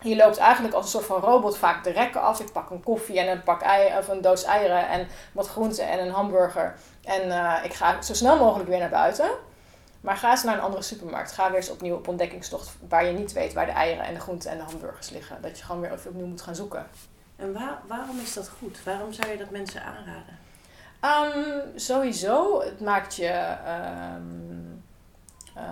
Je 0.02 0.16
loopt 0.16 0.38
eigenlijk 0.38 0.74
als 0.74 0.86
een 0.86 0.92
soort 0.92 1.06
van 1.06 1.20
robot 1.20 1.58
vaak 1.58 1.84
de 1.84 1.90
rekken 1.90 2.22
af. 2.22 2.40
Ik 2.40 2.52
pak 2.52 2.70
een 2.70 2.84
koffie 2.84 3.20
en 3.20 3.28
een 3.28 3.44
pak 3.44 3.62
ei, 3.62 3.98
of 3.98 4.08
een 4.08 4.22
doos 4.22 4.44
eieren 4.44 4.88
en 4.88 5.08
wat 5.32 5.48
groenten 5.48 5.88
en 5.88 6.00
een 6.00 6.12
hamburger. 6.12 6.76
En 7.04 7.28
uh, 7.28 7.60
ik 7.64 7.74
ga 7.74 8.02
zo 8.02 8.14
snel 8.14 8.38
mogelijk 8.38 8.70
weer 8.70 8.80
naar 8.80 8.90
buiten. 8.90 9.30
Maar 10.02 10.18
ga 10.18 10.32
eens 10.32 10.44
naar 10.44 10.56
een 10.56 10.62
andere 10.62 10.84
supermarkt. 10.84 11.32
Ga 11.32 11.48
weer 11.48 11.56
eens 11.56 11.70
opnieuw 11.70 11.96
op 11.96 12.08
ontdekkingstocht 12.08 12.76
waar 12.90 13.06
je 13.06 13.12
niet 13.12 13.34
weet 13.34 13.54
waar 13.54 13.66
de 13.66 13.72
eieren 13.72 14.06
en 14.06 14.14
de 14.14 14.20
groenten 14.20 14.52
en 14.52 14.58
de 14.58 14.64
hamburgers 14.64 15.10
liggen. 15.10 15.42
Dat 15.42 15.58
je 15.58 15.64
gewoon 15.64 15.82
weer 15.82 16.00
opnieuw 16.06 16.26
moet 16.26 16.42
gaan 16.42 16.56
zoeken. 16.56 16.88
En 17.36 17.54
waar, 17.54 17.80
waarom 17.88 18.20
is 18.20 18.34
dat 18.34 18.50
goed? 18.60 18.84
Waarom 18.84 19.14
zou 19.14 19.32
je 19.32 19.38
dat 19.38 19.50
mensen 19.50 19.82
aanraden? 19.84 20.42
Um, 21.06 21.80
sowieso, 21.80 22.62
het 22.62 22.80
maakt 22.80 23.16
je, 23.16 23.56
um, 24.16 24.83
uh, 25.58 25.64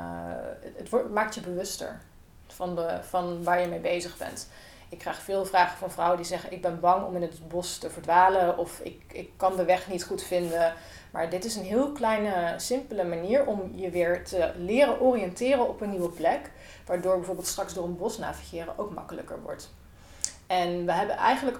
het 0.76 1.12
maakt 1.12 1.36
je 1.36 1.42
bewuster 1.42 2.02
van, 2.48 2.76
de, 2.76 3.00
van 3.02 3.44
waar 3.44 3.62
je 3.62 3.68
mee 3.68 3.80
bezig 3.80 4.18
bent. 4.18 4.48
Ik 4.90 4.98
krijg 4.98 5.22
veel 5.22 5.46
vragen 5.46 5.78
van 5.78 5.92
vrouwen 5.92 6.18
die 6.18 6.26
zeggen: 6.26 6.52
Ik 6.52 6.62
ben 6.62 6.80
bang 6.80 7.06
om 7.06 7.16
in 7.16 7.22
het 7.22 7.48
bos 7.48 7.78
te 7.78 7.90
verdwalen, 7.90 8.58
of 8.58 8.80
ik, 8.80 9.02
ik 9.08 9.32
kan 9.38 9.56
de 9.56 9.66
weg 9.66 9.88
niet 9.88 10.04
goed 10.04 10.24
vinden. 10.24 10.74
Maar 11.12 11.30
dit 11.30 11.46
is 11.46 11.56
een 11.56 11.64
heel 11.64 11.92
kleine, 11.92 12.54
simpele 12.58 13.04
manier 13.04 13.46
om 13.46 13.72
je 13.76 13.90
weer 13.90 14.26
te 14.26 14.52
leren 14.58 15.02
oriënteren 15.02 15.68
op 15.68 15.82
een 15.82 15.90
nieuwe 15.90 16.10
plek. 16.10 16.52
Waardoor 16.86 17.16
bijvoorbeeld 17.16 17.48
straks 17.48 17.74
door 17.74 17.86
een 17.86 17.98
bos 17.98 18.18
navigeren 18.18 18.78
ook 18.78 18.94
makkelijker 18.94 19.42
wordt. 19.42 19.74
En 20.48 20.86
we 20.86 20.92
hebben 20.92 21.16
eigenlijk 21.16 21.60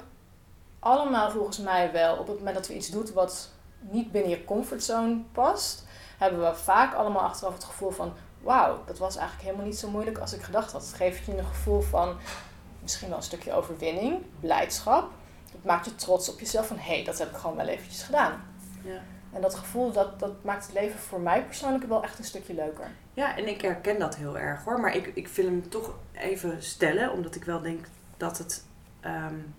allemaal 0.80 1.32
volgens 1.32 1.58
mij 1.58 1.92
wel, 1.92 2.18
op 2.18 2.28
het 2.28 2.38
moment 2.38 2.56
dat 2.56 2.68
we 2.68 2.76
iets 2.76 2.90
doen 2.90 3.08
wat 3.14 3.50
niet 3.80 4.12
binnen 4.12 4.30
je 4.30 4.46
comfortzone 4.46 5.22
past, 5.32 5.86
hebben 6.22 6.42
we 6.42 6.56
vaak 6.56 6.94
allemaal 6.94 7.22
achteraf 7.22 7.54
het 7.54 7.64
gevoel 7.64 7.92
van: 7.92 8.14
wauw, 8.42 8.84
dat 8.86 8.98
was 8.98 9.16
eigenlijk 9.16 9.48
helemaal 9.48 9.68
niet 9.68 9.80
zo 9.80 9.90
moeilijk 9.90 10.18
als 10.18 10.34
ik 10.34 10.42
gedacht 10.42 10.72
had. 10.72 10.82
Het 10.82 10.94
geeft 10.94 11.26
je 11.26 11.38
een 11.38 11.46
gevoel 11.46 11.82
van 11.82 12.18
misschien 12.82 13.08
wel 13.08 13.18
een 13.18 13.24
stukje 13.24 13.54
overwinning, 13.54 14.22
blijdschap. 14.40 15.12
Het 15.52 15.64
maakt 15.64 15.86
je 15.86 15.96
trots 15.96 16.30
op 16.30 16.40
jezelf 16.40 16.68
van 16.68 16.78
hé, 16.78 16.96
hey, 16.96 17.04
dat 17.04 17.18
heb 17.18 17.30
ik 17.30 17.38
gewoon 17.38 17.56
wel 17.56 17.68
eventjes 17.68 18.04
gedaan. 18.04 18.44
Ja. 18.84 19.02
En 19.34 19.42
dat 19.42 19.56
gevoel, 19.56 19.92
dat, 19.92 20.20
dat 20.20 20.44
maakt 20.44 20.66
het 20.66 20.74
leven 20.74 21.00
voor 21.00 21.20
mij 21.20 21.44
persoonlijk 21.44 21.84
wel 21.84 22.04
echt 22.04 22.18
een 22.18 22.24
stukje 22.24 22.54
leuker. 22.54 22.92
Ja, 23.14 23.38
en 23.38 23.48
ik 23.48 23.62
herken 23.62 24.00
dat 24.00 24.16
heel 24.16 24.38
erg 24.38 24.64
hoor. 24.64 24.80
Maar 24.80 24.96
ik, 24.96 25.12
ik 25.14 25.28
wil 25.28 25.46
hem 25.46 25.70
toch 25.70 25.94
even 26.12 26.64
stellen, 26.64 27.12
omdat 27.12 27.36
ik 27.36 27.44
wel 27.44 27.62
denk 27.62 27.86
dat 28.18 28.38
het 28.38 28.64
um, 29.06 29.56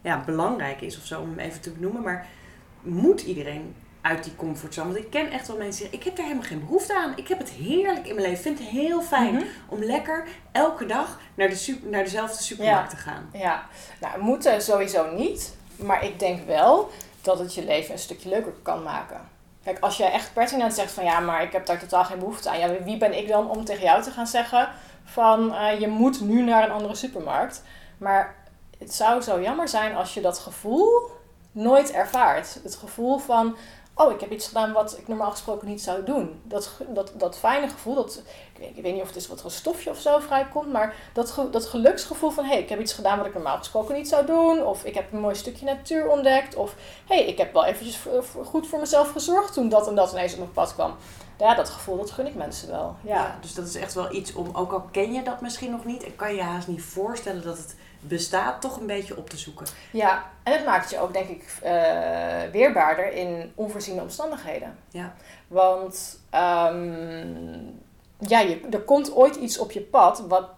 ja, 0.00 0.24
belangrijk 0.24 0.80
is 0.80 0.98
of 0.98 1.04
zo 1.04 1.20
om 1.20 1.28
hem 1.28 1.38
even 1.38 1.60
te 1.60 1.70
benoemen. 1.70 2.02
Maar 2.02 2.26
moet 2.80 3.22
iedereen 3.22 3.74
uit 4.00 4.24
die 4.24 4.36
comfortzone? 4.36 4.92
Want 4.92 5.04
ik 5.04 5.10
ken 5.10 5.30
echt 5.30 5.46
wel 5.48 5.56
mensen 5.56 5.70
die 5.80 5.90
zeggen, 5.90 5.98
ik 5.98 6.04
heb 6.04 6.16
daar 6.16 6.24
helemaal 6.26 6.46
geen 6.48 6.60
behoefte 6.66 6.96
aan. 6.96 7.12
Ik 7.16 7.28
heb 7.28 7.38
het 7.38 7.48
heerlijk 7.50 8.06
in 8.06 8.14
mijn 8.14 8.28
leven. 8.28 8.32
Ik 8.36 8.42
vind 8.42 8.58
het 8.58 8.68
heel 8.68 9.02
fijn 9.02 9.34
Mhm. 9.34 9.44
om 9.68 9.82
lekker 9.84 10.26
elke 10.52 10.86
dag 10.86 11.18
naar, 11.34 11.48
de 11.48 11.54
super, 11.54 11.88
naar 11.90 12.02
dezelfde 12.04 12.42
supermarkt 12.42 12.90
Ja. 12.92 12.96
te 12.96 13.02
gaan. 13.02 13.30
Ja, 13.32 13.66
nou, 14.00 14.20
moeten 14.22 14.62
sowieso 14.62 15.14
niet. 15.14 15.54
Maar 15.76 16.04
ik 16.04 16.18
denk 16.18 16.46
wel 16.46 16.90
dat 17.22 17.38
het 17.38 17.54
je 17.54 17.64
leven 17.64 17.92
een 17.92 17.98
stukje 17.98 18.28
leuker 18.28 18.52
kan 18.62 18.82
maken. 18.82 19.28
Kijk, 19.64 19.78
als 19.80 19.96
jij 19.96 20.12
echt 20.12 20.32
pertinent 20.32 20.74
zegt 20.74 20.92
van 20.92 21.04
ja, 21.04 21.20
maar 21.20 21.42
ik 21.42 21.52
heb 21.52 21.66
daar 21.66 21.78
totaal 21.78 22.04
geen 22.04 22.18
behoefte 22.18 22.50
aan. 22.50 22.58
Ja, 22.58 22.82
wie 22.84 22.96
ben 22.96 23.18
ik 23.18 23.28
dan 23.28 23.50
om 23.50 23.64
tegen 23.64 23.82
jou 23.82 24.02
te 24.02 24.10
gaan 24.10 24.26
zeggen 24.26 24.68
van 25.04 25.54
eh, 25.54 25.80
je 25.80 25.88
moet 25.88 26.20
nu 26.20 26.42
naar 26.42 26.64
een 26.64 26.70
andere 26.70 26.94
supermarkt. 26.94 27.62
Maar 27.98 28.34
het 28.78 28.94
zou 28.94 29.20
zo 29.22 29.40
jammer 29.40 29.68
zijn 29.68 29.94
als 29.96 30.14
je 30.14 30.20
dat 30.20 30.38
gevoel 30.38 31.10
nooit 31.52 31.90
ervaart. 31.92 32.60
Het 32.62 32.74
gevoel 32.74 33.18
van, 33.18 33.56
oh, 34.00 34.12
ik 34.12 34.20
heb 34.20 34.32
iets 34.32 34.46
gedaan 34.46 34.72
wat 34.72 34.98
ik 34.98 35.08
normaal 35.08 35.30
gesproken 35.30 35.68
niet 35.68 35.82
zou 35.82 36.04
doen. 36.04 36.40
Dat, 36.44 36.70
dat, 36.88 37.12
dat 37.16 37.38
fijne 37.38 37.68
gevoel, 37.68 37.94
dat, 37.94 38.22
ik, 38.58 38.82
weet, 38.82 38.92
niet 38.92 39.02
of 39.02 39.06
het 39.06 39.16
is 39.16 39.28
wat 39.28 39.44
een 39.44 39.50
stofje 39.50 39.90
of 39.90 39.98
zo 39.98 40.18
vrijkomt, 40.18 40.72
maar 40.72 40.94
dat, 41.12 41.34
dat 41.50 41.66
geluksgevoel 41.66 42.30
van, 42.30 42.44
hé, 42.44 42.50
hey, 42.50 42.60
ik 42.60 42.68
heb 42.68 42.80
iets 42.80 42.92
gedaan 42.92 43.18
wat 43.18 43.26
ik 43.26 43.34
normaal 43.34 43.58
gesproken 43.58 43.94
niet 43.94 44.08
zou 44.08 44.26
doen. 44.26 44.64
Of 44.64 44.84
ik 44.84 44.94
heb 44.94 45.12
een 45.12 45.20
mooi 45.20 45.34
stukje 45.34 45.64
natuur 45.64 46.08
ontdekt. 46.08 46.54
Of, 46.54 46.74
hé, 47.06 47.16
hey, 47.16 47.24
ik 47.24 47.38
heb 47.38 47.52
wel 47.52 47.64
eventjes 47.64 47.98
goed 48.44 48.66
voor 48.66 48.78
mezelf 48.78 49.10
gezorgd 49.10 49.52
toen 49.52 49.68
dat 49.68 49.88
en 49.88 49.94
dat 49.94 50.12
ineens 50.12 50.32
op 50.32 50.38
mijn 50.38 50.52
pad 50.52 50.74
kwam. 50.74 50.96
Ja, 51.40 51.54
dat 51.54 51.68
gevoel, 51.68 51.96
dat 51.96 52.10
gun 52.10 52.26
ik 52.26 52.34
mensen 52.34 52.70
wel. 52.70 52.96
Ja. 53.00 53.14
Ja, 53.14 53.38
dus 53.40 53.54
dat 53.54 53.66
is 53.66 53.74
echt 53.74 53.94
wel 53.94 54.14
iets 54.14 54.32
om, 54.32 54.50
ook 54.52 54.72
al 54.72 54.88
ken 54.90 55.12
je 55.12 55.22
dat 55.22 55.40
misschien 55.40 55.70
nog 55.70 55.84
niet 55.84 56.04
en 56.04 56.16
kan 56.16 56.30
je 56.30 56.36
je 56.36 56.42
haast 56.42 56.68
niet 56.68 56.82
voorstellen 56.82 57.42
dat 57.42 57.58
het 57.58 57.76
bestaat, 58.00 58.60
toch 58.60 58.80
een 58.80 58.86
beetje 58.86 59.16
op 59.16 59.30
te 59.30 59.36
zoeken. 59.36 59.66
Ja, 59.92 60.30
en 60.42 60.52
het 60.52 60.64
maakt 60.64 60.90
je 60.90 60.98
ook, 60.98 61.12
denk 61.12 61.28
ik, 61.28 61.58
eh, 61.62 61.72
weerbaarder 62.52 63.12
in 63.12 63.52
onvoorziene 63.54 64.00
omstandigheden. 64.00 64.78
Ja. 64.88 65.14
Want 65.48 66.20
ehm, 66.30 67.58
ja, 68.18 68.40
je, 68.40 68.60
er 68.70 68.82
komt 68.82 69.14
ooit 69.14 69.36
iets 69.36 69.58
op 69.58 69.70
je 69.70 69.80
pad 69.80 70.24
wat 70.28 70.48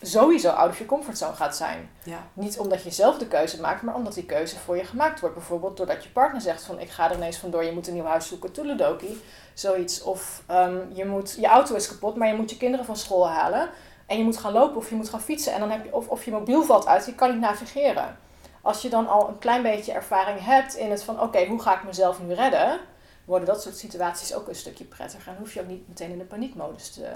sowieso 0.00 0.48
out 0.48 0.70
of 0.70 0.78
je 0.78 0.86
comfortzone 0.86 1.34
gaat 1.34 1.56
zijn. 1.56 1.90
Ja. 2.02 2.26
Niet 2.32 2.58
omdat 2.58 2.82
je 2.82 2.90
zelf 2.90 3.18
de 3.18 3.26
keuze 3.26 3.60
maakt, 3.60 3.82
maar 3.82 3.94
omdat 3.94 4.14
die 4.14 4.24
keuze 4.24 4.58
voor 4.58 4.76
je 4.76 4.84
gemaakt 4.84 5.20
wordt. 5.20 5.34
Bijvoorbeeld 5.34 5.76
doordat 5.76 6.02
je 6.02 6.10
partner 6.10 6.40
zegt 6.40 6.62
van 6.62 6.80
ik 6.80 6.90
ga 6.90 7.10
er 7.10 7.16
ineens 7.16 7.36
vandoor, 7.36 7.64
je 7.64 7.72
moet 7.72 7.86
een 7.86 7.94
nieuw 7.94 8.04
huis 8.04 8.28
zoeken, 8.28 8.52
toeledoki. 8.52 9.22
Zoiets. 9.54 10.02
Of 10.02 10.42
ehm, 10.46 10.78
je, 10.92 11.04
moet, 11.04 11.36
je 11.40 11.46
auto 11.46 11.74
is 11.74 11.88
kapot, 11.88 12.16
maar 12.16 12.28
je 12.28 12.34
moet 12.34 12.50
je 12.50 12.56
kinderen 12.56 12.86
van 12.86 12.96
school 12.96 13.28
halen. 13.28 13.70
En 14.06 14.18
je 14.18 14.24
moet 14.24 14.36
gaan 14.36 14.52
lopen 14.52 14.76
of 14.76 14.88
je 14.88 14.94
moet 14.94 15.08
gaan 15.08 15.20
fietsen. 15.20 15.52
En 15.52 15.60
dan 15.60 15.70
heb 15.70 15.84
je, 15.84 15.94
of, 15.94 16.08
of 16.08 16.24
je 16.24 16.30
mobiel 16.30 16.64
valt 16.64 16.86
uit, 16.86 17.06
je 17.06 17.14
kan 17.14 17.30
niet 17.30 17.40
navigeren. 17.40 18.18
Als 18.62 18.82
je 18.82 18.88
dan 18.88 19.08
al 19.08 19.28
een 19.28 19.38
klein 19.38 19.62
beetje 19.62 19.92
ervaring 19.92 20.44
hebt 20.44 20.74
in 20.74 20.90
het 20.90 21.02
van 21.02 21.20
oké, 21.20 21.46
hoe 21.46 21.60
ga 21.60 21.76
ik 21.76 21.84
mezelf 21.84 22.22
nu 22.22 22.34
redden? 22.34 22.80
Worden 23.24 23.48
dat 23.48 23.62
soort 23.62 23.76
situaties 23.76 24.34
ook 24.34 24.48
een 24.48 24.54
stukje 24.54 24.84
prettiger. 24.84 25.32
En 25.32 25.38
hoef 25.38 25.54
je 25.54 25.60
ook 25.60 25.66
niet 25.66 25.88
meteen 25.88 26.10
in 26.10 26.18
de 26.18 26.24
paniekmodus 26.24 26.90
te, 26.90 27.06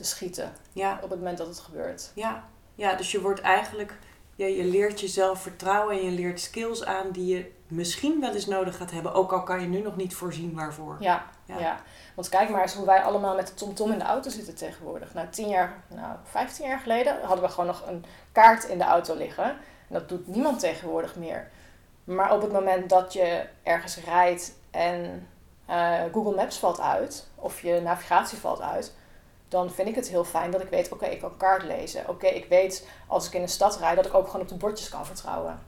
te 0.00 0.06
schieten 0.06 0.52
Ja, 0.72 0.98
op 1.02 1.10
het 1.10 1.18
moment 1.18 1.38
dat 1.38 1.46
het 1.46 1.58
gebeurt. 1.58 2.10
ja. 2.14 2.44
ja, 2.74 2.94
dus 2.94 3.10
je 3.10 3.20
wordt 3.20 3.40
eigenlijk, 3.40 3.98
ja, 4.36 4.46
je 4.46 4.64
leert 4.64 5.00
jezelf 5.00 5.42
vertrouwen 5.42 5.96
en 5.96 6.04
je 6.04 6.10
leert 6.10 6.40
skills 6.40 6.84
aan 6.84 7.10
die 7.10 7.36
je 7.36 7.52
misschien 7.66 8.20
wel 8.20 8.34
eens 8.34 8.46
nodig 8.46 8.76
gaat 8.76 8.90
hebben, 8.90 9.14
ook 9.14 9.32
al 9.32 9.42
kan 9.42 9.60
je 9.60 9.66
nu 9.66 9.80
nog 9.80 9.96
niet 9.96 10.14
voorzien 10.14 10.54
waarvoor. 10.54 10.96
Ja, 11.00 11.26
Ja. 11.44 11.58
ja. 11.58 11.80
Want 12.14 12.28
kijk 12.28 12.48
maar 12.48 12.62
eens 12.62 12.74
hoe 12.74 12.86
wij 12.86 13.02
allemaal 13.02 13.34
met 13.36 13.46
de 13.46 13.54
TomTom 13.54 13.92
in 13.92 13.98
de 13.98 14.04
auto 14.04 14.30
zitten 14.30 14.54
tegenwoordig. 14.54 15.14
Nou, 15.14 15.28
tien 15.28 15.48
jaar, 15.48 15.84
nou, 15.88 16.16
15 16.24 16.66
jaar 16.66 16.78
geleden 16.78 17.20
hadden 17.22 17.44
we 17.44 17.50
gewoon 17.50 17.66
nog 17.66 17.86
een 17.86 18.04
kaart 18.32 18.64
in 18.64 18.78
de 18.78 18.84
auto 18.84 19.14
liggen. 19.14 19.44
En 19.44 19.56
dat 19.88 20.08
doet 20.08 20.26
niemand 20.26 20.60
tegenwoordig 20.60 21.16
meer. 21.16 21.50
Maar 22.04 22.32
op 22.34 22.42
het 22.42 22.52
moment 22.52 22.90
dat 22.90 23.12
je 23.12 23.46
ergens 23.62 23.96
rijdt 23.96 24.52
en 24.70 25.28
eh, 25.66 26.00
Google 26.12 26.34
Maps 26.34 26.58
valt 26.58 26.80
uit, 26.80 27.26
of 27.34 27.62
je 27.62 27.80
navigatie 27.80 28.38
valt 28.38 28.60
uit, 28.60 28.94
dan 29.50 29.70
vind 29.70 29.88
ik 29.88 29.94
het 29.94 30.08
heel 30.08 30.24
fijn 30.24 30.50
dat 30.50 30.60
ik 30.60 30.68
weet, 30.68 30.92
oké, 30.92 31.06
ik 31.06 31.20
kan 31.20 31.36
kaart 31.36 31.62
lezen. 31.62 32.08
Oké, 32.08 32.26
ik 32.26 32.48
weet 32.48 32.86
als 33.06 33.26
ik 33.26 33.34
in 33.34 33.42
een 33.42 33.48
stad 33.48 33.78
rijd 33.78 33.96
dat 33.96 34.06
ik 34.06 34.14
ook 34.14 34.26
gewoon 34.26 34.40
op 34.40 34.48
de 34.48 34.54
bordjes 34.54 34.88
kan 34.88 35.06
vertrouwen. 35.06 35.58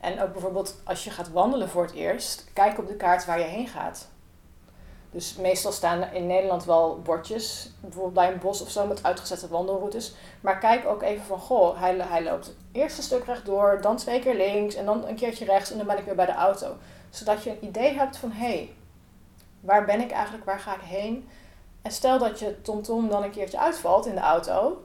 En 0.00 0.22
ook 0.22 0.32
bijvoorbeeld 0.32 0.80
als 0.84 1.04
je 1.04 1.10
gaat 1.10 1.32
wandelen 1.32 1.68
voor 1.68 1.82
het 1.82 1.92
eerst, 1.92 2.44
kijk 2.52 2.78
op 2.78 2.88
de 2.88 2.94
kaart 2.96 3.24
waar 3.24 3.38
je 3.38 3.44
heen 3.44 3.68
gaat. 3.68 4.08
Dus 5.10 5.36
meestal 5.36 5.72
staan 5.72 6.02
in 6.02 6.26
Nederland 6.26 6.64
wel 6.64 7.00
bordjes, 7.02 7.70
bijvoorbeeld 7.80 8.14
bij 8.14 8.32
een 8.32 8.38
bos 8.38 8.62
of 8.62 8.70
zo 8.70 8.86
met 8.86 9.02
uitgezette 9.02 9.48
wandelroutes. 9.48 10.14
Maar 10.40 10.58
kijk 10.58 10.86
ook 10.86 11.02
even 11.02 11.24
van, 11.24 11.38
goh, 11.38 11.80
hij, 11.80 11.96
hij 11.96 12.22
loopt 12.22 12.56
eerst 12.72 12.96
een 12.96 13.02
stuk 13.02 13.24
rechtdoor, 13.24 13.78
dan 13.80 13.96
twee 13.96 14.20
keer 14.20 14.34
links 14.34 14.74
en 14.74 14.84
dan 14.84 15.06
een 15.06 15.16
keertje 15.16 15.44
rechts 15.44 15.70
en 15.70 15.76
dan 15.76 15.86
ben 15.86 15.98
ik 15.98 16.04
weer 16.04 16.14
bij 16.14 16.26
de 16.26 16.32
auto. 16.32 16.76
Zodat 17.10 17.42
je 17.42 17.50
een 17.50 17.64
idee 17.64 17.92
hebt 17.98 18.16
van, 18.16 18.30
hé, 18.30 18.46
hey, 18.46 18.74
waar 19.60 19.84
ben 19.84 20.00
ik 20.00 20.10
eigenlijk, 20.10 20.44
waar 20.44 20.60
ga 20.60 20.74
ik 20.74 20.80
heen? 20.80 21.28
En 21.84 21.92
stel 21.92 22.18
dat 22.18 22.38
je 22.38 22.60
TomTom 22.62 23.08
dan 23.08 23.22
een 23.22 23.30
keertje 23.30 23.58
uitvalt 23.58 24.06
in 24.06 24.14
de 24.14 24.20
auto, 24.20 24.82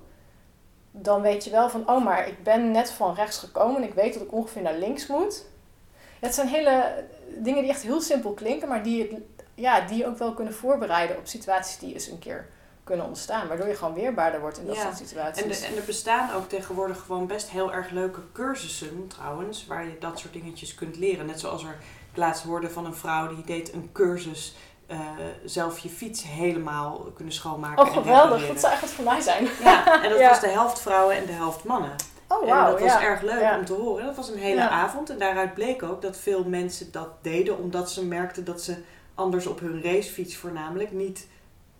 dan 0.91 1.21
weet 1.21 1.43
je 1.43 1.49
wel 1.49 1.69
van, 1.69 1.89
oh 1.89 2.03
maar 2.03 2.27
ik 2.27 2.43
ben 2.43 2.71
net 2.71 2.91
van 2.91 3.13
rechts 3.13 3.38
gekomen 3.38 3.75
en 3.81 3.88
ik 3.88 3.93
weet 3.93 4.13
dat 4.13 4.23
ik 4.23 4.31
ongeveer 4.33 4.62
naar 4.62 4.77
links 4.77 5.07
moet. 5.07 5.45
Het 6.19 6.35
zijn 6.35 6.47
hele 6.47 7.05
dingen 7.38 7.62
die 7.62 7.71
echt 7.71 7.81
heel 7.81 8.01
simpel 8.01 8.31
klinken, 8.33 8.67
maar 8.67 8.83
die, 8.83 9.01
het, 9.01 9.21
ja, 9.55 9.81
die 9.81 9.97
je 9.97 10.05
ook 10.07 10.17
wel 10.17 10.33
kunnen 10.33 10.53
voorbereiden 10.53 11.17
op 11.17 11.27
situaties 11.27 11.77
die 11.77 11.93
eens 11.93 12.07
een 12.07 12.19
keer 12.19 12.47
kunnen 12.83 13.05
ontstaan. 13.05 13.47
Waardoor 13.47 13.67
je 13.67 13.75
gewoon 13.75 13.93
weerbaarder 13.93 14.39
wordt 14.39 14.57
in 14.57 14.65
dat 14.65 14.75
Ja. 14.75 14.81
soort 14.81 14.97
situaties. 14.97 15.43
En, 15.43 15.49
de- 15.49 15.65
en 15.65 15.75
er 15.75 15.83
bestaan 15.85 16.33
ook 16.33 16.49
tegenwoordig 16.49 16.99
gewoon 16.99 17.27
best 17.27 17.49
heel 17.49 17.73
erg 17.73 17.89
leuke 17.89 18.19
cursussen 18.33 19.07
trouwens, 19.07 19.65
waar 19.67 19.85
je 19.85 19.97
dat 19.99 20.19
soort 20.19 20.33
dingetjes 20.33 20.75
kunt 20.75 20.97
leren. 20.97 21.25
Net 21.25 21.39
zoals 21.39 21.63
er 21.63 21.77
ik 22.12 22.17
laatst 22.17 22.43
hoorde 22.43 22.69
van 22.69 22.85
een 22.85 22.95
vrouw 22.95 23.27
die 23.35 23.45
deed 23.45 23.73
een 23.73 23.89
cursus 23.93 24.55
eh, 24.89 24.99
zelf 25.45 25.80
je 25.80 25.89
fiets 25.89 26.23
helemaal 26.23 27.12
kunnen 27.15 27.34
schoonmaken. 27.34 27.84
oh, 27.84 27.88
en 27.95 28.02
geweldig. 28.04 28.47
Dat 28.47 28.60
zou 28.60 28.71
echt 28.73 28.82
wat 28.82 28.89
voor 28.89 29.04
mij 29.04 29.21
zijn. 29.21 29.47
Ja, 29.63 30.04
en 30.04 30.10
dat 30.10 30.19
Ja. 30.25 30.30
was 30.30 30.39
de 30.39 30.47
helft 30.47 30.82
vrouwen 30.82 31.15
en 31.17 31.25
de 31.25 31.32
helft 31.32 31.63
mannen. 31.63 31.95
Oh, 32.28 32.41
en 32.41 32.47
wauw. 32.47 32.71
dat 32.71 32.80
was 32.80 32.91
ja. 32.91 33.02
erg 33.02 33.21
leuk 33.21 33.39
Ja. 33.41 33.58
om 33.58 33.65
te 33.65 33.73
horen. 33.73 34.06
Dat 34.06 34.15
was 34.15 34.30
een 34.30 34.38
hele 34.38 34.69
avond. 34.69 35.10
En 35.10 35.19
daaruit 35.19 35.54
bleek 35.54 35.84
ook 35.84 36.02
dat 36.02 36.17
veel 36.17 36.43
mensen 36.43 36.91
dat 36.91 37.10
deden 37.21 37.58
omdat 37.58 37.91
ze 37.91 38.06
merkten 38.06 38.45
dat 38.45 38.62
ze 38.62 38.75
anders 39.15 39.47
op 39.47 39.60
hun 39.60 39.84
racefiets 39.84 40.36
voornamelijk 40.36 40.91
niet 40.91 41.28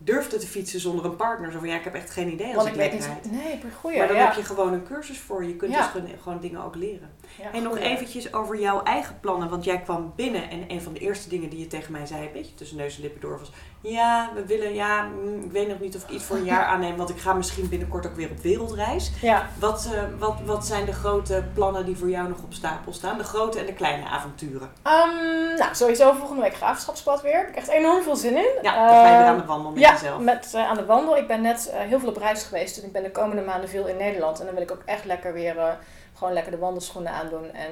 durfden 0.02 0.40
te 0.40 0.46
fietsen 0.46 0.80
zonder 0.80 1.04
een 1.04 1.16
partner. 1.16 1.52
Zo 1.52 1.58
van 1.58 1.68
ja, 1.68 1.76
ik 1.76 1.84
heb 1.84 1.94
echt 1.94 2.10
geen 2.10 2.32
idee 2.32 2.46
als 2.46 2.56
Want 2.56 2.66
ik, 2.66 2.72
ik 2.74 2.78
weet 2.80 2.92
niet... 2.92 3.32
Nee, 3.32 3.58
per 3.58 3.70
goeie. 3.70 3.98
Maar 3.98 4.06
dan 4.06 4.16
ja. 4.16 4.26
heb 4.26 4.34
je 4.34 4.44
gewoon 4.44 4.72
een 4.72 4.84
cursus 4.84 5.18
voor. 5.18 5.44
Je 5.44 5.56
kunt 5.56 5.72
Ja. 5.72 5.78
dus 5.78 5.90
gewoon, 5.90 6.08
gewoon 6.22 6.40
dingen 6.40 6.64
ook 6.64 6.74
leren. 6.74 7.10
Ja, 7.38 7.52
En 7.52 7.62
nog 7.62 7.78
eventjes 7.78 8.32
over 8.32 8.60
jouw 8.60 8.82
eigen 8.82 9.20
plannen. 9.20 9.48
Want 9.48 9.64
jij 9.64 9.80
kwam 9.80 10.12
binnen 10.16 10.50
en 10.50 10.64
een 10.68 10.82
van 10.82 10.92
de 10.92 10.98
eerste 10.98 11.28
dingen 11.28 11.50
die 11.50 11.58
je 11.58 11.66
tegen 11.66 11.92
mij 11.92 12.06
zei, 12.06 12.26
een 12.26 12.32
beetje 12.32 12.54
tussen 12.54 12.76
neus 12.76 12.96
en 12.96 13.02
lippen 13.02 13.20
door, 13.20 13.38
was... 13.38 13.52
Ja, 13.82 14.30
we 14.34 14.46
willen, 14.46 14.74
ja, 14.74 15.02
mm, 15.02 15.42
ik 15.44 15.52
weet 15.52 15.68
nog 15.68 15.80
niet 15.80 15.96
of 15.96 16.02
ik 16.02 16.08
iets 16.10 16.24
voor 16.24 16.36
een 16.36 16.44
jaar 16.44 16.64
aanneem, 16.72 16.96
want 16.96 17.10
ik 17.10 17.18
ga 17.18 17.32
misschien 17.32 17.68
binnenkort 17.68 18.06
ook 18.06 18.14
weer 18.16 18.30
op 18.30 18.38
wereldreis. 18.38 19.10
Ja. 19.20 19.46
Wat, 19.58 19.88
eh, 19.94 20.02
wat, 20.18 20.34
wat 20.44 20.66
zijn 20.66 20.84
de 20.84 20.92
grote 20.92 21.44
plannen 21.54 21.84
die 21.86 21.96
voor 21.96 22.08
jou 22.08 22.28
nog 22.28 22.38
op 22.42 22.52
stapel 22.52 22.92
staan? 22.92 23.18
De 23.18 23.24
grote 23.24 23.58
en 23.58 23.66
de 23.66 23.72
kleine 23.72 24.06
avonturen. 24.08 24.70
Ehm, 24.82 25.56
nou, 25.58 25.74
sowieso 25.74 26.12
volgende 26.12 26.42
week 26.42 26.54
graafschapspad 26.54 27.22
weer. 27.22 27.32
Daar 27.32 27.40
heb 27.40 27.50
ik 27.50 27.56
echt 27.56 27.68
enorm 27.68 28.02
veel 28.02 28.16
zin 28.16 28.36
in. 28.36 28.48
Ja, 28.62 28.74
dan 28.74 28.94
ga 28.94 29.10
je 29.10 29.16
weer 29.16 29.20
Eh, 29.24 29.28
aan 29.28 29.38
de 29.38 29.44
wandel 29.44 29.70
met 29.70 29.80
ja, 29.80 29.92
jezelf. 29.92 30.20
met 30.20 30.50
eh, 30.54 30.68
aan 30.68 30.76
de 30.76 30.84
wandel. 30.86 31.16
Ik 31.16 31.26
ben 31.26 31.40
net 31.40 31.70
eh, 31.70 31.80
heel 31.80 31.98
veel 32.00 32.08
op 32.08 32.16
reis 32.16 32.42
geweest. 32.42 32.78
En 32.78 32.84
ik 32.84 32.92
ben 32.92 33.02
de 33.02 33.10
komende 33.10 33.42
maanden 33.42 33.68
veel 33.68 33.86
in 33.86 33.96
Nederland. 33.96 34.38
En 34.38 34.44
dan 34.44 34.54
wil 34.54 34.62
ik 34.64 34.70
ook 34.72 34.82
echt 34.84 35.04
lekker 35.04 35.32
weer 35.32 35.78
gewoon 36.14 36.32
lekker 36.32 36.52
de 36.52 36.58
wandelschoenen 36.58 37.12
aandoen. 37.12 37.52
En 37.52 37.70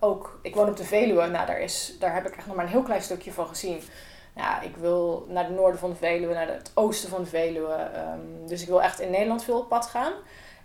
ook, 0.00 0.38
ik 0.42 0.54
woon 0.54 0.68
op 0.68 0.76
de 0.76 0.84
Veluwe. 0.84 1.26
Nou, 1.26 1.46
daar, 1.46 1.60
is, 1.60 1.96
daar 1.98 2.14
heb 2.14 2.26
ik 2.26 2.36
echt 2.36 2.46
nog 2.46 2.56
maar 2.56 2.64
een 2.64 2.70
heel 2.70 2.82
klein 2.82 3.02
stukje 3.02 3.32
van 3.32 3.46
gezien. 3.46 3.82
Ja, 4.36 4.60
ik 4.60 4.76
wil 4.76 5.26
naar 5.28 5.44
het 5.44 5.54
noorden 5.54 5.80
van 5.80 5.90
de 5.90 5.96
Veluwe, 5.96 6.34
naar 6.34 6.48
het 6.48 6.70
oosten 6.74 7.08
van 7.08 7.22
de 7.22 7.28
Veluwe. 7.28 7.72
Ehm, 7.72 8.46
dus 8.46 8.62
ik 8.62 8.68
wil 8.68 8.82
echt 8.82 9.00
in 9.00 9.10
Nederland 9.10 9.44
veel 9.44 9.58
op 9.58 9.68
pad 9.68 9.86
gaan. 9.86 10.12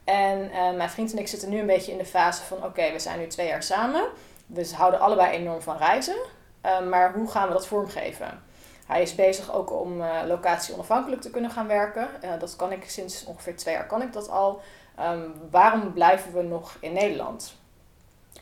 En 0.04 0.52
eh, 0.52 0.74
mijn 0.76 0.90
vriend 0.90 1.12
en 1.12 1.18
ik 1.18 1.28
zitten 1.28 1.50
nu 1.50 1.60
een 1.60 1.66
beetje 1.66 1.92
in 1.92 1.98
de 1.98 2.06
fase 2.06 2.44
van... 2.44 2.64
Oké, 2.64 2.92
we 2.92 3.00
zijn 3.00 3.20
nu 3.20 3.28
twee 3.28 3.48
jaar 3.48 3.64
samen. 3.64 4.04
We 4.46 4.72
houden 4.76 5.00
allebei 5.00 5.38
enorm 5.38 5.62
van 5.62 5.78
reizen. 5.78 6.16
Eh, 6.62 6.82
maar 6.82 7.14
hoe 7.14 7.32
gaan 7.32 7.48
we 7.48 7.54
dat 7.54 7.68
vormgeven? 7.68 8.44
Hij 8.86 9.02
is 9.02 9.16
bezig 9.16 9.54
ook 9.54 9.72
om 9.72 10.02
eh, 10.02 10.20
locatie 10.28 10.74
onafhankelijk 10.74 11.22
te 11.22 11.30
kunnen 11.30 11.52
gaan 11.52 11.68
werken. 11.68 12.22
Eh, 12.22 12.40
dat 12.40 12.56
kan 12.56 12.72
ik 12.72 12.90
sinds 12.90 13.26
ongeveer 13.26 13.56
twee 13.56 13.74
jaar 13.74 13.88
kan 13.88 14.02
ik 14.02 14.14
dat 14.14 14.30
al. 14.30 14.62
Ehm, 14.96 15.30
waarom 15.52 15.94
blijven 15.94 16.34
we 16.34 16.42
nog 16.42 16.78
in 16.80 16.94
Nederland? 16.94 17.61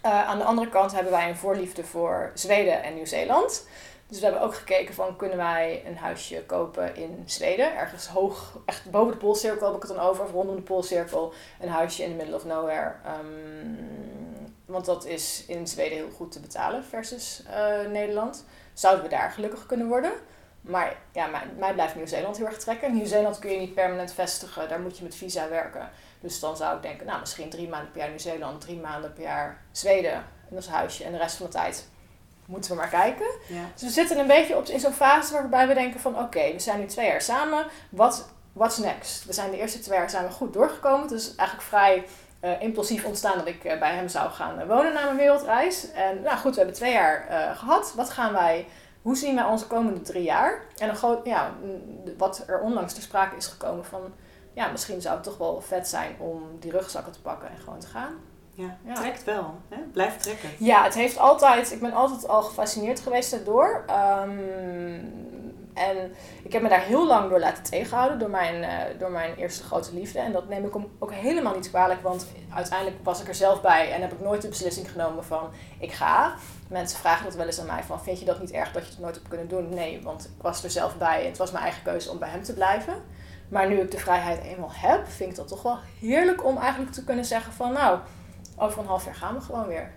Eh, 0.01 0.27
aan 0.27 0.37
de 0.37 0.43
andere 0.43 0.69
kant 0.69 0.91
hebben 0.91 1.11
wij 1.11 1.29
een 1.29 1.37
voorliefde 1.37 1.83
voor 1.83 2.31
Zweden 2.33 2.83
en 2.83 2.93
Nieuw-Zeeland. 2.93 3.67
Dus 4.07 4.19
we 4.19 4.25
hebben 4.25 4.43
ook 4.43 4.55
gekeken 4.55 4.93
van 4.93 5.15
kunnen 5.15 5.37
wij 5.37 5.83
een 5.85 5.97
huisje 5.97 6.43
kopen 6.45 6.95
in 6.95 7.23
Zweden. 7.25 7.77
Ergens 7.77 8.07
hoog, 8.07 8.57
echt 8.65 8.91
boven 8.91 9.11
de 9.11 9.17
Poolcirkel 9.17 9.67
heb 9.67 9.75
ik 9.75 9.81
het 9.81 9.97
dan 9.97 10.05
over. 10.05 10.23
Of 10.23 10.31
rondom 10.31 10.55
de 10.55 10.61
Poolcirkel. 10.61 11.33
Een 11.59 11.69
huisje 11.69 12.03
in 12.03 12.09
the 12.09 12.15
middle 12.15 12.35
of 12.35 12.45
nowhere. 12.45 12.93
Ehm, 13.05 13.25
want 14.65 14.85
dat 14.85 15.05
is 15.05 15.43
in 15.47 15.67
Zweden 15.67 15.97
heel 15.97 16.09
goed 16.15 16.31
te 16.31 16.39
betalen 16.39 16.83
versus 16.83 17.43
eh, 17.49 17.91
Nederland. 17.91 18.45
Zouden 18.73 19.03
we 19.03 19.09
daar 19.09 19.31
gelukkig 19.31 19.65
kunnen 19.65 19.87
worden? 19.87 20.11
Maar 20.61 20.97
ja, 21.11 21.27
mij, 21.27 21.41
mij 21.57 21.73
blijft 21.73 21.95
Nieuw-Zeeland 21.95 22.37
heel 22.37 22.45
erg 22.45 22.57
trekken. 22.57 22.93
Nieuw-Zeeland 22.93 23.39
kun 23.39 23.51
je 23.51 23.59
niet 23.59 23.73
permanent 23.73 24.13
vestigen. 24.13 24.69
Daar 24.69 24.79
moet 24.79 24.97
je 24.97 25.03
met 25.03 25.15
visa 25.15 25.49
werken. 25.49 25.89
Dus 26.19 26.39
dan 26.39 26.57
zou 26.57 26.75
ik 26.75 26.81
denken, 26.81 27.05
nou 27.05 27.19
misschien 27.19 27.49
drie 27.49 27.69
maanden 27.69 27.91
per 27.91 27.99
jaar 27.99 28.09
Nieuw-Zeeland, 28.09 28.61
drie 28.61 28.79
maanden 28.79 29.13
per 29.13 29.23
jaar 29.23 29.61
Zweden. 29.71 30.25
Is 30.51 30.65
een 30.65 30.73
huisje. 30.73 31.03
En 31.03 31.11
de 31.11 31.17
rest 31.17 31.35
van 31.35 31.45
de 31.45 31.51
tijd 31.51 31.87
moeten 32.45 32.71
we 32.71 32.77
maar 32.77 32.89
kijken. 32.89 33.27
Ja. 33.47 33.63
Dus 33.73 33.81
we 33.81 33.89
zitten 33.89 34.19
een 34.19 34.27
beetje 34.27 34.57
op, 34.57 34.65
in 34.65 34.79
zo'n 34.79 34.93
fase 34.93 35.33
waarbij 35.33 35.67
we 35.67 35.73
denken 35.73 35.99
van 35.99 36.19
oké, 36.19 36.51
we 36.51 36.59
zijn 36.59 36.79
nu 36.79 36.85
twee 36.85 37.07
jaar 37.07 37.21
samen. 37.21 37.65
Wat 37.89 38.29
what's 38.53 38.77
next? 38.77 39.25
We 39.25 39.33
zijn 39.33 39.51
de 39.51 39.57
eerste 39.57 39.79
twee 39.79 39.99
jaar 39.99 40.23
we 40.23 40.31
goed 40.31 40.53
doorgekomen. 40.53 41.01
Het 41.01 41.11
is 41.11 41.35
eigenlijk 41.35 41.67
vrij 41.67 42.05
eh, 42.39 42.61
impulsief 42.61 43.05
ontstaan 43.05 43.37
dat 43.37 43.47
ik 43.47 43.63
eh, 43.63 43.79
bij 43.79 43.95
hem 43.95 44.07
zou 44.07 44.29
gaan 44.29 44.59
eh, 44.59 44.67
wonen 44.67 44.93
na 44.93 45.03
mijn 45.03 45.17
wereldreis. 45.17 45.91
En 45.91 46.21
nou 46.21 46.37
goed, 46.37 46.51
we 46.51 46.57
hebben 46.57 46.75
twee 46.75 46.93
jaar 46.93 47.27
eh, 47.27 47.57
gehad. 47.57 47.93
Wat 47.95 48.09
gaan 48.09 48.33
wij, 48.33 48.67
hoe 49.01 49.15
zien 49.15 49.35
wij 49.35 49.43
onze 49.43 49.67
komende 49.67 50.01
drie 50.01 50.23
jaar? 50.23 50.61
En 50.77 50.89
een 50.89 50.95
groot, 50.95 51.25
ja, 51.25 51.51
wat 52.17 52.43
er 52.47 52.59
onlangs 52.59 52.93
ter 52.93 53.03
sprake 53.03 53.35
is 53.35 53.47
gekomen 53.47 53.85
van... 53.85 54.13
Ja, 54.59 54.67
misschien 54.71 55.01
zou 55.01 55.15
het 55.15 55.23
toch 55.23 55.37
wel 55.37 55.61
vet 55.61 55.87
zijn 55.87 56.15
om 56.17 56.43
die 56.59 56.71
rugzakken 56.71 57.11
te 57.13 57.21
pakken 57.21 57.49
en 57.49 57.57
gewoon 57.57 57.79
te 57.79 57.87
gaan. 57.87 58.13
Ja, 58.53 58.77
Ja. 58.85 58.93
trekt 58.93 59.23
wel. 59.23 59.53
Hè? 59.69 59.77
Blijf 59.93 60.17
trekken. 60.17 60.49
Ja, 60.57 60.83
het 60.83 60.93
heeft 60.93 61.17
altijd, 61.17 61.71
ik 61.71 61.79
ben 61.81 61.93
altijd 61.93 62.27
al 62.27 62.41
gefascineerd 62.41 62.99
geweest 62.99 63.31
daardoor. 63.31 63.83
Ehm, 63.87 64.99
en 65.73 66.11
ik 66.43 66.53
heb 66.53 66.61
me 66.61 66.69
daar 66.69 66.81
heel 66.83 67.07
lang 67.07 67.29
door 67.29 67.39
laten 67.39 67.63
tegenhouden 67.63 68.19
door 68.19 68.29
mijn, 68.29 68.63
eh, 68.63 68.99
door 68.99 69.11
mijn 69.11 69.35
eerste 69.35 69.63
grote 69.63 69.93
liefde. 69.93 70.19
En 70.19 70.31
dat 70.31 70.49
neem 70.49 70.65
ik 70.65 70.73
hem 70.73 70.87
ook 70.99 71.13
helemaal 71.13 71.55
niet 71.55 71.69
kwalijk, 71.69 72.01
want 72.01 72.27
uiteindelijk 72.53 72.97
was 73.03 73.21
ik 73.21 73.27
er 73.27 73.35
zelf 73.35 73.61
bij 73.61 73.91
en 73.93 74.01
heb 74.01 74.11
ik 74.13 74.19
nooit 74.19 74.41
de 74.41 74.47
beslissing 74.47 74.91
genomen 74.91 75.25
van 75.25 75.49
ik 75.79 75.91
ga. 75.91 76.33
Mensen 76.67 76.99
vragen 76.99 77.25
dat 77.25 77.35
wel 77.35 77.45
eens 77.45 77.59
aan 77.59 77.65
mij 77.65 77.83
van 77.83 78.01
vind 78.03 78.19
je 78.19 78.25
dat 78.25 78.39
niet 78.39 78.51
erg 78.51 78.71
dat 78.71 78.83
je 78.85 78.89
het 78.91 78.99
nooit 78.99 79.15
hebt 79.15 79.27
kunnen 79.27 79.47
doen? 79.47 79.69
Nee, 79.69 80.01
want 80.03 80.25
ik 80.25 80.41
was 80.41 80.63
er 80.63 80.69
zelf 80.71 80.97
bij 80.97 81.19
en 81.21 81.27
het 81.27 81.37
was 81.37 81.51
mijn 81.51 81.63
eigen 81.63 81.83
keuze 81.83 82.09
om 82.11 82.19
bij 82.19 82.29
hem 82.29 82.43
te 82.43 82.53
blijven. 82.53 82.93
Maar 83.49 83.69
nu 83.69 83.79
ik 83.79 83.91
de 83.91 83.97
vrijheid 83.99 84.43
eenmaal 84.43 84.71
heb, 84.73 85.07
vind 85.07 85.29
ik 85.29 85.35
dat 85.35 85.47
toch 85.47 85.61
wel 85.61 85.79
heerlijk 85.99 86.45
om 86.45 86.57
eigenlijk 86.57 86.91
te 86.91 87.03
kunnen 87.03 87.25
zeggen 87.25 87.53
van 87.53 87.73
nou, 87.73 87.99
over 88.55 88.79
een 88.81 88.87
half 88.87 89.05
jaar 89.05 89.15
gaan 89.15 89.33
we 89.35 89.41
gewoon 89.41 89.67
weer. 89.67 89.91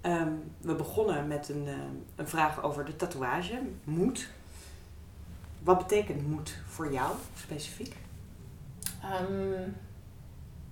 Ehm, 0.00 0.32
we 0.60 0.74
begonnen 0.74 1.26
met 1.26 1.48
een, 1.48 1.66
ehm, 1.68 1.94
een 2.16 2.28
vraag 2.28 2.62
over 2.62 2.84
de 2.84 2.96
tatoeage. 2.96 3.60
Moed. 3.84 4.28
Wat 5.62 5.78
betekent 5.78 6.26
moed 6.28 6.58
voor 6.66 6.92
jou 6.92 7.14
specifiek? 7.34 7.96
Ehm, 9.02 9.70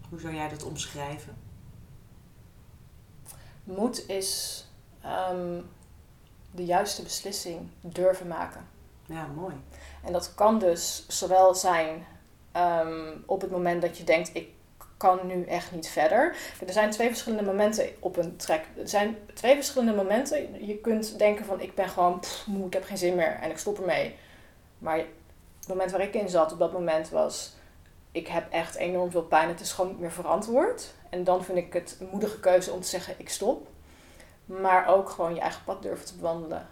Hoe 0.09 0.21
zou 0.21 0.35
jij 0.35 0.49
dat 0.49 0.63
omschrijven? 0.65 1.35
Moed 3.65 4.09
is 4.09 4.65
ehm, 5.01 5.61
de 6.51 6.65
juiste 6.65 7.03
beslissing 7.03 7.69
durven 7.81 8.27
maken. 8.29 8.65
Ja, 9.07 9.27
mooi. 9.27 9.55
En 10.05 10.13
dat 10.13 10.35
kan 10.35 10.59
dus 10.59 11.05
zowel 11.09 11.55
zijn 11.55 12.07
ehm, 12.53 13.13
op 13.27 13.41
het 13.41 13.51
moment 13.51 13.83
dat 13.83 13.99
je 13.99 14.05
denkt, 14.05 14.31
ik 14.33 14.49
kan 14.97 15.27
nu 15.27 15.45
echt 15.45 15.73
niet 15.73 15.89
verder. 15.89 16.37
Er 16.67 16.73
zijn 16.73 16.91
twee 16.91 17.09
verschillende 17.09 17.45
momenten 17.45 17.89
op 18.01 18.17
een 18.17 18.37
trek. 18.37 18.65
Er 18.77 18.89
zijn 18.89 19.17
twee 19.35 19.55
verschillende 19.55 19.95
momenten. 19.95 20.67
Je 20.67 20.79
kunt 20.79 21.19
denken 21.19 21.45
van, 21.45 21.61
ik 21.61 21.75
ben 21.75 21.89
gewoon 21.89 22.23
moe, 22.47 22.67
ik 22.67 22.73
heb 22.73 22.85
geen 22.85 22.99
zin 22.99 23.15
meer 23.15 23.39
en 23.41 23.51
ik 23.51 23.59
stop 23.59 23.79
ermee. 23.79 24.17
Maar 24.79 24.97
het 24.97 25.69
moment 25.69 25.91
waar 25.91 26.01
ik 26.01 26.15
in 26.15 26.29
zat 26.29 26.53
op 26.53 26.59
dat 26.59 26.73
moment 26.73 27.11
was, 27.11 27.55
ik 28.13 28.27
heb 28.27 28.53
echt 28.53 28.75
enorm 28.75 29.11
veel 29.11 29.23
pijn. 29.23 29.49
Het 29.49 29.61
is 29.61 29.73
gewoon 29.73 29.91
niet 29.91 30.01
meer 30.01 30.13
verantwoord. 30.13 30.95
En 31.11 31.25
dan 31.25 31.45
vind 31.45 31.59
ik 31.59 31.73
het 31.73 31.97
een 32.01 32.09
moedige 32.11 32.41
keuze 32.41 32.73
om 32.73 32.81
te 32.81 32.89
zeggen, 32.89 33.15
ik 33.17 33.29
stop. 33.29 33.67
Maar 34.45 34.87
ook 34.87 35.11
gewoon 35.11 35.35
je 35.35 35.41
eigen 35.41 35.65
pad 35.65 35.83
durven 35.83 36.07
te 36.07 36.15
bewandelen. 36.15 36.69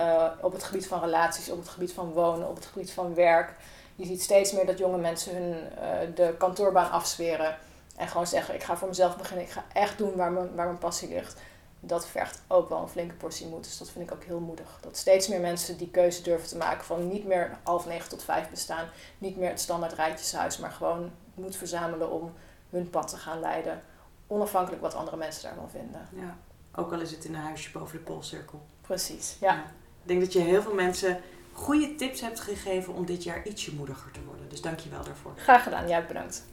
Eh, 0.00 0.26
op 0.40 0.52
het 0.52 0.64
gebied 0.64 0.86
van 0.86 1.00
relaties, 1.00 1.50
op 1.50 1.58
het 1.58 1.68
gebied 1.68 1.92
van 1.92 2.12
wonen, 2.12 2.48
op 2.48 2.54
het 2.54 2.66
gebied 2.66 2.90
van 2.90 3.14
werk. 3.14 3.54
Je 3.96 4.04
ziet 4.06 4.22
steeds 4.22 4.52
meer 4.52 4.66
dat 4.66 4.78
jonge 4.78 4.98
mensen 4.98 5.34
hun 5.34 5.76
eh, 5.78 6.14
de 6.14 6.34
kantoorbaan 6.38 6.90
afzweren. 6.90 7.56
En 7.96 8.08
gewoon 8.08 8.26
zeggen, 8.26 8.54
ik 8.54 8.62
ga 8.62 8.76
voor 8.76 8.88
mezelf 8.88 9.16
beginnen. 9.16 9.44
Ik 9.44 9.50
ga 9.50 9.64
echt 9.72 9.98
doen 9.98 10.16
waar 10.16 10.32
mijn, 10.32 10.54
waar 10.54 10.66
mijn 10.66 10.78
passie 10.78 11.08
ligt. 11.08 11.40
Dat 11.80 12.06
vergt 12.06 12.42
ook 12.46 12.68
wel 12.68 12.82
een 12.82 12.88
flinke 12.88 13.14
portie 13.14 13.46
moed. 13.46 13.64
Dus 13.64 13.78
dat 13.78 13.90
vind 13.90 14.10
ik 14.10 14.14
ook 14.14 14.24
heel 14.24 14.40
moedig. 14.40 14.78
Dat 14.80 14.96
steeds 14.96 15.28
meer 15.28 15.40
mensen 15.40 15.76
die 15.76 15.90
keuze 15.90 16.22
durven 16.22 16.48
te 16.48 16.56
maken 16.56 16.84
van 16.84 17.08
niet 17.08 17.26
meer 17.26 17.58
half 17.62 17.86
negen 17.86 18.08
tot 18.08 18.22
vijf 18.22 18.50
bestaan. 18.50 18.88
Niet 19.18 19.36
meer 19.36 19.48
het 19.48 19.60
standaard 19.60 19.92
rijtjeshuis. 19.92 20.58
Maar 20.58 20.70
gewoon 20.70 21.10
moed 21.34 21.56
verzamelen 21.56 22.10
om 22.10 22.32
hun 22.70 22.90
pad 22.90 23.08
te 23.08 23.16
gaan 23.16 23.40
leiden. 23.40 23.82
Onafhankelijk 24.26 24.82
wat 24.82 24.94
andere 24.94 25.16
mensen 25.16 25.42
daarvan 25.42 25.70
vinden. 25.70 26.08
Ja. 26.12 26.36
Ook 26.74 26.92
al 26.92 27.00
is 27.00 27.10
het 27.10 27.24
in 27.24 27.34
een 27.34 27.40
huisje 27.40 27.70
boven 27.70 27.98
de 27.98 28.04
Poolcirkel. 28.04 28.60
Precies, 28.80 29.36
ja. 29.40 29.64
Ik 30.02 30.08
denk 30.08 30.20
dat 30.20 30.32
je 30.32 30.40
heel 30.40 30.62
veel 30.62 30.74
mensen 30.74 31.20
goede 31.52 31.94
tips 31.94 32.20
hebt 32.20 32.40
gegeven 32.40 32.94
om 32.94 33.06
dit 33.06 33.22
jaar 33.22 33.46
ietsje 33.46 33.74
moediger 33.74 34.10
te 34.10 34.20
worden. 34.26 34.48
Dus 34.48 34.60
dank 34.60 34.78
je 34.78 34.90
wel 34.90 35.04
daarvoor. 35.04 35.32
Graag 35.36 35.62
gedaan. 35.62 35.88
Jij 35.88 36.06
bedankt. 36.06 36.44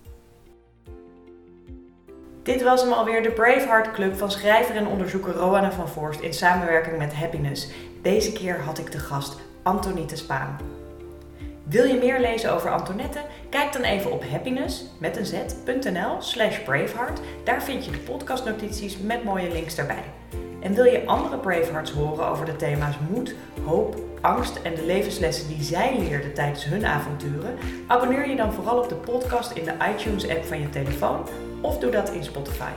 Dit 2.44 2.62
was 2.62 2.82
hem 2.82 2.92
alweer 2.92 3.24
de 3.24 3.32
Braveheart 3.32 3.92
Club 3.92 4.18
van 4.18 4.32
schrijver 4.32 4.76
en 4.76 4.88
onderzoeker 4.88 5.34
Roanne 5.34 5.72
van 5.72 5.90
Voorst 5.90 6.20
in 6.20 6.34
samenwerking 6.34 6.98
met 6.98 7.14
Happiness. 7.14 7.68
Deze 8.02 8.32
keer 8.32 8.60
had 8.60 8.78
ik 8.78 8.92
de 8.92 9.00
gast 9.00 9.38
Antonette 9.64 10.16
Spaan. 10.16 10.58
Wil 11.64 11.86
je 11.86 11.98
meer 11.98 12.20
lezen 12.20 12.54
over 12.54 12.72
Antoinette? 12.72 13.22
Kijk 13.50 13.74
dan 13.74 13.82
even 13.82 14.12
op 14.12 14.30
happiness 14.30 14.84
met 15.00 15.18
een 15.18 15.26
z.nl 15.26 16.22
slash 16.22 16.60
braveheart. 16.60 17.20
Daar 17.44 17.64
vind 17.64 17.86
je 17.86 17.92
de 17.92 17.98
podcastnotities 17.98 18.98
met 18.98 19.24
mooie 19.24 19.52
links 19.52 19.76
daarbij. 19.76 20.04
En 20.60 20.74
wil 20.74 20.86
je 20.86 21.06
andere 21.06 21.38
Bravehearts 21.38 21.92
horen 21.92 22.28
over 22.28 22.46
de 22.46 22.56
thema's 22.56 22.96
moed, 23.10 23.36
hoop, 23.66 23.96
angst 24.22 24.60
en 24.64 24.76
de 24.76 24.86
levenslessen 24.86 25.48
die 25.48 25.64
zij 25.64 25.96
leerden 26.00 26.34
tijdens 26.34 26.66
hun 26.66 26.86
avonturen? 26.86 27.56
Abonneer 27.88 28.30
je 28.30 28.36
dan 28.36 28.54
vooral 28.54 28.78
op 28.78 28.90
de 28.90 28.96
podcast 28.96 29.52
in 29.52 29.64
de 29.64 29.74
iTunes 29.96 30.30
app 30.30 30.46
van 30.46 30.60
je 30.60 30.70
telefoon 30.70 31.28
of 31.62 31.80
doe 31.80 31.92
dat 31.92 32.10
in 32.10 32.24
Spotify. 32.24 32.72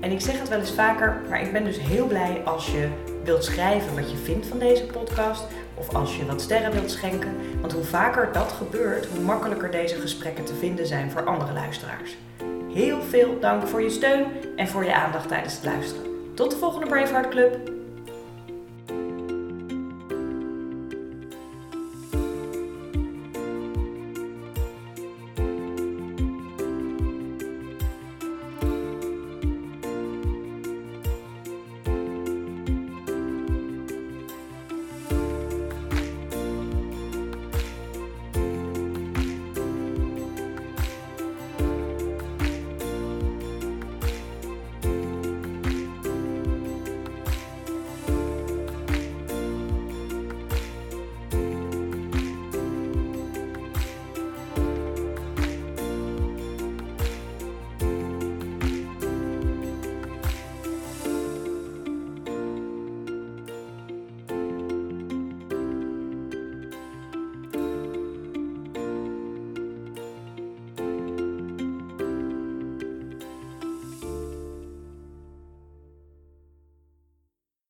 En 0.00 0.10
ik 0.10 0.20
zeg 0.20 0.38
het 0.38 0.48
wel 0.48 0.58
eens 0.58 0.72
vaker, 0.72 1.20
maar 1.28 1.42
ik 1.42 1.52
ben 1.52 1.64
dus 1.64 1.78
heel 1.78 2.06
blij 2.06 2.42
als 2.44 2.66
je 2.66 2.88
wilt 3.24 3.44
schrijven 3.44 3.94
wat 3.94 4.10
je 4.10 4.16
vindt 4.16 4.46
van 4.46 4.58
deze 4.58 4.86
podcast 4.86 5.44
of 5.74 5.94
als 5.94 6.16
je 6.16 6.26
wat 6.26 6.40
sterren 6.40 6.72
wilt 6.72 6.90
schenken. 6.90 7.36
Want 7.60 7.72
hoe 7.72 7.84
vaker 7.84 8.32
dat 8.32 8.52
gebeurt, 8.52 9.06
hoe 9.06 9.20
makkelijker 9.20 9.70
deze 9.70 9.94
gesprekken 9.94 10.44
te 10.44 10.54
vinden 10.54 10.86
zijn 10.86 11.10
voor 11.10 11.24
andere 11.24 11.52
luisteraars. 11.52 12.16
Heel 12.72 13.02
veel 13.02 13.40
dank 13.40 13.66
voor 13.66 13.82
je 13.82 13.90
steun 13.90 14.24
en 14.56 14.68
voor 14.68 14.84
je 14.84 14.94
aandacht 14.94 15.28
tijdens 15.28 15.54
het 15.54 15.64
luisteren. 15.64 16.09
Tot 16.40 16.50
de 16.50 16.56
volgende 16.56 16.86
Braveheart 16.86 17.28
Club! 17.28 17.79